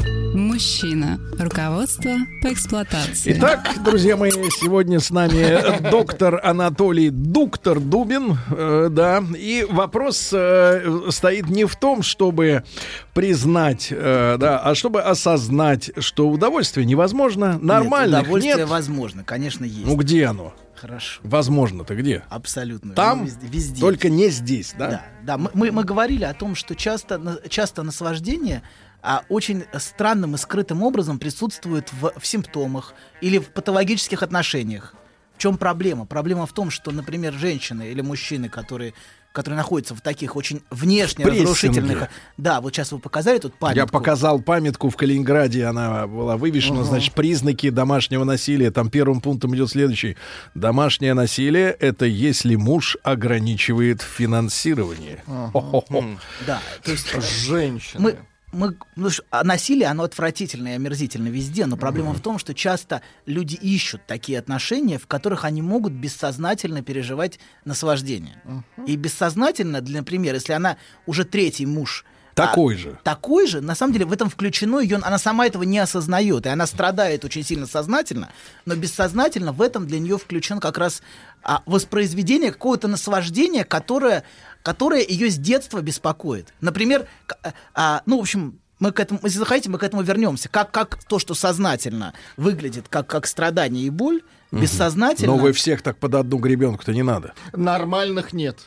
[0.06, 1.20] Мужчина.
[1.38, 2.12] Руководство
[2.42, 3.34] по эксплуатации.
[3.38, 11.10] Итак, друзья мои, сегодня с нами доктор Анатолий Дуктор Дубин, э, да, и вопрос э,
[11.10, 12.64] стоит не в том, чтобы
[13.14, 18.70] признать, э, да, а чтобы осознать, что удовольствие невозможно, нормально Нет, удовольствие нет.
[18.70, 19.86] возможно, конечно, есть.
[19.86, 20.54] Ну где оно?
[20.76, 21.20] Хорошо.
[21.24, 22.24] Возможно-то где?
[22.30, 22.94] Абсолютно.
[22.94, 23.82] Там, Ну, везде, везде.
[23.82, 24.90] только не здесь, да?
[24.90, 25.38] Да, да.
[25.38, 28.64] Мы, мы, мы говорили о том, что часто, часто наслаждение
[29.02, 34.94] а, очень странным и скрытым образом присутствует в, в симптомах или в патологических отношениях.
[35.36, 36.06] В чем проблема?
[36.06, 38.94] Проблема в том, что, например, женщины или мужчины, которые
[39.32, 42.10] которые находятся в таких очень внешне В разрушительных...
[42.38, 43.80] Да, вот сейчас вы показали тут памятку.
[43.80, 46.90] Я показал памятку в Калининграде, она была вывешена, Ага.
[46.90, 48.72] значит, признаки домашнего насилия.
[48.72, 50.18] Там первым пунктом идет следующий.
[50.56, 55.24] Домашнее насилие— это если муж ограничивает финансирование.
[55.26, 56.04] Хо-хо-хо.
[56.48, 57.08] Да, то есть...
[57.46, 58.02] Женщины.
[58.02, 58.18] Мы,
[58.52, 63.02] мы, ну, а насилие, оно отвратительно и омерзительно везде, но проблема в том, что часто
[63.26, 68.42] люди ищут такие отношения, в которых они могут бессознательно переживать наслаждение.
[68.86, 72.06] И бессознательно, для, например, если она уже третий муж,
[72.40, 73.00] Такой а, же.
[73.04, 76.50] Такой же, на самом деле, в этом включено ее, она сама этого не осознает, и
[76.50, 78.30] она страдает очень сильно сознательно,
[78.66, 81.02] но бессознательно в этом для нее включен как раз
[81.44, 84.24] а, воспроизведение какого-то наслаждения, которое,
[84.64, 86.54] которое ее с детства беспокоит.
[86.62, 87.38] Например, к-
[87.74, 90.48] а, ну, в общем, мы к этому, если захотите, мы к этому вернемся.
[90.50, 94.22] Как, как то, что сознательно выглядит как, как страдание и боль,
[94.52, 94.62] Мгм.
[94.62, 95.34] бессознательно...
[95.34, 97.34] Но вы всех так под одну гребенку-то не надо.
[97.54, 98.58] Нормальных нет.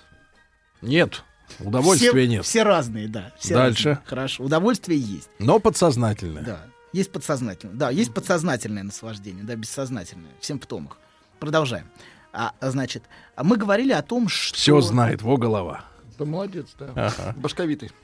[0.81, 1.23] Нет.
[1.59, 2.45] Удовольствия все, нет.
[2.45, 3.33] Все разные, да.
[3.39, 3.89] все Дальше.
[3.91, 4.07] разные.
[4.07, 4.45] Хорошо.
[4.45, 5.29] Удовольствие есть.
[5.39, 6.43] Но подсознательное.
[6.43, 6.67] Да.
[6.93, 7.75] Есть подсознательное.
[7.77, 10.99] Да, есть подсознательное наслаждение, да, бессознательное, в симптомах.
[11.41, 11.91] Продолжаем.
[12.33, 13.05] А, значит,
[13.37, 14.57] мы говорили о том, что...
[14.57, 15.85] Все знает, во голова.
[16.19, 16.91] Да молодец, да.
[16.95, 17.35] Ага.
[17.37, 17.91] Башковитый.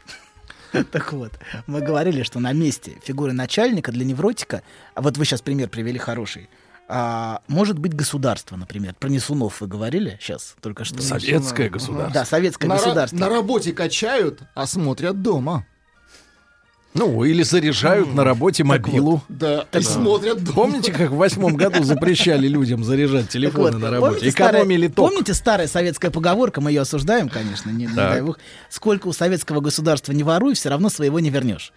[0.92, 1.32] Так вот,
[1.66, 4.62] мы говорили, что на месте фигуры начальника для невротика,
[4.94, 6.50] а вот вы сейчас пример привели хороший,
[6.88, 8.94] а, может быть государство, например.
[8.98, 11.00] Про Несунов вы говорили сейчас только что?
[11.00, 12.12] Советское государство.
[12.12, 13.16] Да, советское на, ра- государство.
[13.16, 15.66] на работе качают, а смотрят дома.
[16.94, 19.22] Ну, или заряжают на работе мобилу.
[19.28, 20.54] Да, и смотрят дома.
[20.54, 24.14] Помните, как в восьмом году запрещали людям заряжать телефоны вот, на работе?
[24.14, 25.10] помните старая- Экономили ток.
[25.10, 28.38] Помните старая советская поговорка, мы ее осуждаем, конечно, не, не дай бог.
[28.68, 31.72] Сколько у советского государства не воруй, все равно своего не вернешь.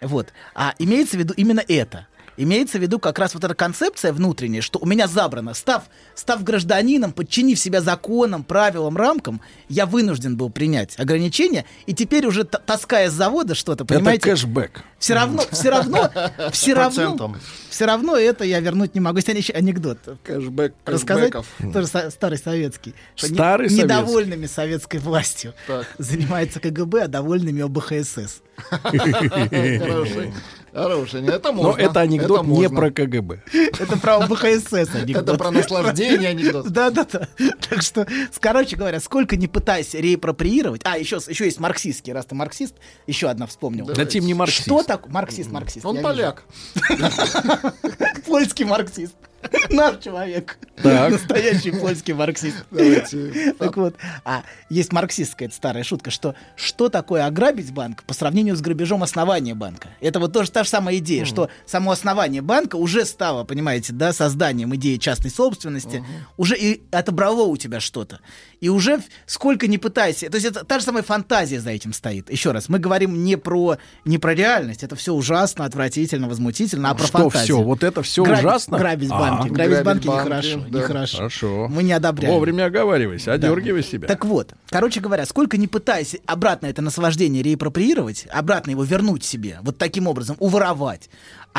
[0.00, 0.28] Вот.
[0.54, 2.06] А имеется в виду именно это.
[2.36, 5.54] Имеется в виду как раз вот эта концепция внутренняя, что у меня забрано.
[5.54, 5.84] Став,
[6.14, 12.44] став гражданином, подчинив себя законам, правилам, рамкам, я вынужден был принять ограничения, и теперь уже
[12.44, 14.82] таская с завода что-то, Это понимаете, кэшбэк.
[14.98, 16.10] все равно, все равно,
[16.52, 17.36] все равно,
[17.70, 19.16] все равно это я вернуть не могу.
[19.16, 19.98] Есть еще анекдот.
[20.22, 21.32] Кэшбэк, Рассказать?
[21.72, 22.94] Тоже старый советский.
[23.14, 23.84] Старый советский.
[23.84, 25.54] Недовольными советской властью
[25.98, 28.42] занимается КГБ, а довольными ОБХСС.
[30.76, 31.20] Хороший.
[31.22, 31.26] Хороший.
[31.34, 31.80] Это Но можно.
[31.80, 32.76] это анекдот не можно.
[32.76, 33.42] про КГБ.
[33.52, 35.22] Это про ОБХСС анекдот.
[35.22, 36.68] Это про наслаждение анекдот.
[36.70, 37.28] Да-да-да.
[37.68, 38.06] Так что,
[38.40, 40.82] короче говоря, сколько не пытайся реапроприировать...
[40.84, 42.74] А, еще, еще есть марксистский, раз ты марксист,
[43.06, 43.86] еще одна вспомнил.
[43.86, 44.62] Да Тим не марксист.
[44.66, 45.12] Что такое?
[45.12, 45.86] Марксист, марксист.
[45.86, 46.44] Он поляк.
[48.26, 49.14] Польский марксист.
[49.70, 50.58] Наш человек.
[50.82, 51.12] Так.
[51.12, 52.64] Настоящий польский марксист.
[52.70, 53.54] Давайте.
[53.58, 58.60] Так вот, а есть марксистская старая шутка, что что такое ограбить банк по сравнению с
[58.60, 59.88] грабежом основания банка?
[60.00, 64.12] Это вот тоже та же самая идея, что само основание банка уже стало, понимаете, да,
[64.12, 66.04] созданием идеи частной собственности,
[66.36, 68.20] уже и отобрало у тебя что-то.
[68.60, 72.30] И уже сколько не пытайся, то есть это та же самая фантазия за этим стоит.
[72.30, 76.94] Еще раз, мы говорим не про, не про реальность, это все ужасно, отвратительно, возмутительно, а
[76.94, 77.56] про Что фантазию.
[77.58, 77.62] все?
[77.62, 78.78] Вот это все Грабить- ужасно?
[78.78, 79.48] Грабить А, банки.
[79.48, 80.64] Грабить Грабить банки банки, нехорошо.
[80.70, 80.78] да.
[80.78, 81.16] Нехорошо.
[81.18, 81.68] Хорошо.
[81.68, 82.32] Мы не одобряем.
[82.34, 84.08] Вовремя оговаривайся, одергивай себя.
[84.08, 89.58] Так вот, короче говоря, сколько не пытайся обратно это наслаждение реапроприировать, обратно его вернуть себе,
[89.62, 91.10] вот таким образом, уворовать,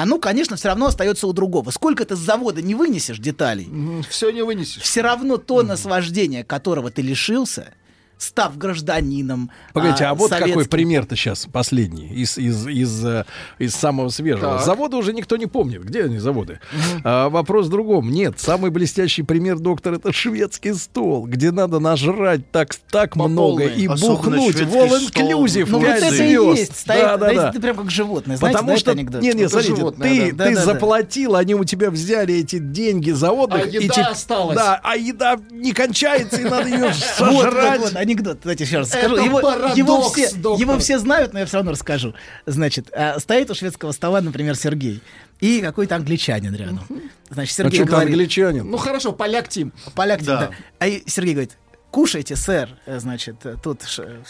[0.02, 1.72] оно, конечно, все равно остается у другого.
[1.72, 3.68] Сколько ты с завода не вынесешь деталей,
[4.10, 4.82] Все не вынесешь.
[4.82, 7.74] все равно то наслаждение, которого ты лишился,
[8.18, 9.52] став гражданином.
[9.74, 13.26] Погодите, а, вот какой советским- пример-то сейчас последний из, из, из, э,
[13.60, 14.54] из самого свежего.
[14.58, 14.66] Так.
[14.66, 15.84] Заводы уже никто не помнит.
[15.84, 16.60] Где они, заводы?
[17.04, 18.10] А, вопрос в другом.
[18.12, 23.62] Нет, самый блестящий пример, доктор, это шведский стол, где надо нажрать так, так По много
[23.64, 23.76] полной.
[23.76, 24.56] и Особенно бухнуть.
[24.58, 25.46] шведский All стол.
[25.46, 26.60] inclusive, Ну вот это и звезд.
[26.60, 26.78] есть.
[26.78, 27.52] Стоит, Да, да, да.
[27.52, 28.38] ты прям как животное.
[28.38, 29.22] Знаете, Потому да, что, анекдот?
[29.22, 30.46] не, не, Это смотрите, животное, ты, да.
[30.46, 30.66] ты Да-да-да.
[30.74, 33.66] заплатил, они у тебя взяли эти деньги заводных.
[33.66, 34.56] А и еда теп- осталась.
[34.58, 36.88] Да, а еда не кончается, и надо ее
[37.20, 38.07] Вот, сожрать.
[38.08, 39.24] Анекдот, давайте еще раз Это скажу.
[39.24, 40.62] Его, парадокс, его, все, доктор.
[40.62, 42.14] его все знают, но я все равно расскажу.
[42.46, 45.02] Значит, а, стоит у шведского стола, например, Сергей,
[45.40, 46.82] и какой-то англичанин рядом.
[47.30, 48.70] Значит, А Сергей что ты говорит, англичанин?
[48.70, 49.74] Ну хорошо, поляк Тим.
[49.96, 50.40] поляк, Да.
[50.48, 50.52] да.
[50.80, 51.58] А и Сергей говорит,
[51.92, 53.82] кушайте, сэр, э, значит, э, тут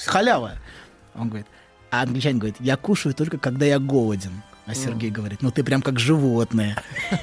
[0.06, 0.54] халява.
[1.16, 1.48] Он говорит,
[1.92, 4.42] а англичанин говорит, я кушаю только когда я голоден.
[4.68, 6.78] А Сергей говорит, ну ты прям как животное.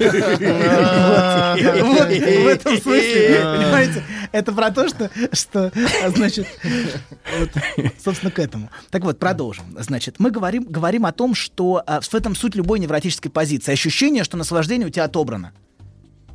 [1.55, 5.71] Вот, В этом смысле, понимаете, это про то, что, что,
[6.15, 6.47] значит,
[8.03, 8.69] собственно, к этому.
[8.89, 9.65] Так вот, продолжим.
[9.77, 13.71] Значит, мы говорим, говорим о том, что а, в этом суть любой невротической позиции.
[13.71, 15.53] Ощущение, что наслаждение у тебя отобрано.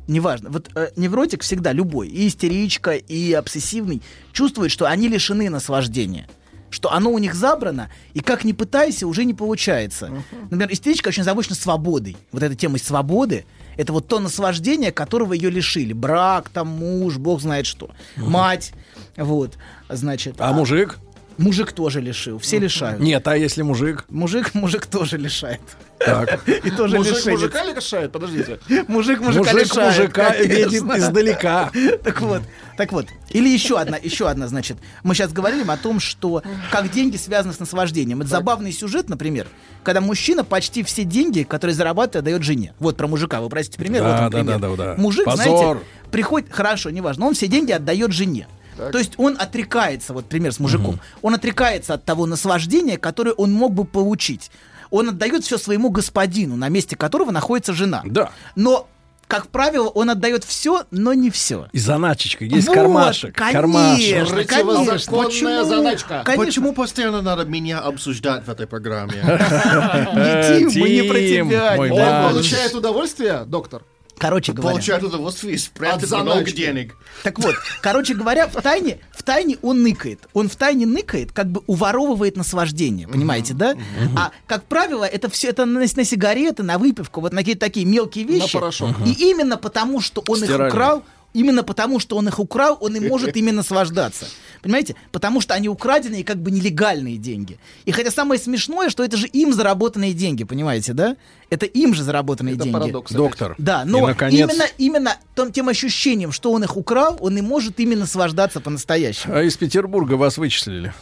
[0.07, 0.49] Неважно.
[0.49, 6.27] Вот э, невротик всегда любой, и истеричка, и обсессивный, чувствует, что они лишены наслаждения.
[6.71, 10.09] Что оно у них забрано, и как ни пытайся, уже не получается.
[10.43, 12.17] Например, истеричка очень озабочена свободой.
[12.31, 13.45] Вот эта тема свободы,
[13.77, 15.91] это вот то наслаждение, которого ее лишили.
[15.93, 17.91] Брак, там, муж, бог знает что.
[18.15, 18.73] Мать,
[19.17, 19.57] вот,
[19.89, 20.35] значит.
[20.39, 20.97] А мужик?
[21.41, 23.01] Мужик тоже лишил, все лишают.
[23.01, 24.05] Нет, а если мужик?
[24.09, 25.61] Мужик, мужик тоже лишает.
[25.97, 26.47] Так.
[26.47, 27.39] И тоже Мужик лишенец.
[27.39, 28.11] мужика лишает?
[28.11, 28.59] Подождите.
[28.87, 31.71] Мужик мужика Мужик лишает, мужика видит издалека.
[32.03, 32.41] Так вот,
[32.77, 33.07] так вот.
[33.29, 34.77] Или еще одна, еще одна, значит.
[35.03, 38.21] Мы сейчас говорим о том, что как деньги связаны с наслаждением.
[38.21, 39.47] Это забавный сюжет, например,
[39.83, 42.73] когда мужчина почти все деньги, которые зарабатывает, дает жене.
[42.79, 43.41] Вот про мужика.
[43.41, 44.03] Вы простите пример.
[44.03, 44.59] Да, вот он да, пример.
[44.59, 45.01] да, да, да.
[45.01, 45.43] Мужик, Позор.
[45.43, 45.79] знаете,
[46.11, 48.47] приходит, хорошо, неважно, он все деньги отдает жене.
[48.77, 53.51] То есть он отрекается, вот пример с мужиком, он отрекается от того наслаждения, которое он
[53.51, 54.51] мог бы получить.
[54.89, 58.01] Он отдает все своему господину, на месте которого находится жена.
[58.05, 58.31] Да.
[58.57, 58.89] Но,
[59.27, 61.69] как правило, он отдает все, но не все.
[61.71, 63.33] И заначечка, есть Вот, кармашек.
[63.33, 64.49] конечно, кармашек.
[64.49, 64.73] конечно.
[64.75, 66.21] Противозаконная заначка.
[66.25, 66.45] Конечно.
[66.45, 69.13] Почему постоянно надо меня обсуждать в этой программе?
[69.23, 71.75] Не, Тим, мы не про тебя.
[71.77, 73.83] Он получает удовольствие, доктор?
[74.17, 74.73] Короче говоря.
[74.73, 76.95] Получают удовольствие и От спрятать много денег.
[77.23, 80.27] Так вот, короче говоря, в тайне, в тайне он ныкает.
[80.33, 83.75] Он в тайне ныкает, как бы уворовывает наслаждение, понимаете, да?
[84.15, 87.85] А, как правило, это все это на, на сигареты, на выпивку, вот на какие-то такие
[87.85, 88.53] мелкие вещи.
[88.53, 88.95] порошок.
[89.05, 90.69] И именно потому, что он их Стиральный.
[90.69, 94.25] украл, именно потому, что он их украл, он и может ими наслаждаться.
[94.61, 94.95] Понимаете?
[95.11, 97.57] Потому что они украденные как бы нелегальные деньги.
[97.85, 101.17] И хотя самое смешное, что это же им заработанные деньги, понимаете, да?
[101.49, 102.73] Это им же заработанные Это деньги.
[102.73, 103.11] парадокс.
[103.11, 103.55] Доктор.
[103.57, 107.41] Да, И, но наконец, именно, именно том, тем ощущением, что он их украл, он и
[107.41, 109.33] может ими наслаждаться по-настоящему.
[109.35, 110.93] А из Петербурга вас вычислили.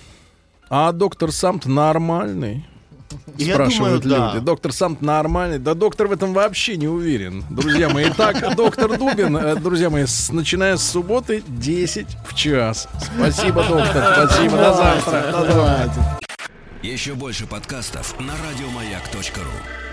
[0.70, 2.66] А доктор сам нормальный.
[3.38, 4.34] Я Спрашивают думаю, да.
[4.36, 4.46] люди.
[4.46, 5.60] Доктор сам нормальный.
[5.60, 7.44] Да доктор в этом вообще не уверен.
[7.50, 12.88] Друзья мои, итак, доктор Дубин, э, друзья мои, с- начиная с субботы 10 в час.
[13.16, 14.14] Спасибо, доктор.
[14.28, 14.58] Спасибо.
[14.58, 15.32] До завтра.
[15.32, 16.20] До завтра.
[16.84, 19.89] Еще больше подкастов на радиомаяк.ру.